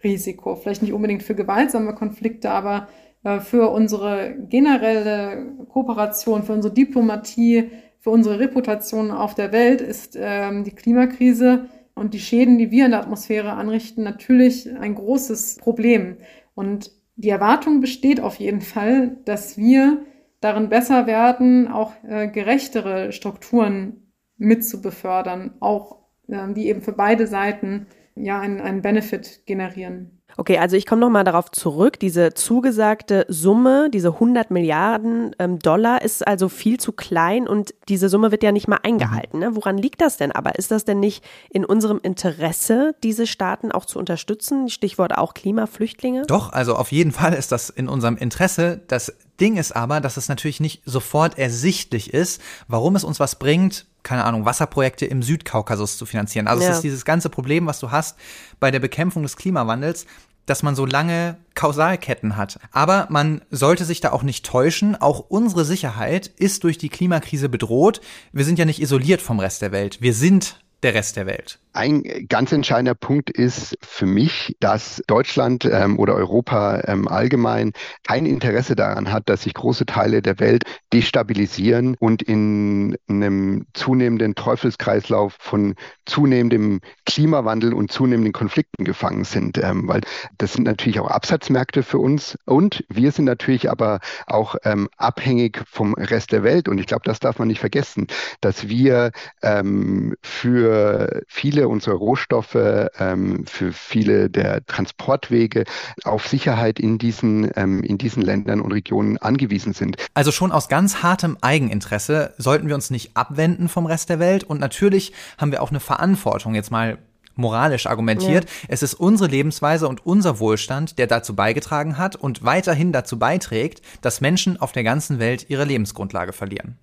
Konfliktrisiko. 0.07 0.55
Vielleicht 0.55 0.81
nicht 0.81 0.93
unbedingt 0.93 1.23
für 1.23 1.35
gewaltsame 1.35 1.93
Konflikte, 1.93 2.49
aber 2.49 2.87
äh, 3.23 3.39
für 3.39 3.69
unsere 3.69 4.35
generelle 4.49 5.65
Kooperation, 5.69 6.43
für 6.43 6.53
unsere 6.53 6.73
Diplomatie, 6.73 7.71
für 7.99 8.11
unsere 8.11 8.39
Reputation 8.39 9.11
auf 9.11 9.35
der 9.35 9.51
Welt 9.51 9.81
ist 9.81 10.17
ähm, 10.19 10.63
die 10.63 10.71
Klimakrise 10.71 11.65
und 11.95 12.13
die 12.13 12.19
Schäden, 12.19 12.57
die 12.57 12.71
wir 12.71 12.85
in 12.85 12.91
der 12.91 13.01
Atmosphäre 13.01 13.53
anrichten, 13.53 14.03
natürlich 14.03 14.69
ein 14.79 14.95
großes 14.95 15.57
Problem. 15.57 16.17
Und 16.55 16.91
die 17.15 17.29
Erwartung 17.29 17.81
besteht 17.81 18.19
auf 18.19 18.35
jeden 18.35 18.61
Fall, 18.61 19.17
dass 19.25 19.57
wir 19.57 20.05
darin 20.39 20.69
besser 20.69 21.07
werden, 21.07 21.67
auch 21.67 21.93
äh, 22.07 22.27
gerechtere 22.27 23.11
Strukturen 23.11 24.13
mit 24.37 24.63
zu 24.63 24.81
befördern, 24.81 25.55
auch 25.59 26.03
äh, 26.27 26.53
die 26.53 26.67
eben 26.67 26.81
für 26.81 26.93
beide 26.93 27.25
Seiten 27.25 27.87
ja 28.23 28.39
einen, 28.39 28.59
einen 28.61 28.81
Benefit 28.81 29.45
generieren. 29.45 30.17
Okay, 30.35 30.59
also 30.59 30.75
ich 30.77 30.85
komme 30.85 31.01
nochmal 31.01 31.23
darauf 31.23 31.49
zurück. 31.51 31.99
Diese 31.99 32.33
zugesagte 32.33 33.25
Summe, 33.27 33.89
diese 33.91 34.09
100 34.09 34.51
Milliarden 34.51 35.35
ähm, 35.39 35.57
Dollar, 35.57 36.03
ist 36.03 36.27
also 36.27 36.47
viel 36.47 36.79
zu 36.79 36.91
klein 36.91 37.47
und 37.47 37.73
diese 37.89 38.07
Summe 38.07 38.31
wird 38.31 38.43
ja 38.43 38.51
nicht 38.51 38.67
mal 38.67 38.79
eingehalten. 38.83 39.39
Ne? 39.39 39.55
Woran 39.55 39.77
liegt 39.77 39.99
das 39.99 40.17
denn 40.17 40.31
aber? 40.31 40.59
Ist 40.59 40.69
das 40.69 40.85
denn 40.85 40.99
nicht 40.99 41.23
in 41.49 41.65
unserem 41.65 41.99
Interesse, 42.03 42.93
diese 43.03 43.25
Staaten 43.25 43.71
auch 43.71 43.85
zu 43.85 43.97
unterstützen? 43.97 44.69
Stichwort 44.69 45.17
auch 45.17 45.33
Klimaflüchtlinge? 45.33 46.23
Doch, 46.27 46.53
also 46.53 46.75
auf 46.75 46.91
jeden 46.91 47.11
Fall 47.11 47.33
ist 47.33 47.51
das 47.51 47.71
in 47.71 47.87
unserem 47.87 48.17
Interesse. 48.17 48.81
Das 48.87 49.15
Ding 49.39 49.57
ist 49.57 49.75
aber, 49.75 50.01
dass 50.01 50.17
es 50.17 50.29
natürlich 50.29 50.59
nicht 50.59 50.81
sofort 50.85 51.37
ersichtlich 51.37 52.13
ist, 52.13 52.41
warum 52.67 52.95
es 52.95 53.03
uns 53.03 53.19
was 53.19 53.37
bringt, 53.37 53.85
keine 54.03 54.23
Ahnung, 54.23 54.45
Wasserprojekte 54.45 55.05
im 55.05 55.21
Südkaukasus 55.21 55.97
zu 55.97 56.05
finanzieren. 56.05 56.47
Also 56.47 56.63
ja. 56.63 56.69
es 56.69 56.77
ist 56.77 56.83
dieses 56.83 57.05
ganze 57.05 57.29
Problem, 57.29 57.65
was 57.65 57.79
du 57.79 57.91
hast 57.91 58.17
bei 58.59 58.71
der 58.71 58.79
Bekämpfung 58.79 59.23
des 59.23 59.35
Klimawandels, 59.35 60.05
dass 60.45 60.63
man 60.63 60.75
so 60.75 60.85
lange 60.85 61.37
Kausalketten 61.55 62.37
hat. 62.37 62.59
Aber 62.71 63.07
man 63.09 63.41
sollte 63.51 63.85
sich 63.85 63.99
da 63.99 64.13
auch 64.13 64.23
nicht 64.23 64.45
täuschen. 64.45 64.95
Auch 64.95 65.25
unsere 65.27 65.65
Sicherheit 65.65 66.27
ist 66.27 66.63
durch 66.63 66.77
die 66.77 66.89
Klimakrise 66.89 67.49
bedroht. 67.49 67.99
Wir 68.31 68.45
sind 68.45 68.57
ja 68.57 68.65
nicht 68.65 68.81
isoliert 68.81 69.21
vom 69.21 69.39
Rest 69.39 69.61
der 69.61 69.73
Welt. 69.73 70.01
Wir 70.01 70.13
sind 70.13 70.61
der 70.83 70.93
Rest 70.93 71.17
der 71.17 71.25
Welt. 71.25 71.59
Ein 71.77 72.25
ganz 72.27 72.51
entscheidender 72.53 72.95
Punkt 72.95 73.29
ist 73.29 73.77
für 73.83 74.07
mich, 74.07 74.55
dass 74.59 74.99
Deutschland 75.05 75.63
ähm, 75.63 75.99
oder 75.99 76.15
Europa 76.15 76.81
ähm, 76.87 77.07
allgemein 77.07 77.71
kein 78.03 78.25
Interesse 78.25 78.75
daran 78.75 79.11
hat, 79.11 79.29
dass 79.29 79.43
sich 79.43 79.53
große 79.53 79.85
Teile 79.85 80.23
der 80.23 80.39
Welt 80.39 80.63
destabilisieren 80.91 81.95
und 81.99 82.23
in 82.23 82.97
einem 83.07 83.67
zunehmenden 83.75 84.33
Teufelskreislauf 84.33 85.37
von 85.39 85.75
zunehmendem 86.07 86.79
Klimawandel 87.05 87.75
und 87.75 87.91
zunehmenden 87.91 88.33
Konflikten 88.33 88.83
gefangen 88.83 89.23
sind. 89.23 89.59
Ähm, 89.59 89.87
weil 89.87 90.01
das 90.39 90.53
sind 90.53 90.63
natürlich 90.63 90.99
auch 90.99 91.11
Absatzmärkte 91.11 91.83
für 91.83 91.99
uns 91.99 92.39
und 92.45 92.85
wir 92.89 93.11
sind 93.11 93.25
natürlich 93.25 93.69
aber 93.69 93.99
auch 94.25 94.55
ähm, 94.63 94.89
abhängig 94.97 95.61
vom 95.69 95.93
Rest 95.93 96.31
der 96.31 96.41
Welt. 96.41 96.67
Und 96.67 96.79
ich 96.79 96.87
glaube, 96.87 97.03
das 97.05 97.19
darf 97.19 97.37
man 97.37 97.49
nicht 97.49 97.59
vergessen, 97.59 98.07
dass 98.41 98.67
wir 98.67 99.11
ähm, 99.43 100.15
für 100.23 101.21
viele 101.27 101.66
unsere 101.67 101.95
Rohstoffe, 101.95 102.55
ähm, 102.99 103.45
für 103.45 103.71
viele 103.71 104.29
der 104.29 104.65
Transportwege 104.65 105.65
auf 106.03 106.27
Sicherheit 106.27 106.79
in 106.79 106.97
diesen, 106.97 107.51
ähm, 107.55 107.83
in 107.83 107.97
diesen 107.97 108.21
Ländern 108.21 108.61
und 108.61 108.71
Regionen 108.71 109.17
angewiesen 109.17 109.73
sind. 109.73 109.97
Also 110.13 110.31
schon 110.31 110.51
aus 110.51 110.69
ganz 110.69 111.03
hartem 111.03 111.37
Eigeninteresse 111.41 112.33
sollten 112.37 112.67
wir 112.67 112.75
uns 112.75 112.89
nicht 112.89 113.15
abwenden 113.15 113.69
vom 113.69 113.85
Rest 113.85 114.09
der 114.09 114.19
Welt 114.19 114.43
und 114.43 114.59
natürlich 114.59 115.13
haben 115.37 115.51
wir 115.51 115.61
auch 115.61 115.69
eine 115.69 115.79
Verantwortung, 115.79 116.55
jetzt 116.55 116.71
mal 116.71 116.97
moralisch 117.37 117.87
argumentiert. 117.87 118.45
Ja. 118.45 118.49
Es 118.67 118.83
ist 118.83 118.95
unsere 118.95 119.29
Lebensweise 119.29 119.87
und 119.87 120.05
unser 120.05 120.39
Wohlstand, 120.39 120.97
der 120.97 121.07
dazu 121.07 121.35
beigetragen 121.35 121.97
hat 121.97 122.15
und 122.15 122.43
weiterhin 122.43 122.91
dazu 122.91 123.19
beiträgt, 123.19 123.81
dass 124.01 124.21
Menschen 124.21 124.59
auf 124.59 124.71
der 124.71 124.83
ganzen 124.83 125.19
Welt 125.19 125.45
ihre 125.49 125.65
Lebensgrundlage 125.65 126.33
verlieren. 126.33 126.77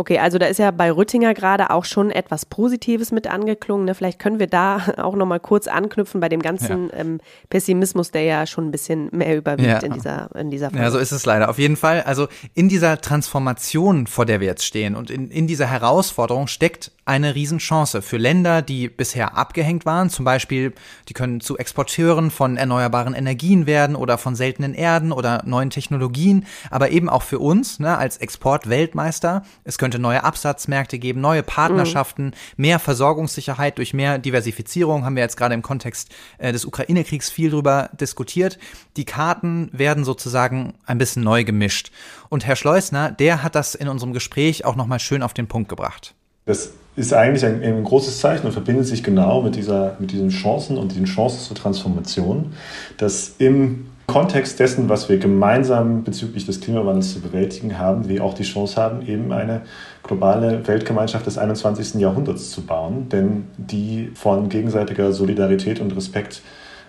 Okay, 0.00 0.20
also 0.20 0.38
da 0.38 0.46
ist 0.46 0.58
ja 0.58 0.70
bei 0.70 0.92
Rüttinger 0.92 1.34
gerade 1.34 1.70
auch 1.70 1.84
schon 1.84 2.12
etwas 2.12 2.46
Positives 2.46 3.10
mit 3.10 3.26
angeklungen. 3.26 3.84
Ne? 3.84 3.96
Vielleicht 3.96 4.20
können 4.20 4.38
wir 4.38 4.46
da 4.46 4.80
auch 4.96 5.16
nochmal 5.16 5.40
kurz 5.40 5.66
anknüpfen 5.66 6.20
bei 6.20 6.28
dem 6.28 6.40
ganzen 6.40 6.88
ja. 6.90 6.98
ähm, 7.00 7.20
Pessimismus, 7.50 8.12
der 8.12 8.22
ja 8.22 8.46
schon 8.46 8.68
ein 8.68 8.70
bisschen 8.70 9.08
mehr 9.10 9.36
überwiegt 9.36 9.68
ja. 9.68 9.78
in 9.80 9.92
dieser 9.92 10.30
in 10.36 10.52
dieser 10.52 10.70
Folge. 10.70 10.84
Ja, 10.84 10.90
so 10.92 10.98
ist 10.98 11.10
es 11.10 11.26
leider. 11.26 11.48
Auf 11.48 11.58
jeden 11.58 11.74
Fall. 11.74 12.02
Also 12.02 12.28
in 12.54 12.68
dieser 12.68 13.00
Transformation, 13.00 14.06
vor 14.06 14.24
der 14.24 14.38
wir 14.38 14.46
jetzt 14.46 14.64
stehen 14.64 14.94
und 14.94 15.10
in, 15.10 15.32
in 15.32 15.48
dieser 15.48 15.66
Herausforderung 15.66 16.46
steckt 16.46 16.92
eine 17.08 17.34
Riesenchance 17.34 18.02
für 18.02 18.18
Länder, 18.18 18.60
die 18.60 18.88
bisher 18.88 19.36
abgehängt 19.36 19.86
waren. 19.86 20.10
Zum 20.10 20.26
Beispiel, 20.26 20.74
die 21.08 21.14
können 21.14 21.40
zu 21.40 21.56
Exporteuren 21.56 22.30
von 22.30 22.58
erneuerbaren 22.58 23.14
Energien 23.14 23.66
werden 23.66 23.96
oder 23.96 24.18
von 24.18 24.34
seltenen 24.36 24.74
Erden 24.74 25.10
oder 25.10 25.42
neuen 25.46 25.70
Technologien. 25.70 26.44
Aber 26.70 26.90
eben 26.90 27.08
auch 27.08 27.22
für 27.22 27.38
uns 27.38 27.80
ne, 27.80 27.96
als 27.96 28.18
Exportweltmeister. 28.18 29.42
Es 29.64 29.78
können 29.78 29.87
könnte 29.88 29.98
neue 29.98 30.22
Absatzmärkte 30.22 30.98
geben, 30.98 31.22
neue 31.22 31.42
Partnerschaften, 31.42 32.26
mhm. 32.26 32.32
mehr 32.58 32.78
Versorgungssicherheit 32.78 33.78
durch 33.78 33.94
mehr 33.94 34.18
Diversifizierung, 34.18 35.06
haben 35.06 35.16
wir 35.16 35.22
jetzt 35.22 35.38
gerade 35.38 35.54
im 35.54 35.62
Kontext 35.62 36.10
äh, 36.36 36.52
des 36.52 36.66
Ukraine-Kriegs 36.66 37.30
viel 37.30 37.48
drüber 37.48 37.88
diskutiert. 37.98 38.58
Die 38.98 39.06
Karten 39.06 39.70
werden 39.72 40.04
sozusagen 40.04 40.74
ein 40.84 40.98
bisschen 40.98 41.22
neu 41.22 41.42
gemischt. 41.42 41.90
Und 42.28 42.46
Herr 42.46 42.54
Schleusner, 42.54 43.10
der 43.10 43.42
hat 43.42 43.54
das 43.54 43.74
in 43.74 43.88
unserem 43.88 44.12
Gespräch 44.12 44.66
auch 44.66 44.76
nochmal 44.76 45.00
schön 45.00 45.22
auf 45.22 45.32
den 45.32 45.46
Punkt 45.46 45.70
gebracht. 45.70 46.14
Das 46.44 46.72
ist 46.94 47.14
eigentlich 47.14 47.46
ein, 47.46 47.62
ein, 47.62 47.82
großes 47.82 48.18
Zeichen 48.18 48.44
und 48.44 48.52
verbindet 48.52 48.86
sich 48.86 49.02
genau 49.02 49.40
mit, 49.40 49.56
dieser, 49.56 49.96
mit 50.00 50.12
diesen 50.12 50.28
Chancen 50.28 50.76
und 50.76 50.92
diesen 50.92 51.06
Chancen 51.06 51.40
zur 51.40 51.56
Transformation, 51.56 52.52
dass 52.98 53.36
im 53.38 53.86
Kontext 54.08 54.58
dessen, 54.58 54.88
was 54.88 55.10
wir 55.10 55.18
gemeinsam 55.18 56.02
bezüglich 56.02 56.46
des 56.46 56.62
Klimawandels 56.62 57.12
zu 57.12 57.20
bewältigen 57.20 57.78
haben, 57.78 58.08
wir 58.08 58.24
auch 58.24 58.32
die 58.32 58.42
Chance 58.42 58.80
haben, 58.80 59.06
eben 59.06 59.32
eine 59.32 59.60
globale 60.02 60.66
Weltgemeinschaft 60.66 61.26
des 61.26 61.36
21. 61.36 62.00
Jahrhunderts 62.00 62.50
zu 62.50 62.62
bauen, 62.64 63.10
denn 63.10 63.44
die 63.58 64.10
von 64.14 64.48
gegenseitiger 64.48 65.12
Solidarität 65.12 65.78
und 65.78 65.94
Respekt 65.94 66.40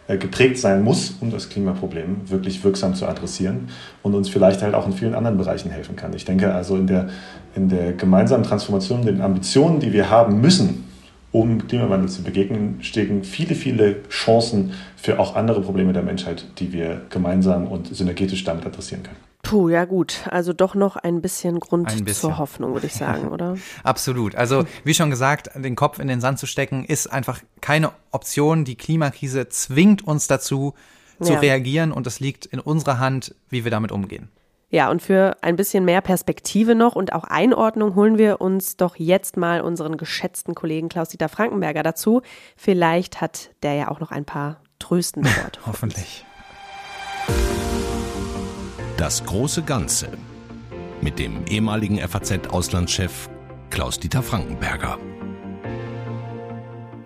äh, 0.08 0.18
geprägt 0.18 0.60
sein 0.60 0.82
muss, 0.82 1.14
um 1.20 1.30
das 1.30 1.50
Klimaproblem 1.50 2.30
wirklich 2.30 2.64
wirksam 2.64 2.96
zu 2.96 3.06
adressieren 3.06 3.68
und 4.02 4.16
uns 4.16 4.30
vielleicht 4.30 4.62
halt 4.62 4.74
auch 4.74 4.88
in 4.88 4.94
vielen 4.94 5.14
anderen 5.14 5.38
Bereichen 5.38 5.72
helfen 5.72 5.98
kann. 5.98 6.14
Ich 6.14 6.24
denke 6.24 6.54
also 6.54 6.78
in 6.78 6.88
der, 6.88 7.10
in 7.54 7.68
der 7.68 7.92
gemeinsamen 7.92 8.46
Transformation, 8.46 9.02
den 9.02 9.20
Ambitionen, 9.20 9.82
die 9.82 9.92
wir 9.92 10.10
haben 10.10 10.40
müssen, 10.40 10.89
um 11.32 11.68
Klimawandel 11.68 12.10
zu 12.10 12.24
begegnen, 12.24 12.80
stecken 12.82 13.24
viele, 13.24 13.56
viele 13.56 14.08
Chancen 14.10 14.74
für 14.96 15.20
auch 15.20 15.36
andere 15.36 15.62
Probleme 15.62 15.94
der 15.94 16.04
Menschheit, 16.04 16.46
die 16.58 16.74
wir 16.74 17.02
gemeinsam 17.10 17.68
und 17.68 17.96
synergetisch 17.96 18.44
damit 18.44 18.66
adressieren 18.66 19.04
können. 19.04 19.18
Puh, 19.42 19.70
ja 19.70 19.86
gut. 19.86 20.28
Also 20.30 20.54
doch 20.54 20.76
noch 20.76 20.96
ein 20.98 21.22
bisschen 21.22 21.60
Grund 21.60 21.90
ein 21.90 22.04
bisschen. 22.04 22.30
zur 22.30 22.38
Hoffnung, 22.38 22.74
würde 22.74 22.88
ich 22.88 22.94
sagen, 22.94 23.28
oder? 23.32 23.58
Absolut. 23.84 24.36
Also 24.36 24.66
wie 24.84 24.94
schon 24.94 25.10
gesagt, 25.10 25.50
den 25.56 25.76
Kopf 25.76 26.00
in 26.00 26.08
den 26.08 26.22
Sand 26.22 26.40
zu 26.40 26.46
stecken, 26.46 26.84
ist 26.84 27.08
einfach 27.08 27.40
keine 27.62 27.92
Option. 28.12 28.66
Die 28.66 28.76
Klimakrise 28.76 29.48
zwingt 29.50 30.06
uns 30.06 30.28
dazu, 30.28 30.74
zu 31.22 31.34
ja. 31.34 31.40
reagieren 31.40 31.92
und 31.92 32.08
es 32.08 32.20
liegt 32.20 32.46
in 32.46 32.60
unserer 32.60 33.00
Hand, 33.00 33.36
wie 33.50 33.64
wir 33.64 33.72
damit 33.72 33.92
umgehen. 33.92 34.30
Ja, 34.72 34.92
und 34.92 35.02
für 35.02 35.36
ein 35.42 35.56
bisschen 35.56 35.84
mehr 35.84 36.02
Perspektive 36.02 36.76
noch 36.76 36.96
und 36.96 37.14
auch 37.14 37.24
Einordnung 37.24 37.96
holen 37.96 38.20
wir 38.20 38.40
uns 38.40 38.78
doch 38.78 38.98
jetzt 38.98 39.36
mal 39.36 39.62
unseren 39.62 39.98
geschätzten 39.98 40.54
Kollegen 40.54 40.90
Klaus-Dieter 40.90 41.28
Frankenberger 41.28 41.82
dazu. 41.82 42.22
Vielleicht 42.56 43.20
hat 43.20 43.50
der 43.64 43.74
ja 43.74 43.88
auch 43.90 44.00
noch 44.00 44.12
ein 44.12 44.26
paar 44.26 44.62
tröstende 44.78 45.30
Worte. 45.44 45.60
Hoffentlich. 45.66 46.24
Das 48.98 49.26
große 49.26 49.64
Ganze 49.64 50.10
mit 51.02 51.18
dem 51.18 51.46
ehemaligen 51.48 51.98
FAZ-Auslandschef 51.98 53.28
Klaus-Dieter 53.72 54.22
Frankenberger. 54.22 55.00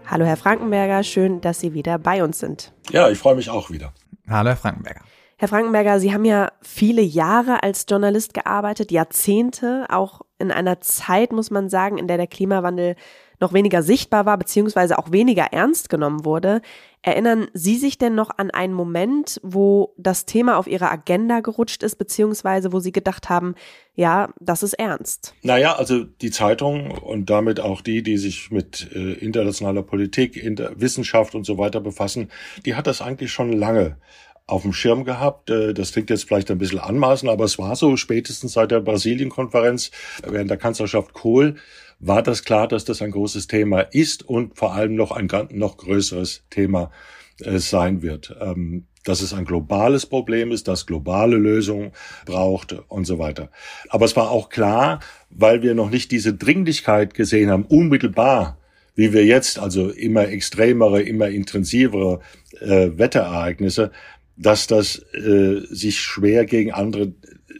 Hallo, 0.05 0.25
Herr 0.25 0.37
Frankenberger, 0.37 1.03
schön, 1.03 1.39
dass 1.39 1.61
Sie 1.61 1.73
wieder 1.73 1.97
bei 1.97 2.25
uns 2.25 2.39
sind. 2.39 2.73
Ja, 2.91 3.09
ich 3.09 3.17
freue 3.17 3.35
mich 3.35 3.49
auch 3.49 3.69
wieder. 3.69 3.93
Hallo, 4.27 4.49
Herr 4.49 4.57
Frankenberger. 4.57 5.01
Herr 5.43 5.49
Frankenberger, 5.49 5.99
Sie 5.99 6.13
haben 6.13 6.23
ja 6.23 6.53
viele 6.61 7.01
Jahre 7.01 7.63
als 7.63 7.85
Journalist 7.89 8.33
gearbeitet, 8.33 8.93
Jahrzehnte, 8.93 9.87
auch 9.89 10.21
in 10.39 10.51
einer 10.51 10.79
Zeit, 10.79 11.33
muss 11.33 11.51
man 11.51 11.67
sagen, 11.67 11.97
in 11.97 12.07
der 12.07 12.15
der 12.15 12.27
Klimawandel 12.27 12.95
noch 13.41 13.51
weniger 13.51 13.83
sichtbar 13.83 14.25
war, 14.25 14.37
beziehungsweise 14.37 14.97
auch 14.97 15.11
weniger 15.11 15.47
ernst 15.51 15.89
genommen 15.89 16.23
wurde. 16.23 16.61
Erinnern 17.01 17.49
Sie 17.51 17.75
sich 17.75 17.97
denn 17.97 18.15
noch 18.15 18.29
an 18.37 18.51
einen 18.51 18.73
Moment, 18.73 19.41
wo 19.43 19.93
das 19.97 20.25
Thema 20.25 20.57
auf 20.57 20.65
Ihre 20.65 20.89
Agenda 20.89 21.41
gerutscht 21.41 21.83
ist, 21.83 21.97
beziehungsweise 21.97 22.71
wo 22.71 22.79
Sie 22.79 22.93
gedacht 22.93 23.27
haben, 23.27 23.55
ja, 23.95 24.29
das 24.39 24.63
ist 24.63 24.75
ernst? 24.75 25.35
Naja, 25.41 25.75
also 25.75 26.05
die 26.05 26.31
Zeitung 26.31 26.91
und 26.91 27.29
damit 27.29 27.59
auch 27.59 27.81
die, 27.81 28.01
die 28.01 28.15
sich 28.15 28.49
mit 28.49 28.89
äh, 28.95 29.15
internationaler 29.15 29.83
Politik, 29.83 30.37
Inter 30.37 30.79
Wissenschaft 30.79 31.35
und 31.35 31.45
so 31.45 31.57
weiter 31.57 31.81
befassen, 31.81 32.29
die 32.65 32.75
hat 32.75 32.87
das 32.87 33.01
eigentlich 33.01 33.33
schon 33.33 33.51
lange 33.51 33.97
auf 34.45 34.63
dem 34.63 34.73
Schirm 34.73 35.05
gehabt. 35.05 35.49
Äh, 35.49 35.73
das 35.73 35.91
klingt 35.91 36.09
jetzt 36.09 36.25
vielleicht 36.25 36.51
ein 36.51 36.57
bisschen 36.57 36.79
anmaßen, 36.79 37.29
aber 37.29 37.45
es 37.45 37.57
war 37.57 37.75
so 37.75 37.97
spätestens 37.97 38.53
seit 38.53 38.71
der 38.71 38.81
Brasilien-Konferenz 38.81 39.91
während 40.27 40.49
der 40.49 40.57
Kanzlerschaft 40.57 41.13
Kohl 41.13 41.55
war 41.99 42.21
das 42.21 42.43
klar, 42.43 42.67
dass 42.67 42.83
das 42.83 43.01
ein 43.01 43.11
großes 43.11 43.47
Thema 43.47 43.79
ist 43.81 44.23
und 44.23 44.57
vor 44.57 44.73
allem 44.73 44.95
noch 44.95 45.11
ein 45.11 45.29
noch 45.51 45.77
größeres 45.77 46.43
Thema 46.49 46.91
äh, 47.39 47.59
sein 47.59 48.01
wird. 48.01 48.35
Ähm, 48.41 48.87
dass 49.05 49.21
es 49.21 49.33
ein 49.33 49.45
globales 49.45 50.05
Problem 50.05 50.51
ist, 50.51 50.67
das 50.67 50.85
globale 50.85 51.35
Lösungen 51.35 51.91
braucht 52.25 52.73
und 52.87 53.05
so 53.05 53.19
weiter. 53.19 53.49
Aber 53.89 54.05
es 54.05 54.15
war 54.15 54.31
auch 54.31 54.47
klar, 54.49 55.01
weil 55.29 55.61
wir 55.61 55.75
noch 55.75 55.89
nicht 55.89 56.11
diese 56.11 56.33
Dringlichkeit 56.33 57.13
gesehen 57.13 57.51
haben, 57.51 57.65
unmittelbar, 57.65 58.57
wie 58.95 59.11
wir 59.11 59.25
jetzt, 59.25 59.59
also 59.59 59.89
immer 59.89 60.29
extremere, 60.29 61.01
immer 61.01 61.27
intensivere 61.27 62.21
äh, 62.61 62.91
Wetterereignisse, 62.97 63.91
dass 64.35 64.67
das 64.67 64.97
äh, 65.13 65.61
sich 65.69 65.99
schwer 65.99 66.45
gegen 66.45 66.71
andere 66.71 67.13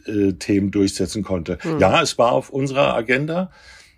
äh, 0.06 0.34
Themen 0.34 0.72
durchsetzen 0.72 1.24
konnte. 1.24 1.58
Mhm. 1.64 1.80
Ja, 1.80 2.02
es 2.02 2.18
war 2.18 2.32
auf 2.32 2.50
unserer 2.50 2.94
Agenda, 2.94 3.52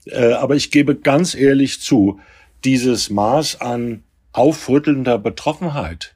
äh, 0.06 0.34
aber 0.34 0.56
ich 0.56 0.72
gebe 0.72 0.96
ganz 0.96 1.36
ehrlich 1.36 1.82
zu, 1.82 2.20
dieses 2.64 3.10
Maß 3.10 3.62
an 3.62 4.04
aufrüttelnder 4.34 5.18
Betroffenheit, 5.18 6.16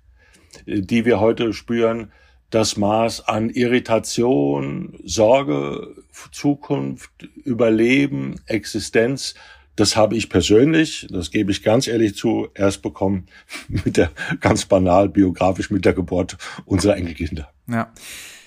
äh, 0.65 0.81
die 0.81 1.05
wir 1.05 1.19
heute 1.19 1.53
spüren, 1.53 2.11
das 2.49 2.77
Maß 2.77 3.27
an 3.27 3.49
Irritation, 3.49 4.99
Sorge, 5.03 5.95
Zukunft, 6.31 7.11
Überleben, 7.43 8.41
Existenz, 8.47 9.35
das 9.79 9.95
habe 9.95 10.15
ich 10.15 10.29
persönlich, 10.29 11.07
das 11.09 11.31
gebe 11.31 11.51
ich 11.51 11.63
ganz 11.63 11.87
ehrlich 11.87 12.15
zu, 12.15 12.49
erst 12.53 12.81
bekommen 12.81 13.27
mit 13.67 13.97
der 13.97 14.11
ganz 14.39 14.65
banal 14.65 15.09
biografisch 15.09 15.71
mit 15.71 15.85
der 15.85 15.93
Geburt 15.93 16.37
unserer 16.65 16.97
Enkelkinder. 16.97 17.49
Ja. 17.67 17.91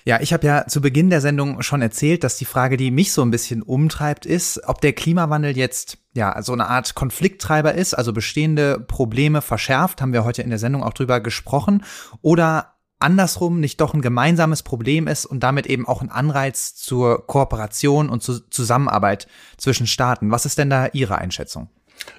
Ja, 0.05 0.21
ich 0.21 0.33
habe 0.33 0.45
ja 0.45 0.67
zu 0.67 0.81
Beginn 0.81 1.11
der 1.11 1.21
Sendung 1.21 1.63
schon 1.63 1.81
erzählt, 1.81 2.25
dass 2.25 2.37
die 2.37 2.45
Frage, 2.45 2.77
die 2.77 2.91
mich 2.91 3.13
so 3.13 3.23
ein 3.23 3.31
bisschen 3.31 3.63
umtreibt, 3.63 4.27
ist, 4.27 4.61
ob 4.67 4.81
der 4.81 4.95
Klimawandel 4.95 5.57
jetzt 5.57 5.99
ja 6.13 6.43
so 6.43 6.53
eine 6.53 6.67
Art 6.67 6.97
Konflikttreiber 6.97 7.75
ist, 7.75 7.95
also 7.95 8.13
bestehende 8.13 8.81
Probleme 8.81 9.43
verschärft, 9.43 10.03
haben 10.03 10.13
wir 10.13 10.25
heute 10.25 10.43
in 10.43 10.51
der 10.51 10.59
Sendung 10.59 10.83
auch 10.83 10.93
drüber 10.93 11.21
gesprochen, 11.21 11.85
oder 12.21 12.72
andersrum 13.03 13.61
nicht 13.61 13.81
doch 13.81 13.95
ein 13.95 14.03
gemeinsames 14.03 14.63
Problem 14.63 15.07
ist 15.07 15.27
und 15.27 15.41
damit 15.41 15.67
eben 15.67 15.87
auch 15.87 16.03
ein 16.03 16.11
Anreiz 16.11 16.75
zur 16.75 17.27
Kooperation 17.27 18.09
und 18.09 18.23
zur 18.23 18.49
Zusammenarbeit 18.51 19.27
zwischen 19.57 19.87
Staaten. 19.87 20.31
Was 20.31 20.47
ist 20.47 20.59
denn 20.59 20.71
da 20.71 20.89
Ihre 20.93 21.19
Einschätzung? 21.19 21.69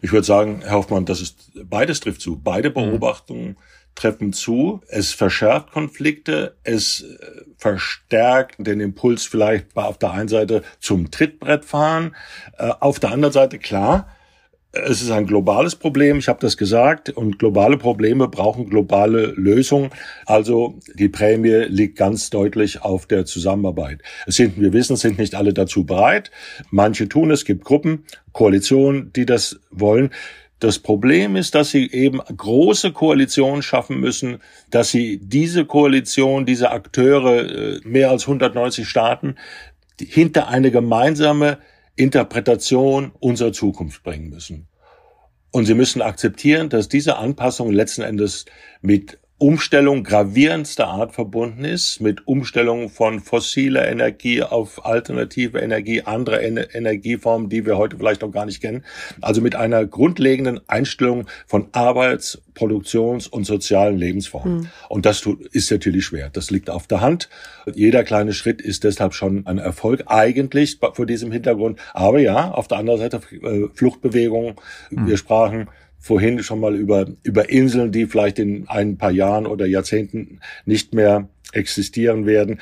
Ich 0.01 0.11
würde 0.11 0.25
sagen, 0.25 0.61
Herr 0.61 0.77
Hoffmann, 0.77 1.05
das 1.05 1.21
ist 1.21 1.51
beides 1.65 1.99
trifft 1.99 2.21
zu. 2.21 2.39
Beide 2.39 2.69
mhm. 2.69 2.73
Beobachtungen 2.73 3.47
mhm 3.47 3.57
treffen 3.95 4.33
zu. 4.33 4.81
Es 4.87 5.13
verschärft 5.13 5.71
Konflikte, 5.71 6.57
es 6.63 7.01
äh, 7.03 7.41
verstärkt 7.57 8.55
den 8.59 8.79
Impuls 8.79 9.25
vielleicht 9.25 9.75
auf 9.75 9.97
der 9.97 10.11
einen 10.11 10.29
Seite 10.29 10.63
zum 10.79 11.11
Trittbrettfahren, 11.11 12.15
äh, 12.57 12.71
auf 12.79 12.99
der 12.99 13.11
anderen 13.11 13.33
Seite 13.33 13.59
klar, 13.59 14.07
es 14.73 15.03
ist 15.03 15.11
ein 15.11 15.27
globales 15.27 15.75
Problem, 15.75 16.17
ich 16.17 16.27
habe 16.27 16.39
das 16.41 16.57
gesagt, 16.57 17.11
und 17.11 17.37
globale 17.37 17.77
Probleme 17.77 18.27
brauchen 18.27 18.69
globale 18.69 19.27
Lösungen. 19.27 19.91
Also 20.25 20.79
die 20.95 21.09
Prämie 21.09 21.65
liegt 21.67 21.95
ganz 21.95 22.31
deutlich 22.31 22.81
auf 22.81 23.05
der 23.05 23.25
Zusammenarbeit. 23.25 24.01
Es 24.25 24.35
sind, 24.35 24.59
wir 24.59 24.73
wissen, 24.73 24.95
sind 24.95 25.19
nicht 25.19 25.35
alle 25.35 25.53
dazu 25.53 25.85
bereit. 25.85 26.31
Manche 26.71 27.07
tun 27.07 27.29
es, 27.29 27.45
gibt 27.45 27.63
Gruppen, 27.63 28.05
Koalitionen, 28.31 29.13
die 29.13 29.27
das 29.27 29.59
wollen. 29.69 30.09
Das 30.59 30.79
Problem 30.79 31.35
ist, 31.35 31.53
dass 31.53 31.69
sie 31.69 31.91
eben 31.91 32.19
große 32.19 32.93
Koalitionen 32.93 33.61
schaffen 33.61 33.99
müssen, 33.99 34.39
dass 34.71 34.89
sie 34.89 35.19
diese 35.21 35.65
Koalition, 35.65 36.45
diese 36.45 36.71
Akteure, 36.71 37.75
äh, 37.75 37.79
mehr 37.83 38.09
als 38.09 38.23
190 38.23 38.87
Staaten, 38.87 39.35
hinter 39.99 40.47
eine 40.47 40.71
gemeinsame 40.71 41.59
Interpretation 41.95 43.11
unserer 43.19 43.53
Zukunft 43.53 44.03
bringen 44.03 44.29
müssen. 44.29 44.67
Und 45.51 45.65
sie 45.65 45.75
müssen 45.75 46.01
akzeptieren, 46.01 46.69
dass 46.69 46.89
diese 46.89 47.17
Anpassung 47.17 47.71
letzten 47.71 48.01
Endes 48.01 48.45
mit 48.81 49.19
Umstellung 49.43 50.05
gravierendster 50.05 50.87
Art 50.87 51.13
verbunden 51.13 51.65
ist, 51.65 51.99
mit 51.99 52.25
Umstellung 52.29 52.89
von 52.89 53.19
fossiler 53.19 53.85
Energie 53.89 54.41
auf 54.41 54.85
alternative 54.85 55.59
Energie, 55.59 56.01
andere 56.03 56.41
Ener 56.41 56.73
Energieformen, 56.73 57.49
die 57.49 57.65
wir 57.65 57.77
heute 57.77 57.97
vielleicht 57.97 58.21
noch 58.21 58.31
gar 58.31 58.45
nicht 58.45 58.61
kennen. 58.61 58.85
Also 59.19 59.41
mit 59.41 59.57
einer 59.57 59.85
grundlegenden 59.85 60.61
Einstellung 60.67 61.25
von 61.45 61.67
Arbeits-, 61.73 62.41
Produktions- 62.53 63.27
und 63.27 63.43
sozialen 63.43 63.97
Lebensformen. 63.97 64.59
Mhm. 64.59 64.67
Und 64.87 65.05
das 65.05 65.27
ist 65.51 65.69
natürlich 65.69 66.05
schwer. 66.05 66.29
Das 66.29 66.49
liegt 66.49 66.69
auf 66.69 66.87
der 66.87 67.01
Hand. 67.01 67.27
Jeder 67.73 68.05
kleine 68.05 68.31
Schritt 68.31 68.61
ist 68.61 68.85
deshalb 68.85 69.13
schon 69.13 69.45
ein 69.45 69.57
Erfolg 69.57 70.03
eigentlich 70.05 70.77
vor 70.93 71.05
diesem 71.05 71.33
Hintergrund. 71.33 71.81
Aber 71.93 72.19
ja, 72.19 72.51
auf 72.51 72.69
der 72.69 72.77
anderen 72.77 72.99
Seite 72.99 73.19
äh, 73.41 73.67
Fluchtbewegungen. 73.73 74.55
Mhm. 74.89 75.07
Wir 75.07 75.17
sprachen 75.17 75.67
vorhin 76.03 76.43
schon 76.43 76.59
mal 76.59 76.75
über, 76.75 77.07
über 77.23 77.49
Inseln, 77.49 77.93
die 77.93 78.07
vielleicht 78.07 78.37
in 78.37 78.67
ein 78.67 78.97
paar 78.97 79.11
Jahren 79.11 79.47
oder 79.47 79.65
Jahrzehnten 79.65 80.41
nicht 80.65 80.93
mehr 80.93 81.29
existieren 81.53 82.25
werden. 82.25 82.59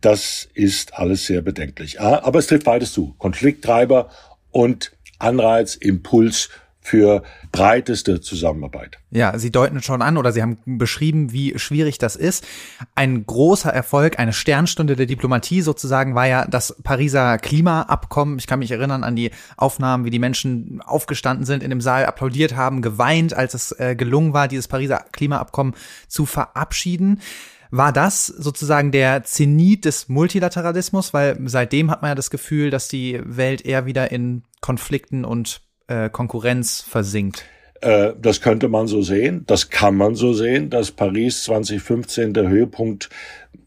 Das 0.00 0.48
ist 0.54 0.94
alles 0.94 1.26
sehr 1.26 1.42
bedenklich. 1.42 2.00
Aber 2.00 2.38
es 2.38 2.46
trifft 2.46 2.64
beides 2.64 2.92
zu. 2.92 3.16
Konflikttreiber 3.18 4.10
und 4.52 4.92
Anreiz, 5.18 5.74
Impuls 5.74 6.50
für 6.84 7.22
breiteste 7.50 8.20
Zusammenarbeit. 8.20 8.98
Ja, 9.10 9.38
Sie 9.38 9.50
deuten 9.50 9.82
schon 9.82 10.02
an 10.02 10.18
oder 10.18 10.32
Sie 10.32 10.42
haben 10.42 10.58
beschrieben, 10.66 11.32
wie 11.32 11.58
schwierig 11.58 11.96
das 11.96 12.14
ist. 12.14 12.46
Ein 12.94 13.24
großer 13.24 13.72
Erfolg, 13.72 14.18
eine 14.18 14.34
Sternstunde 14.34 14.94
der 14.94 15.06
Diplomatie 15.06 15.62
sozusagen 15.62 16.14
war 16.14 16.26
ja 16.26 16.44
das 16.46 16.76
Pariser 16.82 17.38
Klimaabkommen. 17.38 18.38
Ich 18.38 18.46
kann 18.46 18.58
mich 18.58 18.70
erinnern 18.70 19.02
an 19.02 19.16
die 19.16 19.30
Aufnahmen, 19.56 20.04
wie 20.04 20.10
die 20.10 20.18
Menschen 20.18 20.82
aufgestanden 20.82 21.46
sind 21.46 21.62
in 21.62 21.70
dem 21.70 21.80
Saal, 21.80 22.04
applaudiert 22.04 22.54
haben, 22.54 22.82
geweint, 22.82 23.32
als 23.32 23.54
es 23.54 23.72
äh, 23.72 23.96
gelungen 23.96 24.34
war, 24.34 24.46
dieses 24.46 24.68
Pariser 24.68 25.06
Klimaabkommen 25.10 25.74
zu 26.06 26.26
verabschieden. 26.26 27.22
War 27.70 27.92
das 27.92 28.26
sozusagen 28.26 28.92
der 28.92 29.24
Zenit 29.24 29.86
des 29.86 30.10
Multilateralismus? 30.10 31.14
Weil 31.14 31.38
seitdem 31.46 31.90
hat 31.90 32.02
man 32.02 32.10
ja 32.10 32.14
das 32.14 32.28
Gefühl, 32.28 32.68
dass 32.68 32.88
die 32.88 33.20
Welt 33.24 33.64
eher 33.64 33.86
wieder 33.86 34.12
in 34.12 34.42
Konflikten 34.60 35.24
und 35.24 35.63
äh, 35.86 36.08
Konkurrenz 36.10 36.80
versinkt. 36.80 37.44
Äh, 37.80 38.12
das 38.20 38.40
könnte 38.40 38.68
man 38.68 38.86
so 38.86 39.02
sehen, 39.02 39.44
das 39.46 39.70
kann 39.70 39.96
man 39.96 40.14
so 40.14 40.32
sehen, 40.32 40.70
dass 40.70 40.90
Paris 40.90 41.44
2015 41.44 42.32
der 42.32 42.48
Höhepunkt 42.48 43.10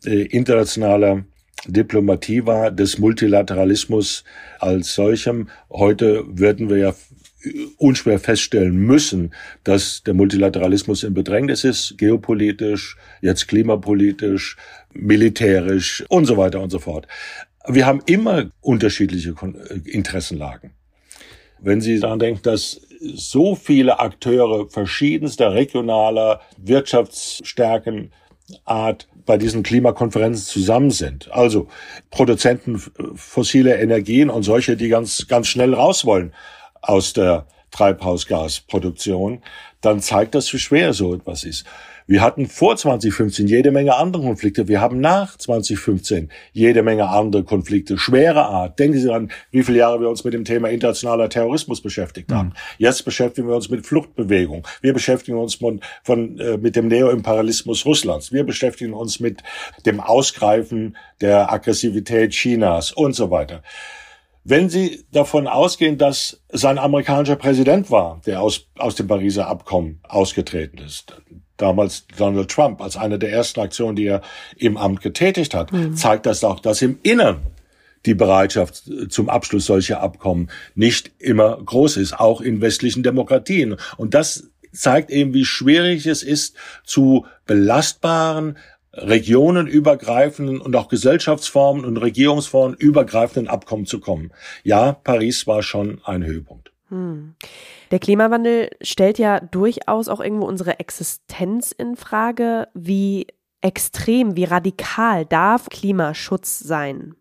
äh, 0.06 0.24
internationaler 0.24 1.24
Diplomatie 1.68 2.46
war, 2.46 2.72
des 2.72 2.98
Multilateralismus 2.98 4.24
als 4.60 4.94
solchem. 4.94 5.50
Heute 5.70 6.24
würden 6.28 6.70
wir 6.70 6.78
ja 6.78 6.96
unschwer 7.78 8.20
feststellen 8.20 8.78
müssen, 8.78 9.34
dass 9.64 10.04
der 10.04 10.14
Multilateralismus 10.14 11.04
in 11.04 11.14
Bedrängnis 11.14 11.64
ist, 11.64 11.98
geopolitisch, 11.98 12.98
jetzt 13.22 13.48
klimapolitisch, 13.48 14.58
militärisch 14.94 16.04
und 16.10 16.26
so 16.26 16.38
weiter 16.38 16.62
und 16.62 16.70
so 16.70 16.80
fort. 16.80 17.08
Wir 17.68 17.86
haben 17.86 18.02
immer 18.06 18.50
unterschiedliche 18.62 19.36
Interessenlagen. 19.86 20.72
Wenn 21.60 21.82
Sie 21.82 22.00
daran 22.00 22.20
denken, 22.20 22.42
dass 22.44 22.82
so 23.00 23.56
viele 23.56 24.00
Akteure 24.00 24.70
verschiedenster 24.70 25.54
regionaler 25.54 26.42
Wirtschaftsstärken 26.58 28.12
Art 28.66 29.08
bei 29.26 29.38
diesen 29.38 29.62
Klimakonferenzen 29.62 30.46
zusammen 30.46 30.92
sind. 30.92 31.32
Also 31.32 31.68
Produzenten 32.10 32.82
fossiler 33.16 33.80
Energien 33.80 34.30
und 34.30 34.44
solche, 34.44 34.78
die 34.78 34.88
ganz, 34.88 35.28
ganz 35.28 35.48
schnell 35.48 35.74
raus 35.74 36.06
wollen 36.06 36.34
aus 36.82 37.14
der 37.14 37.46
Treibhausgasproduktion, 37.72 39.42
dann 39.82 40.00
zeigt 40.00 40.34
das, 40.36 40.52
wie 40.54 40.60
schwer 40.60 40.94
so 40.94 41.14
etwas 41.14 41.44
ist. 41.44 41.66
Wir 42.10 42.22
hatten 42.22 42.48
vor 42.48 42.78
2015 42.78 43.48
jede 43.48 43.70
Menge 43.70 43.96
andere 43.96 44.24
Konflikte. 44.24 44.70
Wir 44.70 44.80
haben 44.80 45.02
nach 45.02 45.38
2015 45.38 46.30
jede 46.54 46.82
Menge 46.82 47.10
andere 47.10 47.44
Konflikte, 47.44 47.98
schwere 47.98 48.46
Art. 48.46 48.80
Denken 48.80 48.98
Sie 48.98 49.12
an, 49.12 49.30
wie 49.52 49.62
viele 49.62 49.80
Jahre 49.80 50.00
wir 50.00 50.08
uns 50.08 50.24
mit 50.24 50.34
dem 50.34 50.46
Thema 50.46 50.70
internationaler 50.70 51.28
Terrorismus 51.28 51.82
beschäftigt 51.82 52.32
haben. 52.32 52.50
Mhm. 52.50 52.54
Jetzt 52.78 53.04
beschäftigen 53.04 53.50
wir 53.50 53.56
uns 53.56 53.70
mit 53.70 53.86
Fluchtbewegung. 53.86 54.66
Wir 54.80 54.94
beschäftigen 54.94 55.38
uns 55.38 55.56
von, 55.56 55.82
von, 56.02 56.40
äh, 56.40 56.58
mit 56.58 56.78
dem 56.78 56.88
Neoimperialismus 56.88 57.86
Russlands. 57.86 58.32
Wir 58.32 58.46
beschäftigen 58.46 58.94
uns 58.94 59.20
mit 59.20 59.44
dem 59.86 60.00
Ausgreifen 60.00 60.96
der 61.20 61.52
Aggressivität 61.52 62.32
Chinas 62.32 62.94
und 62.94 63.14
so 63.14 63.32
weiter. 63.32 63.64
Wenn 64.46 64.70
Sie 64.70 65.04
davon 65.12 65.46
ausgehen, 65.46 65.98
dass 65.98 66.42
sein 66.54 66.78
amerikanischer 66.78 67.36
Präsident 67.36 67.92
war, 67.92 68.22
der 68.26 68.42
aus, 68.42 68.70
aus 68.78 68.96
dem 68.96 69.08
Pariser 69.08 69.48
Abkommen 69.48 70.00
ausgetreten 70.08 70.78
ist, 70.78 71.14
damals 71.58 72.06
Donald 72.18 72.50
Trump 72.50 72.82
als 72.82 72.98
eine 72.98 73.20
der 73.20 73.32
ersten 73.32 73.60
Aktionen, 73.60 73.96
die 73.96 74.06
er 74.06 74.22
im 74.56 74.78
Amt 74.78 75.02
getätigt 75.02 75.54
hat, 75.54 75.72
mhm. 75.72 75.96
zeigt 75.96 76.26
das 76.26 76.44
auch, 76.44 76.60
dass 76.60 76.82
im 76.82 77.00
Innern 77.04 77.42
die 78.06 78.14
Bereitschaft 78.14 78.84
zum 79.10 79.30
Abschluss 79.30 79.66
solcher 79.66 80.02
Abkommen 80.02 80.50
nicht 80.76 81.12
immer 81.20 81.58
groß 81.58 81.98
ist, 81.98 82.18
auch 82.18 82.42
in 82.42 82.62
westlichen 82.62 83.04
Demokratien. 83.04 83.76
Und 83.98 84.14
das 84.14 84.50
zeigt 84.72 85.10
eben, 85.10 85.34
wie 85.34 85.46
schwierig 85.46 86.06
es 86.06 86.24
ist, 86.24 86.56
zu 86.86 87.26
belastbaren, 87.46 88.58
regionenübergreifenden 88.94 90.60
und 90.60 90.76
auch 90.76 90.88
Gesellschaftsformen 90.88 91.86
und 91.86 91.98
Regierungsformen 91.98 92.76
übergreifenden 92.78 93.48
Abkommen 93.48 93.86
zu 93.86 94.00
kommen. 94.00 94.32
Ja, 94.64 94.94
Paris 94.94 95.46
war 95.46 95.62
schon 95.62 96.02
ein 96.04 96.24
Höhepunkt. 96.24 96.72
Hm. 96.90 97.36
Der 97.92 98.00
Klimawandel 98.00 98.70
stellt 98.82 99.18
ja 99.18 99.40
durchaus 99.40 100.08
auch 100.08 100.20
irgendwo 100.20 100.46
unsere 100.46 100.80
Existenz 100.80 101.72
in 101.72 101.96
Frage. 101.96 102.68
Wie 102.74 103.28
extrem, 103.62 104.36
wie 104.36 104.44
radikal 104.44 105.26
darf 105.26 105.70
Klimaschutz 105.70 106.60
sein? 106.60 107.16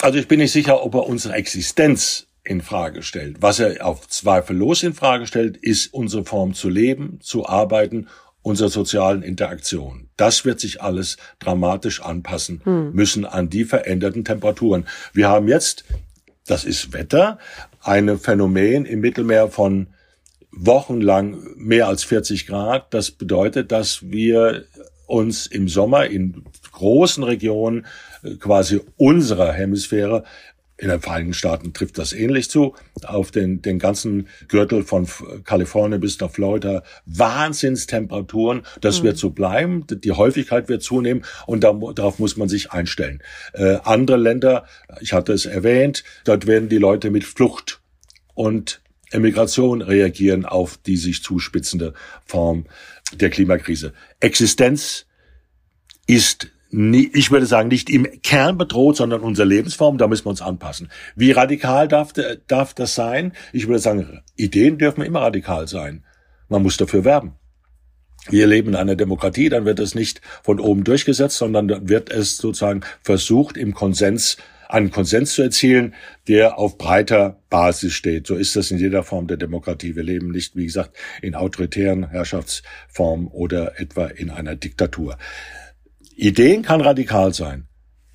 Also 0.00 0.18
ich 0.18 0.28
bin 0.28 0.40
nicht 0.40 0.52
sicher, 0.52 0.84
ob 0.84 0.94
er 0.94 1.06
unsere 1.06 1.34
Existenz 1.34 2.26
in 2.44 2.60
Frage 2.60 3.02
stellt. 3.02 3.40
Was 3.40 3.58
er 3.58 3.86
auf 3.86 4.06
zweifellos 4.08 4.82
in 4.82 4.94
Frage 4.94 5.26
stellt, 5.26 5.56
ist 5.56 5.92
unsere 5.92 6.24
Form 6.24 6.54
zu 6.54 6.68
leben, 6.68 7.18
zu 7.22 7.46
arbeiten, 7.46 8.08
unsere 8.42 8.68
sozialen 8.68 9.22
Interaktionen. 9.22 10.10
Das 10.16 10.44
wird 10.44 10.60
sich 10.60 10.82
alles 10.82 11.16
dramatisch 11.38 12.02
anpassen 12.02 12.60
hm. 12.64 12.92
müssen 12.92 13.24
an 13.24 13.48
die 13.48 13.64
veränderten 13.64 14.24
Temperaturen. 14.24 14.86
Wir 15.14 15.28
haben 15.28 15.48
jetzt, 15.48 15.84
das 16.46 16.64
ist 16.64 16.92
Wetter, 16.92 17.38
ein 17.80 18.18
Phänomen 18.18 18.84
im 18.84 19.00
Mittelmeer 19.00 19.48
von 19.48 19.88
wochenlang 20.56 21.38
mehr 21.56 21.88
als 21.88 22.04
40 22.04 22.46
Grad. 22.46 22.92
Das 22.94 23.10
bedeutet, 23.10 23.72
dass 23.72 24.10
wir 24.10 24.64
uns 25.06 25.46
im 25.46 25.68
Sommer 25.68 26.06
in 26.06 26.44
großen 26.72 27.22
Regionen 27.22 27.86
äh, 28.22 28.34
quasi 28.36 28.80
unserer 28.96 29.52
Hemisphäre 29.52 30.24
in 30.76 30.88
den 30.88 31.00
Vereinigten 31.00 31.34
Staaten 31.34 31.72
trifft 31.72 31.98
das 31.98 32.12
ähnlich 32.12 32.50
zu. 32.50 32.74
Auf 33.04 33.30
den, 33.30 33.62
den 33.62 33.78
ganzen 33.78 34.26
Gürtel 34.48 34.82
von 34.82 35.06
Kalifornien 35.44 36.00
bis 36.00 36.18
nach 36.18 36.32
Florida 36.32 36.82
Wahnsinnstemperaturen. 37.06 38.62
Das 38.80 39.00
mhm. 39.00 39.04
wird 39.04 39.18
so 39.18 39.30
bleiben. 39.30 39.86
Die 39.88 40.12
Häufigkeit 40.12 40.68
wird 40.68 40.82
zunehmen 40.82 41.24
und 41.46 41.62
da, 41.62 41.72
darauf 41.94 42.18
muss 42.18 42.36
man 42.36 42.48
sich 42.48 42.72
einstellen. 42.72 43.22
Äh, 43.52 43.78
andere 43.84 44.16
Länder, 44.16 44.64
ich 45.00 45.12
hatte 45.12 45.32
es 45.32 45.46
erwähnt, 45.46 46.02
dort 46.24 46.48
werden 46.48 46.68
die 46.68 46.78
Leute 46.78 47.10
mit 47.10 47.22
Flucht 47.22 47.80
und 48.34 48.80
Emigration 49.14 49.82
reagieren 49.82 50.44
auf 50.44 50.76
die 50.76 50.96
sich 50.96 51.22
zuspitzende 51.22 51.94
Form 52.24 52.66
der 53.12 53.30
Klimakrise. 53.30 53.92
Existenz 54.20 55.06
ist 56.06 56.48
ich 56.76 57.30
würde 57.30 57.46
sagen, 57.46 57.68
nicht 57.68 57.88
im 57.88 58.20
Kern 58.22 58.58
bedroht, 58.58 58.96
sondern 58.96 59.20
unsere 59.20 59.46
Lebensform, 59.46 59.96
da 59.96 60.08
müssen 60.08 60.26
wir 60.26 60.30
uns 60.30 60.42
anpassen. 60.42 60.90
Wie 61.14 61.30
radikal 61.30 61.86
darf, 61.86 62.12
darf 62.48 62.74
das 62.74 62.96
sein? 62.96 63.32
Ich 63.52 63.68
würde 63.68 63.78
sagen, 63.78 64.22
Ideen 64.34 64.76
dürfen 64.76 65.04
immer 65.04 65.20
radikal 65.20 65.68
sein. 65.68 66.04
Man 66.48 66.64
muss 66.64 66.76
dafür 66.76 67.04
werben. 67.04 67.36
Wir 68.28 68.46
leben 68.48 68.70
in 68.70 68.74
einer 68.74 68.96
Demokratie, 68.96 69.50
dann 69.50 69.66
wird 69.66 69.78
es 69.78 69.94
nicht 69.94 70.20
von 70.42 70.58
oben 70.58 70.82
durchgesetzt, 70.82 71.36
sondern 71.36 71.88
wird 71.88 72.10
es 72.10 72.38
sozusagen 72.38 72.80
versucht, 73.02 73.56
im 73.56 73.74
Konsens 73.74 74.38
einen 74.68 74.90
Konsens 74.90 75.34
zu 75.34 75.42
erzielen, 75.42 75.94
der 76.28 76.58
auf 76.58 76.78
breiter 76.78 77.42
Basis 77.50 77.92
steht. 77.92 78.26
So 78.26 78.36
ist 78.36 78.56
das 78.56 78.70
in 78.70 78.78
jeder 78.78 79.02
Form 79.02 79.26
der 79.26 79.36
Demokratie. 79.36 79.96
Wir 79.96 80.02
leben 80.02 80.30
nicht, 80.30 80.56
wie 80.56 80.66
gesagt, 80.66 80.96
in 81.22 81.34
autoritären 81.34 82.08
Herrschaftsformen 82.10 83.28
oder 83.28 83.80
etwa 83.80 84.06
in 84.06 84.30
einer 84.30 84.56
Diktatur. 84.56 85.18
Ideen 86.16 86.62
kann 86.62 86.80
radikal 86.80 87.34
sein. 87.34 87.66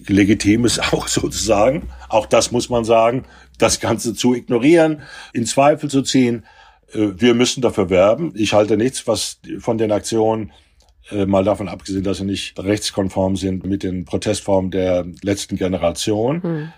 Legitim 0.07 0.65
ist 0.65 0.79
auch 0.93 1.07
sozusagen, 1.07 1.89
auch 2.07 2.25
das 2.25 2.51
muss 2.51 2.69
man 2.69 2.85
sagen, 2.85 3.25
das 3.57 3.79
Ganze 3.79 4.13
zu 4.13 4.33
ignorieren, 4.33 5.01
in 5.33 5.45
Zweifel 5.45 5.89
zu 5.89 6.01
ziehen. 6.01 6.45
Äh, 6.93 7.09
wir 7.17 7.33
müssen 7.33 7.61
dafür 7.61 7.89
werben. 7.89 8.33
Ich 8.35 8.53
halte 8.53 8.77
nichts, 8.77 9.07
was 9.07 9.39
von 9.59 9.77
den 9.77 9.91
Aktionen 9.91 10.51
mal 11.11 11.43
davon 11.43 11.67
abgesehen, 11.67 12.03
dass 12.03 12.17
sie 12.17 12.25
nicht 12.25 12.59
rechtskonform 12.59 13.35
sind 13.35 13.65
mit 13.65 13.83
den 13.83 14.05
Protestformen 14.05 14.71
der 14.71 15.05
letzten 15.21 15.55
Generation, 15.55 16.43
hm. 16.43 16.73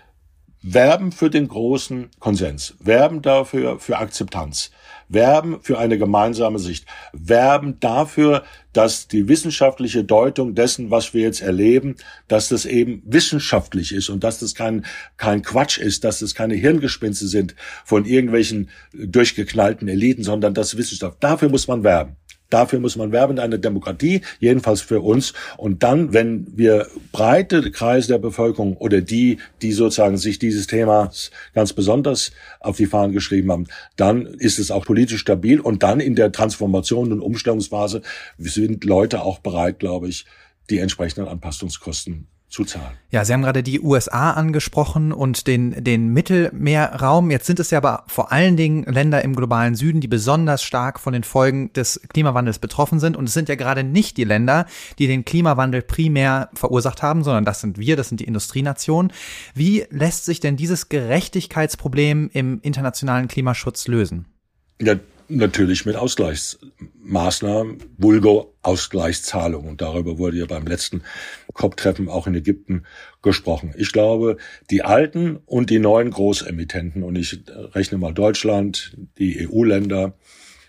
werben 0.62 1.12
für 1.12 1.30
den 1.30 1.48
großen 1.48 2.10
Konsens, 2.18 2.74
werben 2.80 3.22
dafür 3.22 3.78
für 3.78 3.98
Akzeptanz, 3.98 4.70
werben 5.08 5.58
für 5.60 5.78
eine 5.78 5.98
gemeinsame 5.98 6.58
Sicht, 6.58 6.86
werben 7.12 7.78
dafür, 7.80 8.44
dass 8.72 9.08
die 9.08 9.28
wissenschaftliche 9.28 10.04
Deutung 10.04 10.54
dessen, 10.54 10.90
was 10.90 11.12
wir 11.12 11.22
jetzt 11.22 11.42
erleben, 11.42 11.96
dass 12.28 12.48
das 12.48 12.64
eben 12.64 13.02
wissenschaftlich 13.04 13.92
ist 13.92 14.08
und 14.08 14.24
dass 14.24 14.38
das 14.38 14.54
kein, 14.54 14.86
kein 15.16 15.42
Quatsch 15.42 15.78
ist, 15.78 16.04
dass 16.04 16.20
das 16.20 16.34
keine 16.34 16.54
Hirngespinste 16.54 17.26
sind 17.26 17.54
von 17.84 18.04
irgendwelchen 18.06 18.70
durchgeknallten 18.92 19.88
Eliten, 19.88 20.22
sondern 20.22 20.54
das 20.54 20.76
Wissenschaft. 20.76 21.18
Dafür 21.20 21.50
muss 21.50 21.68
man 21.68 21.84
werben. 21.84 22.16
Dafür 22.52 22.80
muss 22.80 22.96
man 22.96 23.12
werben 23.12 23.34
in 23.34 23.38
einer 23.38 23.58
Demokratie, 23.58 24.20
jedenfalls 24.38 24.82
für 24.82 25.00
uns. 25.00 25.32
Und 25.56 25.82
dann, 25.82 26.12
wenn 26.12 26.46
wir 26.54 26.86
breite 27.12 27.70
Kreise 27.70 28.08
der 28.08 28.18
Bevölkerung 28.18 28.76
oder 28.76 29.00
die, 29.00 29.38
die 29.62 29.72
sozusagen 29.72 30.18
sich 30.18 30.38
dieses 30.38 30.66
Themas 30.66 31.30
ganz 31.54 31.72
besonders 31.72 32.32
auf 32.60 32.76
die 32.76 32.86
Fahnen 32.86 33.12
geschrieben 33.12 33.50
haben, 33.50 33.66
dann 33.96 34.26
ist 34.26 34.58
es 34.58 34.70
auch 34.70 34.84
politisch 34.84 35.20
stabil. 35.20 35.60
Und 35.60 35.82
dann 35.82 36.00
in 36.00 36.14
der 36.14 36.32
Transformation 36.32 37.12
und 37.12 37.20
Umstellungsphase 37.20 38.02
sind 38.36 38.84
Leute 38.84 39.22
auch 39.22 39.38
bereit, 39.38 39.78
glaube 39.78 40.08
ich, 40.08 40.26
die 40.68 40.78
entsprechenden 40.78 41.28
Anpassungskosten 41.28 42.26
zu 42.52 42.64
zahlen. 42.64 42.98
Ja, 43.10 43.24
Sie 43.24 43.32
haben 43.32 43.42
gerade 43.42 43.62
die 43.62 43.80
USA 43.80 44.32
angesprochen 44.32 45.10
und 45.10 45.46
den, 45.46 45.82
den 45.82 46.08
Mittelmeerraum. 46.08 47.30
Jetzt 47.30 47.46
sind 47.46 47.58
es 47.58 47.70
ja 47.70 47.78
aber 47.78 48.04
vor 48.08 48.30
allen 48.30 48.58
Dingen 48.58 48.84
Länder 48.84 49.22
im 49.22 49.34
globalen 49.34 49.74
Süden, 49.74 50.02
die 50.02 50.08
besonders 50.08 50.62
stark 50.62 51.00
von 51.00 51.14
den 51.14 51.24
Folgen 51.24 51.72
des 51.72 52.02
Klimawandels 52.12 52.58
betroffen 52.58 53.00
sind. 53.00 53.16
Und 53.16 53.24
es 53.24 53.32
sind 53.32 53.48
ja 53.48 53.54
gerade 53.54 53.84
nicht 53.84 54.18
die 54.18 54.24
Länder, 54.24 54.66
die 54.98 55.06
den 55.06 55.24
Klimawandel 55.24 55.80
primär 55.80 56.50
verursacht 56.52 57.02
haben, 57.02 57.24
sondern 57.24 57.46
das 57.46 57.62
sind 57.62 57.78
wir, 57.78 57.96
das 57.96 58.10
sind 58.10 58.20
die 58.20 58.26
Industrienationen. 58.26 59.12
Wie 59.54 59.86
lässt 59.88 60.26
sich 60.26 60.40
denn 60.40 60.56
dieses 60.56 60.90
Gerechtigkeitsproblem 60.90 62.28
im 62.34 62.60
internationalen 62.60 63.28
Klimaschutz 63.28 63.88
lösen? 63.88 64.26
Ja, 64.78 64.96
natürlich 65.28 65.86
mit 65.86 65.96
Ausgleichsmaßnahmen, 65.96 67.78
vulgo 67.96 68.54
Ausgleichszahlungen. 68.62 69.70
Und 69.70 69.80
darüber 69.80 70.18
wurde 70.18 70.38
ja 70.38 70.46
beim 70.46 70.66
letzten 70.66 71.02
COP-Treffen 71.54 72.08
auch 72.08 72.26
in 72.26 72.34
Ägypten 72.34 72.84
gesprochen. 73.22 73.74
Ich 73.76 73.92
glaube, 73.92 74.36
die 74.70 74.82
alten 74.82 75.36
und 75.46 75.70
die 75.70 75.78
neuen 75.78 76.10
Großemittenten, 76.10 77.02
und 77.02 77.16
ich 77.16 77.42
rechne 77.74 77.98
mal 77.98 78.12
Deutschland, 78.12 78.96
die 79.18 79.48
EU-Länder, 79.48 80.14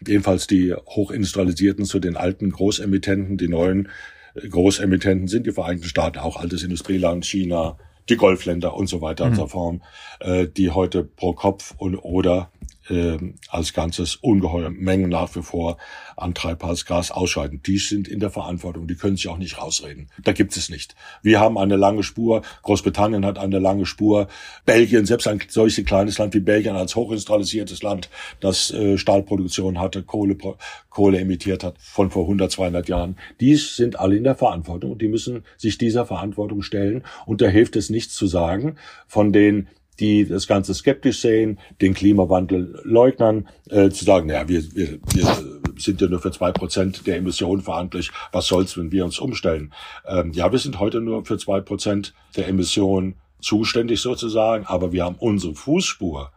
jedenfalls 0.06 0.48
die 0.48 0.74
hochindustrialisierten 0.74 1.86
zu 1.86 2.00
den 2.00 2.18
alten 2.18 2.50
Großemittenten, 2.50 3.38
die 3.38 3.48
neuen 3.48 3.90
Großemittenten 4.36 5.28
sind 5.28 5.46
die 5.46 5.52
Vereinigten 5.52 5.88
Staaten, 5.88 6.20
auch 6.20 6.38
altes 6.38 6.64
Industrieland, 6.64 7.26
China, 7.26 7.78
die 8.10 8.18
Golfländer 8.18 8.76
und 8.76 8.88
so 8.88 9.02
weiter 9.02 9.26
mhm. 9.26 9.32
und 9.32 9.38
so 9.38 9.48
fort, 9.48 9.82
äh, 10.20 10.48
die 10.48 10.72
heute 10.72 11.04
pro 11.04 11.34
Kopf 11.34 11.74
und 11.78 11.96
oder 11.96 12.52
äh, 12.90 13.18
als 13.50 13.74
Ganzes 13.74 14.16
ungeheure 14.18 14.70
Mengen 14.70 15.10
nach 15.10 15.36
wie 15.36 15.42
vor 15.42 15.78
an 16.16 16.34
Treibhausgas 16.34 17.12
ausscheiden. 17.12 17.62
Die 17.66 17.78
sind 17.78 18.08
in 18.08 18.20
der 18.20 18.30
Verantwortung, 18.30 18.88
die 18.88 18.96
können 18.96 19.16
sich 19.16 19.28
auch 19.28 19.38
nicht 19.38 19.58
rausreden. 19.58 20.10
Da 20.24 20.32
gibt 20.32 20.56
es 20.56 20.70
nicht. 20.70 20.96
Wir 21.22 21.40
haben 21.40 21.58
eine 21.58 21.76
lange 21.76 22.04
Spur, 22.04 22.42
Großbritannien 22.64 23.26
hat 23.26 23.38
eine 23.38 23.60
lange 23.60 23.86
Spur, 23.86 24.28
Belgien, 24.66 25.06
selbst 25.06 25.28
ein 25.28 25.42
solches 25.48 25.86
kleines 25.86 26.18
Land 26.18 26.34
wie 26.34 26.40
Belgien 26.40 26.76
als 26.76 26.96
hochindustrialisiertes 26.96 27.84
Land, 27.84 28.10
das 28.40 28.72
äh, 28.72 28.98
Stahlproduktion 28.98 29.80
hatte, 29.80 30.04
Kohle, 30.04 30.38
Kohle 30.90 31.20
emittiert 31.20 31.64
hat 31.64 31.76
von 31.80 32.12
vor 32.12 32.24
100, 32.24 32.52
200 32.52 32.90
Jahren, 32.90 33.18
die 33.40 33.56
sind 33.56 34.00
alle 34.00 34.16
in 34.16 34.24
der 34.24 34.36
Verantwortung 34.36 34.92
und 34.92 35.02
die 35.02 35.08
müssen 35.08 35.44
sich 35.58 35.78
dieser 35.78 36.06
Verantwortung 36.06 36.62
stellen. 36.62 37.04
Und 37.26 37.42
da 37.42 37.48
hilft 37.48 37.76
es 37.76 37.90
nichts 37.90 38.16
zu 38.16 38.28
sagen 38.28 38.76
von 39.08 39.34
den 39.34 39.68
die 40.04 40.28
das 40.28 40.48
Ganze 40.48 40.74
skeptisch 40.74 41.20
sehen, 41.22 41.60
den 41.82 41.94
Klimawandel 41.94 42.82
leugnern, 42.84 43.48
äh, 43.70 43.90
zu 43.90 44.04
sagen, 44.04 44.28
naja, 44.28 44.48
wir, 44.50 44.62
wir, 44.76 45.00
wir 45.14 45.38
sind 45.78 46.02
ja 46.02 46.08
nur 46.08 46.20
für 46.20 46.32
zwei 46.32 46.52
Prozent 46.52 47.08
der 47.08 47.18
Emissionen 47.18 47.62
verantwortlich. 47.62 48.12
Was 48.34 48.48
soll's, 48.48 48.78
wenn 48.78 48.92
wir 48.92 49.06
uns 49.06 49.18
umstellen? 49.18 49.74
Ähm, 50.06 50.34
ja, 50.34 50.52
wir 50.52 50.60
sind 50.60 50.80
heute 50.80 51.00
nur 51.00 51.26
für 51.26 51.38
zwei 51.38 51.62
Prozent 51.62 52.14
der 52.36 52.50
Emissionen 52.50 53.16
zuständig 53.40 54.02
sozusagen, 54.02 54.66
aber 54.66 54.92
wir 54.92 55.06
haben 55.06 55.16
unsere 55.16 55.56
Fußspur, 55.56 56.32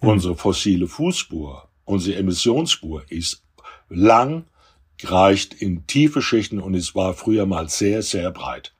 mhm. 0.00 0.08
unsere 0.08 0.36
fossile 0.36 0.88
Fußspur, 0.88 1.68
unsere 1.84 2.18
Emissionsspur 2.18 3.04
ist 3.08 3.44
lang, 3.88 4.46
reicht 5.04 5.54
in 5.54 5.86
tiefe 5.86 6.22
Schichten 6.22 6.58
und 6.58 6.74
es 6.74 6.96
war 6.96 7.14
früher 7.14 7.46
mal 7.46 7.68
sehr, 7.68 8.02
sehr 8.02 8.32
breit. 8.32 8.72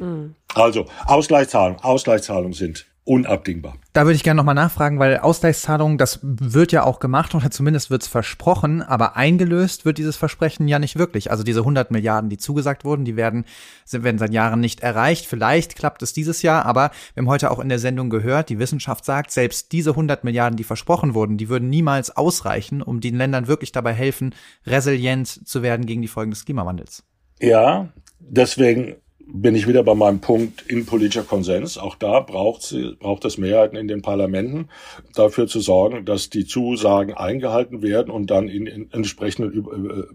Mhm. 0.00 0.34
Also 0.54 0.86
Ausgleichszahlungen, 1.06 1.80
Ausgleichszahlungen 1.84 2.54
sind 2.54 2.86
unabdingbar. 3.08 3.74
Da 3.94 4.04
würde 4.04 4.16
ich 4.16 4.22
gerne 4.22 4.36
nochmal 4.36 4.54
nachfragen, 4.54 4.98
weil 4.98 5.16
Ausgleichszahlungen, 5.16 5.96
das 5.96 6.20
wird 6.22 6.72
ja 6.72 6.84
auch 6.84 7.00
gemacht 7.00 7.34
oder 7.34 7.50
zumindest 7.50 7.90
wird 7.90 8.02
es 8.02 8.08
versprochen, 8.08 8.82
aber 8.82 9.16
eingelöst 9.16 9.86
wird 9.86 9.96
dieses 9.96 10.16
Versprechen 10.16 10.68
ja 10.68 10.78
nicht 10.78 10.98
wirklich. 10.98 11.30
Also 11.30 11.42
diese 11.42 11.60
100 11.60 11.90
Milliarden, 11.90 12.28
die 12.28 12.36
zugesagt 12.36 12.84
wurden, 12.84 13.06
die 13.06 13.16
werden, 13.16 13.46
werden 13.90 14.18
seit 14.18 14.34
Jahren 14.34 14.60
nicht 14.60 14.80
erreicht. 14.80 15.24
Vielleicht 15.24 15.74
klappt 15.74 16.02
es 16.02 16.12
dieses 16.12 16.42
Jahr, 16.42 16.66
aber 16.66 16.90
wir 17.14 17.22
haben 17.22 17.30
heute 17.30 17.50
auch 17.50 17.60
in 17.60 17.70
der 17.70 17.78
Sendung 17.78 18.10
gehört, 18.10 18.50
die 18.50 18.58
Wissenschaft 18.58 19.06
sagt, 19.06 19.30
selbst 19.30 19.72
diese 19.72 19.90
100 19.90 20.22
Milliarden, 20.22 20.58
die 20.58 20.64
versprochen 20.64 21.14
wurden, 21.14 21.38
die 21.38 21.48
würden 21.48 21.70
niemals 21.70 22.14
ausreichen, 22.14 22.82
um 22.82 23.00
den 23.00 23.16
Ländern 23.16 23.46
wirklich 23.46 23.72
dabei 23.72 23.94
helfen, 23.94 24.34
resilient 24.66 25.48
zu 25.48 25.62
werden 25.62 25.86
gegen 25.86 26.02
die 26.02 26.08
Folgen 26.08 26.32
des 26.32 26.44
Klimawandels. 26.44 27.04
Ja, 27.40 27.88
deswegen 28.20 28.96
bin 29.30 29.54
ich 29.54 29.68
wieder 29.68 29.82
bei 29.82 29.94
meinem 29.94 30.20
Punkt 30.20 30.62
in 30.62 30.86
politischer 30.86 31.22
Konsens. 31.22 31.76
Auch 31.76 31.94
da 31.96 32.20
braucht, 32.20 32.74
braucht 32.98 33.24
es 33.26 33.36
Mehrheiten 33.36 33.76
in 33.76 33.86
den 33.86 34.00
Parlamenten, 34.00 34.68
dafür 35.14 35.46
zu 35.46 35.60
sorgen, 35.60 36.04
dass 36.04 36.30
die 36.30 36.46
Zusagen 36.46 37.14
eingehalten 37.14 37.82
werden 37.82 38.10
und 38.10 38.30
dann 38.30 38.48
in, 38.48 38.66
in 38.66 38.90
entsprechende 38.90 39.50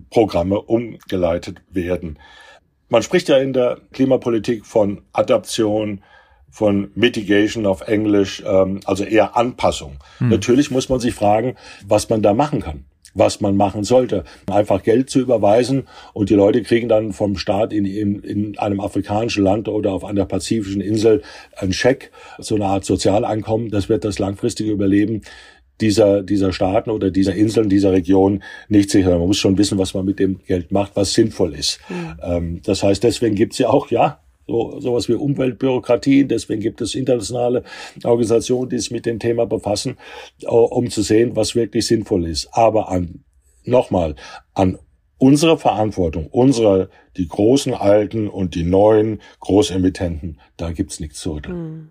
Programme 0.09 0.59
umgeleitet 0.59 1.61
werden. 1.69 2.17
Man 2.89 3.03
spricht 3.03 3.29
ja 3.29 3.37
in 3.37 3.53
der 3.53 3.79
Klimapolitik 3.91 4.65
von 4.65 5.01
Adaption, 5.13 6.01
von 6.49 6.91
Mitigation 6.95 7.65
auf 7.65 7.81
Englisch, 7.81 8.43
ähm, 8.45 8.81
also 8.85 9.03
eher 9.03 9.35
Anpassung. 9.35 9.97
Hm. 10.19 10.29
Natürlich 10.29 10.69
muss 10.69 10.89
man 10.89 10.99
sich 10.99 11.13
fragen, 11.13 11.55
was 11.85 12.09
man 12.09 12.21
da 12.21 12.33
machen 12.33 12.61
kann 12.61 12.85
was 13.13 13.41
man 13.41 13.55
machen 13.55 13.83
sollte. 13.83 14.23
Einfach 14.49 14.83
Geld 14.83 15.09
zu 15.09 15.19
überweisen 15.19 15.87
und 16.13 16.29
die 16.29 16.35
Leute 16.35 16.61
kriegen 16.63 16.89
dann 16.89 17.13
vom 17.13 17.37
Staat 17.37 17.73
in, 17.73 17.85
in, 17.85 18.19
in 18.21 18.57
einem 18.57 18.79
afrikanischen 18.79 19.43
Land 19.43 19.67
oder 19.67 19.91
auf 19.91 20.05
einer 20.05 20.25
pazifischen 20.25 20.81
Insel 20.81 21.21
einen 21.55 21.73
Scheck, 21.73 22.11
so 22.39 22.55
eine 22.55 22.65
Art 22.65 22.85
Sozialeinkommen, 22.85 23.69
das 23.69 23.89
wird 23.89 24.03
das 24.03 24.19
langfristige 24.19 24.71
Überleben 24.71 25.21
dieser, 25.81 26.21
dieser 26.21 26.53
Staaten 26.53 26.89
oder 26.91 27.11
dieser 27.11 27.35
Inseln, 27.35 27.67
dieser 27.67 27.91
Region 27.91 28.43
nicht 28.69 28.89
sicher. 28.89 29.17
Man 29.17 29.27
muss 29.27 29.37
schon 29.37 29.57
wissen, 29.57 29.77
was 29.77 29.93
man 29.93 30.05
mit 30.05 30.19
dem 30.19 30.39
Geld 30.45 30.71
macht, 30.71 30.95
was 30.95 31.13
sinnvoll 31.13 31.55
ist. 31.55 31.79
Mhm. 31.89 32.15
Ähm, 32.21 32.61
das 32.63 32.83
heißt, 32.83 33.03
deswegen 33.03 33.35
gibt's 33.35 33.57
ja 33.57 33.69
auch, 33.69 33.89
ja, 33.89 34.19
so 34.47 34.79
sowas 34.79 35.09
wie 35.09 35.13
Umweltbürokratie. 35.13 36.25
Deswegen 36.25 36.61
gibt 36.61 36.81
es 36.81 36.95
internationale 36.95 37.63
Organisationen, 38.03 38.69
die 38.69 38.79
sich 38.79 38.91
mit 38.91 39.05
dem 39.05 39.19
Thema 39.19 39.45
befassen, 39.45 39.97
äh, 40.41 40.47
um 40.47 40.89
zu 40.89 41.01
sehen, 41.01 41.35
was 41.35 41.55
wirklich 41.55 41.87
sinnvoll 41.87 42.27
ist. 42.27 42.49
Aber 42.51 42.89
an 42.89 43.23
nochmal 43.65 44.15
an 44.53 44.77
unsere 45.17 45.57
Verantwortung, 45.57 46.27
unsere 46.27 46.89
die 47.15 47.27
großen 47.27 47.73
Alten 47.73 48.27
und 48.27 48.55
die 48.55 48.63
neuen 48.63 49.21
Großemittenten, 49.39 50.39
da 50.57 50.71
gibt's 50.71 50.99
nichts 50.99 51.19
zu 51.19 51.33
rütteln. 51.33 51.55
Mhm. 51.57 51.89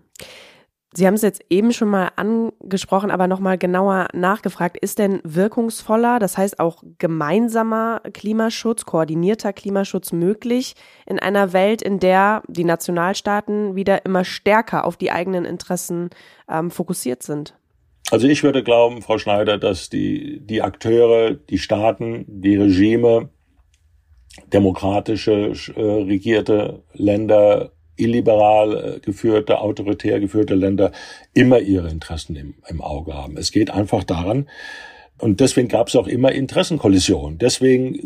Sie 0.95 1.07
haben 1.07 1.15
es 1.15 1.23
jetzt 1.23 1.43
eben 1.49 1.73
schon 1.73 1.89
mal 1.89 2.11
angesprochen, 2.15 3.09
aber 3.09 3.27
nochmal 3.27 3.57
genauer 3.57 4.09
nachgefragt. 4.13 4.77
Ist 4.77 4.99
denn 4.99 5.21
wirkungsvoller, 5.23 6.19
das 6.19 6.37
heißt 6.37 6.59
auch 6.59 6.83
gemeinsamer 6.99 8.01
Klimaschutz, 8.13 8.85
koordinierter 8.85 9.53
Klimaschutz 9.53 10.11
möglich 10.11 10.75
in 11.07 11.17
einer 11.17 11.51
Welt, 11.51 11.81
in 11.81 11.99
der 11.99 12.43
die 12.47 12.63
Nationalstaaten 12.63 13.75
wieder 13.75 14.05
immer 14.05 14.23
stärker 14.23 14.85
auf 14.85 14.95
die 14.95 15.11
eigenen 15.11 15.45
Interessen 15.45 16.11
ähm, 16.47 16.69
fokussiert 16.69 17.23
sind? 17.23 17.55
Also 18.11 18.27
ich 18.27 18.43
würde 18.43 18.63
glauben, 18.63 19.01
Frau 19.01 19.17
Schneider, 19.17 19.57
dass 19.57 19.89
die, 19.89 20.41
die 20.45 20.61
Akteure, 20.61 21.31
die 21.31 21.57
Staaten, 21.57 22.25
die 22.27 22.55
Regime, 22.55 23.29
demokratische 24.51 25.53
äh, 25.75 25.81
regierte 25.81 26.83
Länder 26.93 27.71
illiberal 27.95 28.95
äh, 28.95 28.99
geführte, 28.99 29.59
autoritär 29.59 30.19
geführte 30.19 30.55
Länder 30.55 30.91
immer 31.33 31.59
ihre 31.59 31.89
Interessen 31.89 32.35
im, 32.35 32.55
im 32.67 32.81
Auge 32.81 33.13
haben. 33.13 33.37
Es 33.37 33.51
geht 33.51 33.69
einfach 33.71 34.03
daran, 34.03 34.47
und 35.19 35.39
deswegen 35.39 35.67
gab 35.67 35.87
es 35.87 35.95
auch 35.95 36.07
immer 36.07 36.31
Interessenkollisionen. 36.31 37.37
Deswegen 37.37 37.97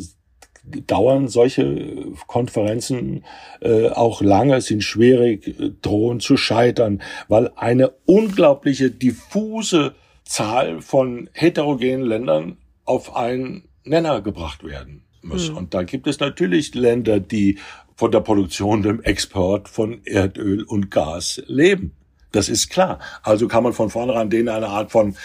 dauern 0.86 1.30
solche 1.30 2.12
Konferenzen 2.28 3.24
äh, 3.62 3.88
auch 3.90 4.22
lange, 4.22 4.62
sind 4.62 4.84
schwierig, 4.84 5.56
drohen 5.82 6.20
zu 6.20 6.38
scheitern, 6.38 7.02
weil 7.28 7.52
eine 7.56 7.94
unglaubliche 8.06 8.92
diffuse 8.92 9.96
Zahl 10.26 10.82
von 10.82 11.30
heterogenen 11.34 12.02
Ländern 12.02 12.58
auf 12.84 13.16
einen 13.16 13.64
Nenner 13.84 14.22
gebracht 14.22 14.64
werden 14.64 15.04
muss. 15.22 15.50
Mhm. 15.50 15.58
Und 15.58 15.74
da 15.74 15.84
gibt 15.84 16.06
es 16.06 16.20
natürlich 16.20 16.76
Länder, 16.76 17.20
die 17.20 17.60
von 17.98 18.12
der 18.12 18.22
Produktion, 18.22 18.84
dem 18.84 19.02
Export 19.02 19.68
von 19.68 20.02
Erdöl 20.06 20.64
und 20.64 20.92
Gas 20.92 21.42
leben. 21.48 21.94
Das 22.32 22.48
ist 22.48 22.70
klar. 22.70 23.00
Also 23.24 23.48
kann 23.48 23.64
man 23.64 23.74
von 23.74 23.90
vornherein 23.90 24.30
denen 24.30 24.50
eine 24.50 24.68
Art 24.68 24.92
von 24.92 25.16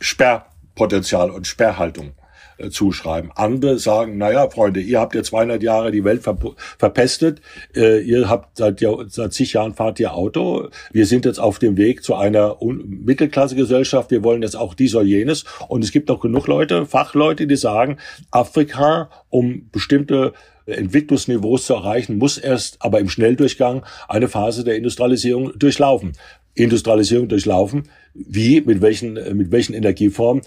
Sperrpotenzial 0.00 1.30
und 1.30 1.46
Sperrhaltung 1.46 2.14
äh, 2.58 2.70
zuschreiben. 2.70 3.30
Andere 3.36 3.78
sagen, 3.78 4.18
naja, 4.18 4.50
Freunde, 4.50 4.80
ihr 4.80 4.98
habt 4.98 5.14
ja 5.14 5.22
200 5.22 5.62
Jahre 5.62 5.92
die 5.92 6.02
Welt 6.02 6.24
ver 6.24 6.36
verpestet, 6.78 7.40
äh, 7.76 8.00
ihr 8.00 8.28
habt 8.28 8.56
seit, 8.56 8.84
seit 9.08 9.32
zig 9.32 9.52
Jahren 9.52 9.74
fahrt 9.74 10.00
ihr 10.00 10.12
Auto, 10.12 10.70
wir 10.90 11.06
sind 11.06 11.26
jetzt 11.26 11.38
auf 11.38 11.60
dem 11.60 11.76
Weg 11.76 12.02
zu 12.02 12.16
einer 12.16 12.56
Mittelklassegesellschaft, 12.60 14.10
wir 14.10 14.24
wollen 14.24 14.42
jetzt 14.42 14.56
auch 14.56 14.74
dies 14.74 14.96
oder 14.96 15.04
jenes 15.04 15.44
und 15.68 15.84
es 15.84 15.92
gibt 15.92 16.10
auch 16.10 16.20
genug 16.20 16.48
Leute, 16.48 16.86
Fachleute, 16.86 17.46
die 17.46 17.56
sagen, 17.56 17.98
Afrika, 18.32 19.10
um 19.28 19.68
bestimmte 19.70 20.32
Entwicklungsniveaus 20.66 21.66
zu 21.66 21.74
erreichen, 21.74 22.18
muss 22.18 22.38
erst 22.38 22.82
aber 22.82 23.00
im 23.00 23.08
Schnelldurchgang 23.08 23.84
eine 24.08 24.28
Phase 24.28 24.64
der 24.64 24.76
Industrialisierung 24.76 25.58
durchlaufen. 25.58 26.12
Industrialisierung 26.54 27.28
durchlaufen. 27.28 27.88
Wie, 28.14 28.62
mit 28.62 28.80
welchen, 28.80 29.14
mit 29.36 29.52
welchen 29.52 29.74
Energieformen? 29.74 30.42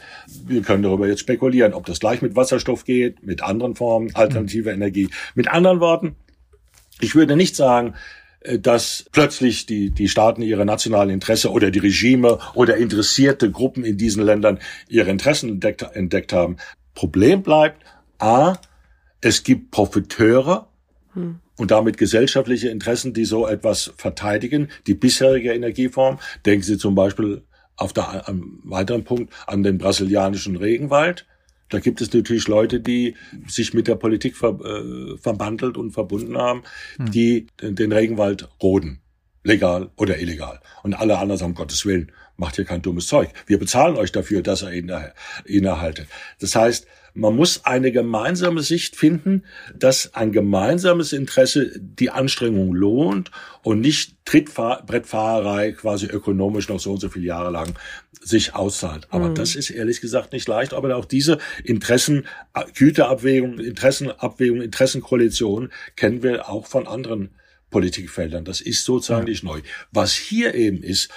Wir 0.45 0.61
können 0.61 0.84
darüber 0.84 1.07
jetzt 1.07 1.20
spekulieren, 1.20 1.74
ob 1.74 1.86
das 1.86 1.99
gleich 1.99 2.22
mit 2.22 2.36
Wasserstoff 2.36 2.84
geht, 2.84 3.24
mit 3.24 3.43
anderen 3.43 3.76
Formen, 3.76 4.13
alternative 4.15 4.72
Energie. 4.72 5.09
Mit 5.36 5.47
anderen 5.47 5.80
Worten, 5.80 6.15
ich 6.99 7.15
würde 7.15 7.36
nicht 7.36 7.55
sagen, 7.55 7.93
äh, 8.41 8.59
dass 8.59 9.05
plötzlich 9.11 9.67
die, 9.67 9.91
die 9.91 10.09
Staaten 10.09 10.41
ihre 10.41 10.65
nationalen 10.65 11.11
Interesse 11.11 11.51
oder 11.51 11.72
die 11.72 11.80
Regime 11.80 12.39
oder 12.55 12.78
interessierte 12.78 13.51
Gruppen 13.51 13.86
in 13.86 13.97
diesen 13.97 14.24
Ländern 14.24 14.59
ihre 14.88 15.11
Interessen 15.11 15.49
entdeckt, 15.49 15.84
entdeckt 15.93 16.34
haben. 16.34 16.57
Problem 16.95 17.43
bleibt, 17.43 17.84
a, 18.17 18.57
es 19.22 19.43
gibt 19.43 19.72
Profiteure 19.72 20.70
hm. 21.13 21.39
und 21.57 21.72
damit 21.72 21.97
gesellschaftliche 21.97 22.70
Interessen, 22.70 23.13
die 23.13 23.26
so 23.26 23.47
etwas 23.47 23.93
verteidigen. 23.97 24.70
Die 24.88 24.93
bisherige 24.93 25.53
Energieform, 25.53 26.20
denken 26.45 26.63
Sie 26.63 26.78
zum 26.78 26.95
Beispiel 26.95 27.43
auf 27.76 27.93
der, 27.93 28.28
am 28.28 28.59
weiteren 28.63 29.03
Punkt 29.03 29.34
an 29.47 29.63
den 29.63 29.78
brasilianischen 29.78 30.55
Regenwald. 30.55 31.26
Da 31.70 31.80
gibt 31.80 32.01
es 32.01 32.11
natürlich 32.13 32.47
Leute, 32.47 32.80
die 32.80 33.15
sich 33.47 33.74
mit 33.74 33.88
der 33.88 33.95
Politik 33.95 34.36
ver, 34.36 34.59
äh, 34.63 35.17
verbandelt 35.17 35.78
und 35.78 35.91
verbunden 35.91 36.38
haben, 36.38 36.63
hm. 36.97 37.11
die 37.11 37.47
den, 37.61 37.91
Regenwald 37.91 38.49
roden 38.61 39.01
legal 39.43 39.89
oder 39.95 40.20
illegal. 40.20 40.59
Und 40.84 40.93
alle 40.93 41.17
anderen 41.17 41.38
sagen, 41.38 41.51
um 41.51 41.55
Gottes 41.55 41.86
Willen, 41.86 42.11
macht 42.36 42.55
hier 42.55 42.65
kein 42.65 42.82
dummes 42.82 43.07
Zeug. 43.07 43.30
Wir 43.47 43.59
bezahlen 43.59 43.97
euch 43.97 44.11
dafür, 44.11 44.41
dass 44.41 44.63
ihr 44.63 44.72
ihn, 44.72 44.91
ihn 45.45 45.65
erhaltet. 45.65 46.07
Das 46.39 46.55
heißt, 46.55 46.88
man 47.14 47.36
muss 47.36 47.66
eine 47.66 47.91
gemeinsame 47.91 48.62
Sicht 48.62 48.95
finden, 48.95 49.43
dass 49.76 50.14
ein 50.14 50.32
gemeinsames 50.32 51.14
Interesse 51.14 51.72
die 51.80 52.10
Anstrengung 52.10 52.74
lohnt 52.74 53.32
und 53.64 53.82
nicht 53.82 54.16
Trittbrettfahrerei 54.26 55.72
quasi 55.74 56.05
ökonomisch 56.05 56.70
noch 56.70 56.80
so 56.80 56.91
und 56.91 56.99
so 56.99 57.10
viele 57.10 57.26
Jahre 57.26 57.51
lang 57.51 57.74
sich 58.22 58.53
auszahlt. 58.53 59.07
Aber 59.12 59.30
mhm. 59.30 59.36
das 59.36 59.55
ist 59.55 59.70
ehrlich 59.70 60.01
gesagt 60.01 60.34
nicht 60.34 60.47
leicht. 60.47 60.74
Aber 60.74 60.95
auch 60.95 61.05
diese 61.05 61.38
Interessen, 61.64 62.28
Güterabwägung, 62.76 63.60
Interessenabwägung, 63.60 64.62
Interessenkoalition 64.62 65.70
kennen 65.95 66.22
wir 66.24 66.49
auch 66.49 66.68
von 66.68 66.88
anderen 66.88 67.32
Politikfeldern. 67.70 68.45
Das 68.45 68.62
ist 68.62 68.84
sozusagen 68.86 69.28
ja. 69.28 69.32
nicht 69.32 69.43
neu. 69.43 69.62
Was 69.91 70.14
hier 70.14 70.53
eben 70.55 70.84
ist, 70.84 71.10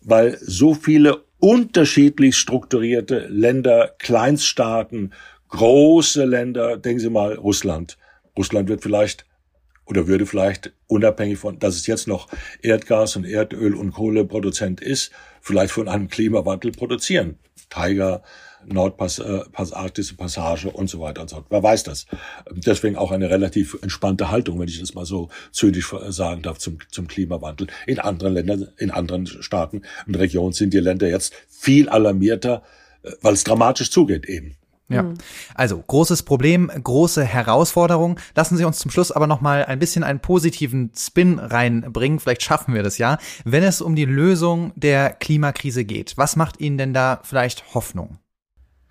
weil 0.00 0.38
so 0.40 0.74
viele 0.74 1.24
unterschiedlich 1.38 2.36
strukturierte 2.36 3.26
Länder, 3.28 3.94
Kleinststaaten, 3.98 5.12
große 5.48 6.24
Länder, 6.24 6.76
denken 6.76 7.00
Sie 7.00 7.10
mal 7.10 7.34
Russland. 7.34 7.98
Russland 8.36 8.68
wird 8.68 8.82
vielleicht 8.82 9.26
oder 9.86 10.08
würde 10.08 10.26
vielleicht 10.26 10.72
unabhängig 10.88 11.38
von, 11.38 11.58
dass 11.58 11.76
es 11.76 11.86
jetzt 11.86 12.08
noch 12.08 12.28
Erdgas 12.60 13.16
und 13.16 13.24
Erdöl 13.24 13.74
und 13.74 13.92
Kohleproduzent 13.92 14.80
ist, 14.80 15.12
vielleicht 15.40 15.72
von 15.72 15.88
einem 15.88 16.08
Klimawandel 16.08 16.72
produzieren. 16.72 17.38
Tiger, 17.70 18.22
Nordpass-Arktische 18.66 20.14
äh, 20.14 20.16
Passage 20.16 20.70
und 20.70 20.90
so 20.90 21.00
weiter 21.00 21.22
und 21.22 21.30
so 21.30 21.36
fort. 21.36 21.46
Wer 21.50 21.62
weiß 21.62 21.84
das? 21.84 22.06
Deswegen 22.50 22.96
auch 22.96 23.12
eine 23.12 23.30
relativ 23.30 23.78
entspannte 23.80 24.30
Haltung, 24.30 24.58
wenn 24.58 24.68
ich 24.68 24.80
das 24.80 24.94
mal 24.94 25.06
so 25.06 25.28
zynisch 25.52 25.94
sagen 26.08 26.42
darf, 26.42 26.58
zum, 26.58 26.78
zum 26.90 27.06
Klimawandel. 27.06 27.68
In 27.86 28.00
anderen 28.00 28.34
Ländern, 28.34 28.68
in 28.76 28.90
anderen 28.90 29.26
Staaten 29.26 29.82
und 30.06 30.16
Regionen 30.16 30.52
sind 30.52 30.74
die 30.74 30.80
Länder 30.80 31.08
jetzt 31.08 31.34
viel 31.48 31.88
alarmierter, 31.88 32.62
äh, 33.02 33.12
weil 33.22 33.34
es 33.34 33.44
dramatisch 33.44 33.90
zugeht 33.90 34.26
eben. 34.26 34.56
Ja, 34.88 35.02
mhm. 35.02 35.14
also 35.54 35.78
großes 35.78 36.22
Problem, 36.22 36.70
große 36.70 37.24
Herausforderung. 37.24 38.20
Lassen 38.36 38.56
Sie 38.56 38.64
uns 38.64 38.78
zum 38.78 38.90
Schluss 38.90 39.10
aber 39.10 39.26
noch 39.26 39.40
mal 39.40 39.64
ein 39.64 39.80
bisschen 39.80 40.04
einen 40.04 40.20
positiven 40.20 40.92
Spin 40.96 41.40
reinbringen. 41.40 42.20
Vielleicht 42.20 42.42
schaffen 42.42 42.72
wir 42.72 42.84
das 42.84 42.98
ja, 42.98 43.18
wenn 43.44 43.64
es 43.64 43.80
um 43.80 43.96
die 43.96 44.04
Lösung 44.04 44.72
der 44.76 45.10
Klimakrise 45.10 45.84
geht. 45.84 46.16
Was 46.16 46.36
macht 46.36 46.60
Ihnen 46.60 46.78
denn 46.78 46.94
da 46.94 47.20
vielleicht 47.24 47.74
Hoffnung? 47.74 48.18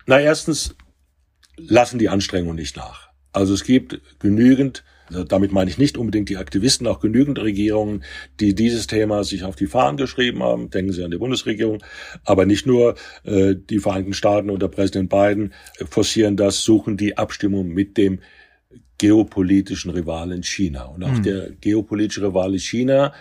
Na, 0.06 0.20
erstens 0.20 0.76
lassen 1.56 1.98
die 1.98 2.10
Anstrengungen 2.10 2.56
nicht 2.56 2.76
nach. 2.76 3.08
Also 3.32 3.54
es 3.54 3.64
gibt 3.64 4.00
genügend 4.18 4.84
also 5.08 5.24
damit 5.24 5.52
meine 5.52 5.70
ich 5.70 5.78
nicht 5.78 5.98
unbedingt 5.98 6.28
die 6.28 6.36
Aktivisten, 6.36 6.86
auch 6.86 7.00
genügend 7.00 7.38
Regierungen, 7.38 8.04
die 8.40 8.54
dieses 8.54 8.86
Thema 8.86 9.24
sich 9.24 9.44
auf 9.44 9.56
die 9.56 9.66
Fahnen 9.66 9.96
geschrieben 9.96 10.42
haben. 10.42 10.70
Denken 10.70 10.92
Sie 10.92 11.04
an 11.04 11.10
die 11.10 11.18
Bundesregierung. 11.18 11.82
Aber 12.24 12.46
nicht 12.46 12.66
nur 12.66 12.96
äh, 13.24 13.54
die 13.54 13.78
Vereinigten 13.78 14.14
Staaten 14.14 14.50
oder 14.50 14.68
Präsident 14.68 15.10
Biden 15.10 15.52
forcieren 15.88 16.36
das, 16.36 16.62
suchen 16.62 16.96
die 16.96 17.18
Abstimmung 17.18 17.68
mit 17.68 17.96
dem 17.96 18.20
geopolitischen 18.98 19.90
Rivalen 19.90 20.42
China. 20.42 20.84
Und 20.84 21.04
auch 21.04 21.18
mhm. 21.18 21.22
der 21.22 21.50
geopolitische 21.50 22.22
Rivale 22.22 22.58
China 22.58 23.12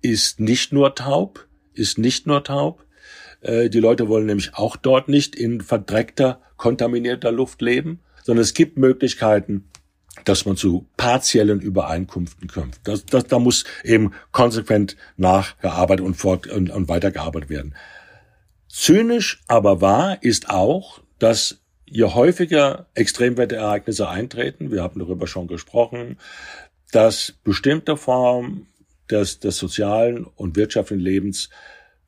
ist 0.00 0.40
nicht 0.40 0.72
nur 0.72 0.94
taub, 0.94 1.46
ist 1.74 1.98
nicht 1.98 2.26
nur 2.26 2.42
taub. 2.44 2.84
Äh, 3.40 3.70
die 3.70 3.80
Leute 3.80 4.08
wollen 4.08 4.26
nämlich 4.26 4.54
auch 4.54 4.76
dort 4.76 5.08
nicht 5.08 5.36
in 5.36 5.60
verdreckter, 5.60 6.40
kontaminierter 6.56 7.32
Luft 7.32 7.62
leben, 7.62 8.00
sondern 8.22 8.42
es 8.42 8.54
gibt 8.54 8.78
Möglichkeiten, 8.78 9.68
dass 10.24 10.44
man 10.44 10.56
zu 10.56 10.86
partiellen 10.96 11.60
Übereinkünften 11.60 12.48
kommt. 12.48 12.80
Das, 12.84 13.04
das, 13.06 13.24
da 13.24 13.38
muss 13.38 13.64
eben 13.82 14.12
konsequent 14.30 14.96
nachgearbeitet 15.16 16.04
und, 16.04 16.14
fort, 16.14 16.46
und, 16.46 16.70
und 16.70 16.88
weitergearbeitet 16.88 17.50
werden. 17.50 17.74
Zynisch 18.68 19.42
aber 19.48 19.80
wahr 19.80 20.22
ist 20.22 20.48
auch, 20.50 21.00
dass 21.18 21.58
je 21.86 22.04
häufiger 22.04 22.86
Extremwetterereignisse 22.94 24.08
eintreten, 24.08 24.70
wir 24.70 24.82
haben 24.82 24.98
darüber 24.98 25.26
schon 25.26 25.46
gesprochen, 25.46 26.18
dass 26.90 27.34
bestimmte 27.44 27.96
Formen 27.96 28.66
des, 29.10 29.40
des 29.40 29.58
sozialen 29.58 30.24
und 30.24 30.56
wirtschaftlichen 30.56 31.02
Lebens 31.02 31.50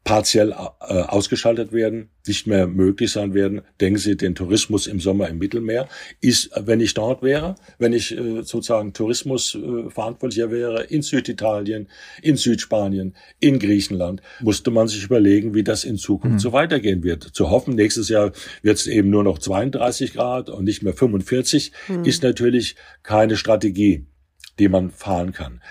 partiell 0.04 0.50
äh, 0.50 1.00
ausgeschaltet 1.00 1.72
werden, 1.72 2.10
nicht 2.26 2.46
mehr 2.46 2.66
möglich 2.66 3.10
sein 3.10 3.32
werden. 3.32 3.62
Denken 3.80 3.98
Sie, 3.98 4.16
den 4.16 4.34
Tourismus 4.34 4.86
im 4.86 5.00
Sommer 5.00 5.28
im 5.28 5.38
Mittelmeer 5.38 5.88
ist, 6.20 6.50
wenn 6.56 6.80
ich 6.80 6.92
dort 6.92 7.22
wäre, 7.22 7.54
wenn 7.78 7.94
ich 7.94 8.12
äh, 8.12 8.42
sozusagen 8.42 8.92
Tourismus 8.92 9.54
äh, 9.54 9.88
verantwortlicher 9.88 10.50
wäre 10.50 10.84
in 10.84 11.00
Süditalien, 11.00 11.88
in 12.20 12.36
Südspanien, 12.36 13.16
in 13.40 13.58
Griechenland, 13.58 14.20
musste 14.40 14.70
man 14.70 14.88
sich 14.88 15.04
überlegen, 15.04 15.54
wie 15.54 15.64
das 15.64 15.84
in 15.84 15.96
Zukunft 15.96 16.34
mhm. 16.34 16.40
so 16.40 16.52
weitergehen 16.52 17.02
wird. 17.02 17.22
Zu 17.22 17.48
hoffen, 17.48 17.74
nächstes 17.74 18.10
Jahr 18.10 18.32
wird 18.60 18.76
es 18.76 18.86
eben 18.86 19.08
nur 19.08 19.24
noch 19.24 19.38
32 19.38 20.12
Grad 20.12 20.50
und 20.50 20.64
nicht 20.64 20.82
mehr 20.82 20.92
45, 20.92 21.72
mhm. 21.88 22.04
ist 22.04 22.22
natürlich 22.22 22.76
keine 23.02 23.38
Strategie, 23.38 24.06
die 24.58 24.68
man 24.68 24.90
fahren 24.90 25.32
kann. 25.32 25.62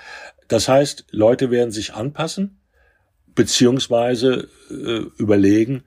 Das 0.48 0.68
heißt, 0.68 1.06
Leute 1.12 1.52
werden 1.52 1.72
sich 1.72 1.94
anpassen 1.94 2.60
beziehungsweise 3.36 4.50
äh, 4.70 5.02
überlegen, 5.18 5.84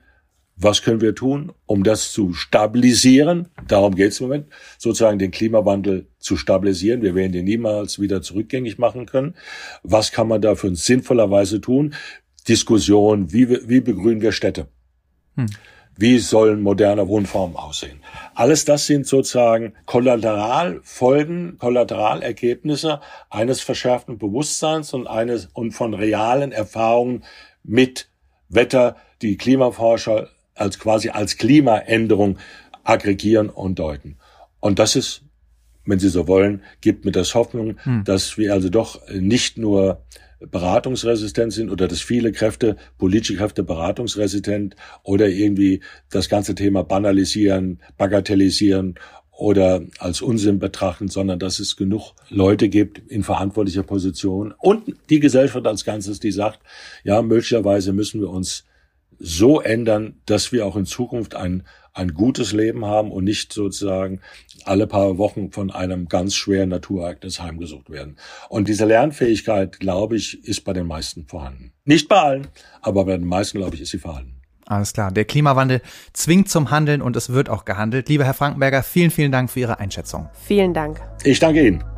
was 0.59 0.81
können 0.81 1.01
wir 1.01 1.13
tun, 1.13 1.51
um 1.67 1.83
das 1.83 2.11
zu 2.11 2.33
stabilisieren? 2.33 3.49
Darum 3.67 3.93
geht 3.93 4.11
es 4.11 4.19
im 4.19 4.27
Moment, 4.27 4.47
sozusagen 4.79 5.19
den 5.19 5.29
Klimawandel 5.29 6.07
zu 6.17 6.35
stabilisieren. 6.35 7.03
Wir 7.03 7.13
werden 7.13 7.33
ihn 7.35 7.45
niemals 7.45 7.99
wieder 7.99 8.23
zurückgängig 8.23 8.79
machen 8.79 9.05
können. 9.05 9.35
Was 9.83 10.11
kann 10.11 10.27
man 10.27 10.41
dafür 10.41 10.75
sinnvollerweise 10.75 11.61
tun? 11.61 11.93
Diskussion, 12.47 13.31
wie, 13.31 13.49
wie 13.69 13.81
begrünen 13.81 14.21
wir 14.21 14.31
Städte? 14.31 14.67
Hm. 15.35 15.45
Wie 15.95 16.17
sollen 16.17 16.61
moderne 16.61 17.07
Wohnformen 17.07 17.55
aussehen? 17.55 17.99
Alles 18.37 18.65
das 18.65 18.85
sind 18.85 19.07
sozusagen 19.07 19.73
Kollateralfolgen, 19.87 21.57
Kollateraleregebnisse 21.57 23.01
eines 23.31 23.61
verschärften 23.61 24.19
Bewusstseins 24.19 24.93
und 24.93 25.07
eines 25.07 25.47
und 25.53 25.71
von 25.71 25.95
realen 25.95 26.51
Erfahrungen 26.51 27.23
mit 27.63 28.09
Wetter, 28.47 28.95
die 29.23 29.37
Klimaforscher 29.37 30.29
als 30.53 30.77
quasi 30.77 31.09
als 31.09 31.37
Klimaänderung 31.37 32.37
aggregieren 32.83 33.49
und 33.49 33.79
deuten. 33.79 34.17
Und 34.59 34.77
das 34.77 34.95
ist, 34.95 35.23
wenn 35.87 35.97
Sie 35.97 36.09
so 36.09 36.27
wollen, 36.27 36.61
gibt 36.79 37.05
mir 37.05 37.11
das 37.11 37.33
Hoffnung, 37.33 37.79
hm. 37.81 38.03
dass 38.03 38.37
wir 38.37 38.53
also 38.53 38.69
doch 38.69 39.01
nicht 39.09 39.57
nur 39.57 40.03
beratungsresistent 40.39 41.53
sind 41.53 41.69
oder 41.69 41.87
dass 41.87 42.01
viele 42.01 42.31
Kräfte, 42.31 42.77
politische 42.97 43.35
Kräfte 43.35 43.63
beratungsresistent 43.63 44.75
oder 45.03 45.27
irgendwie 45.27 45.81
das 46.09 46.29
ganze 46.29 46.55
Thema 46.55 46.83
banalisieren, 46.83 47.81
bagatellisieren 47.97 48.95
oder 49.31 49.81
als 49.99 50.21
Unsinn 50.21 50.59
betrachten, 50.59 51.07
sondern 51.07 51.39
dass 51.39 51.59
es 51.59 51.75
genug 51.75 52.13
Leute 52.29 52.69
gibt 52.69 52.99
in 53.11 53.23
verantwortlicher 53.23 53.83
Position 53.83 54.53
und 54.57 54.93
die 55.09 55.19
Gesellschaft 55.19 55.65
als 55.67 55.85
Ganzes, 55.85 56.19
die 56.19 56.31
sagt, 56.31 56.59
ja, 57.03 57.21
möglicherweise 57.21 57.93
müssen 57.93 58.19
wir 58.19 58.29
uns 58.29 58.65
so 59.19 59.61
ändern, 59.61 60.15
dass 60.25 60.51
wir 60.51 60.65
auch 60.65 60.75
in 60.75 60.85
Zukunft 60.85 61.35
ein, 61.35 61.63
ein 61.97 62.13
gutes 62.13 62.53
Leben 62.53 62.85
haben 62.85 63.11
und 63.11 63.23
nicht 63.23 63.53
sozusagen 63.53 64.21
alle 64.65 64.87
paar 64.87 65.17
Wochen 65.17 65.51
von 65.51 65.71
einem 65.71 66.07
ganz 66.07 66.35
schweren 66.35 66.69
Naturereignis 66.69 67.41
heimgesucht 67.41 67.89
werden. 67.89 68.17
Und 68.49 68.67
diese 68.67 68.85
Lernfähigkeit, 68.85 69.79
glaube 69.79 70.15
ich, 70.15 70.43
ist 70.43 70.61
bei 70.61 70.73
den 70.73 70.87
meisten 70.87 71.25
vorhanden. 71.25 71.71
Nicht 71.85 72.07
bei 72.07 72.17
allen, 72.17 72.47
aber 72.81 73.05
bei 73.05 73.17
den 73.17 73.27
meisten, 73.27 73.57
glaube 73.57 73.75
ich, 73.75 73.81
ist 73.81 73.91
sie 73.91 73.99
vorhanden. 73.99 74.41
Alles 74.65 74.91
klar. 74.91 75.11
Der 75.11 75.25
Klimawandel 75.25 75.81
zwingt 76.11 76.49
zum 76.49 76.71
Handeln 76.71 77.01
und 77.01 77.15
es 77.15 77.31
wird 77.31 77.49
auch 77.49 77.63
gehandelt. 77.63 78.09
Lieber 78.09 78.25
Herr 78.25 78.33
Frankenberger, 78.33 78.83
vielen, 78.83 79.11
vielen 79.11 79.31
Dank 79.31 79.49
für 79.49 79.61
Ihre 79.61 79.79
Einschätzung. 79.79 80.29
Vielen 80.45 80.73
Dank. 80.73 81.01
Ich 81.23 81.39
danke 81.39 81.65
Ihnen. 81.65 81.96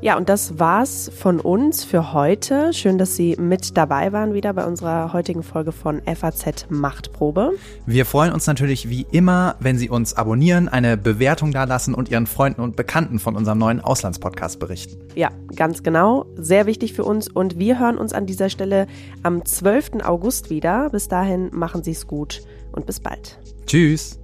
Ja, 0.00 0.16
und 0.16 0.28
das 0.28 0.60
war's 0.60 1.10
von 1.12 1.40
uns 1.40 1.82
für 1.82 2.12
heute. 2.12 2.72
Schön, 2.72 2.98
dass 2.98 3.16
Sie 3.16 3.34
mit 3.36 3.76
dabei 3.76 4.12
waren 4.12 4.32
wieder 4.32 4.52
bei 4.52 4.64
unserer 4.64 5.12
heutigen 5.12 5.42
Folge 5.42 5.72
von 5.72 6.00
FAZ 6.02 6.66
Machtprobe. 6.68 7.54
Wir 7.84 8.06
freuen 8.06 8.32
uns 8.32 8.46
natürlich 8.46 8.88
wie 8.88 9.06
immer, 9.10 9.56
wenn 9.58 9.76
Sie 9.76 9.88
uns 9.88 10.14
abonnieren, 10.14 10.68
eine 10.68 10.96
Bewertung 10.96 11.50
dalassen 11.50 11.94
und 11.94 12.10
Ihren 12.10 12.28
Freunden 12.28 12.60
und 12.60 12.76
Bekannten 12.76 13.18
von 13.18 13.34
unserem 13.34 13.58
neuen 13.58 13.80
Auslandspodcast 13.80 14.60
berichten. 14.60 15.00
Ja, 15.16 15.32
ganz 15.56 15.82
genau. 15.82 16.26
Sehr 16.36 16.66
wichtig 16.66 16.92
für 16.92 17.02
uns 17.02 17.28
und 17.28 17.58
wir 17.58 17.80
hören 17.80 17.98
uns 17.98 18.12
an 18.12 18.24
dieser 18.24 18.50
Stelle 18.50 18.86
am 19.24 19.44
12. 19.44 20.04
August 20.04 20.48
wieder. 20.48 20.90
Bis 20.90 21.08
dahin 21.08 21.50
machen 21.52 21.82
Sie 21.82 21.90
es 21.90 22.06
gut 22.06 22.42
und 22.70 22.86
bis 22.86 23.00
bald. 23.00 23.40
Tschüss. 23.66 24.20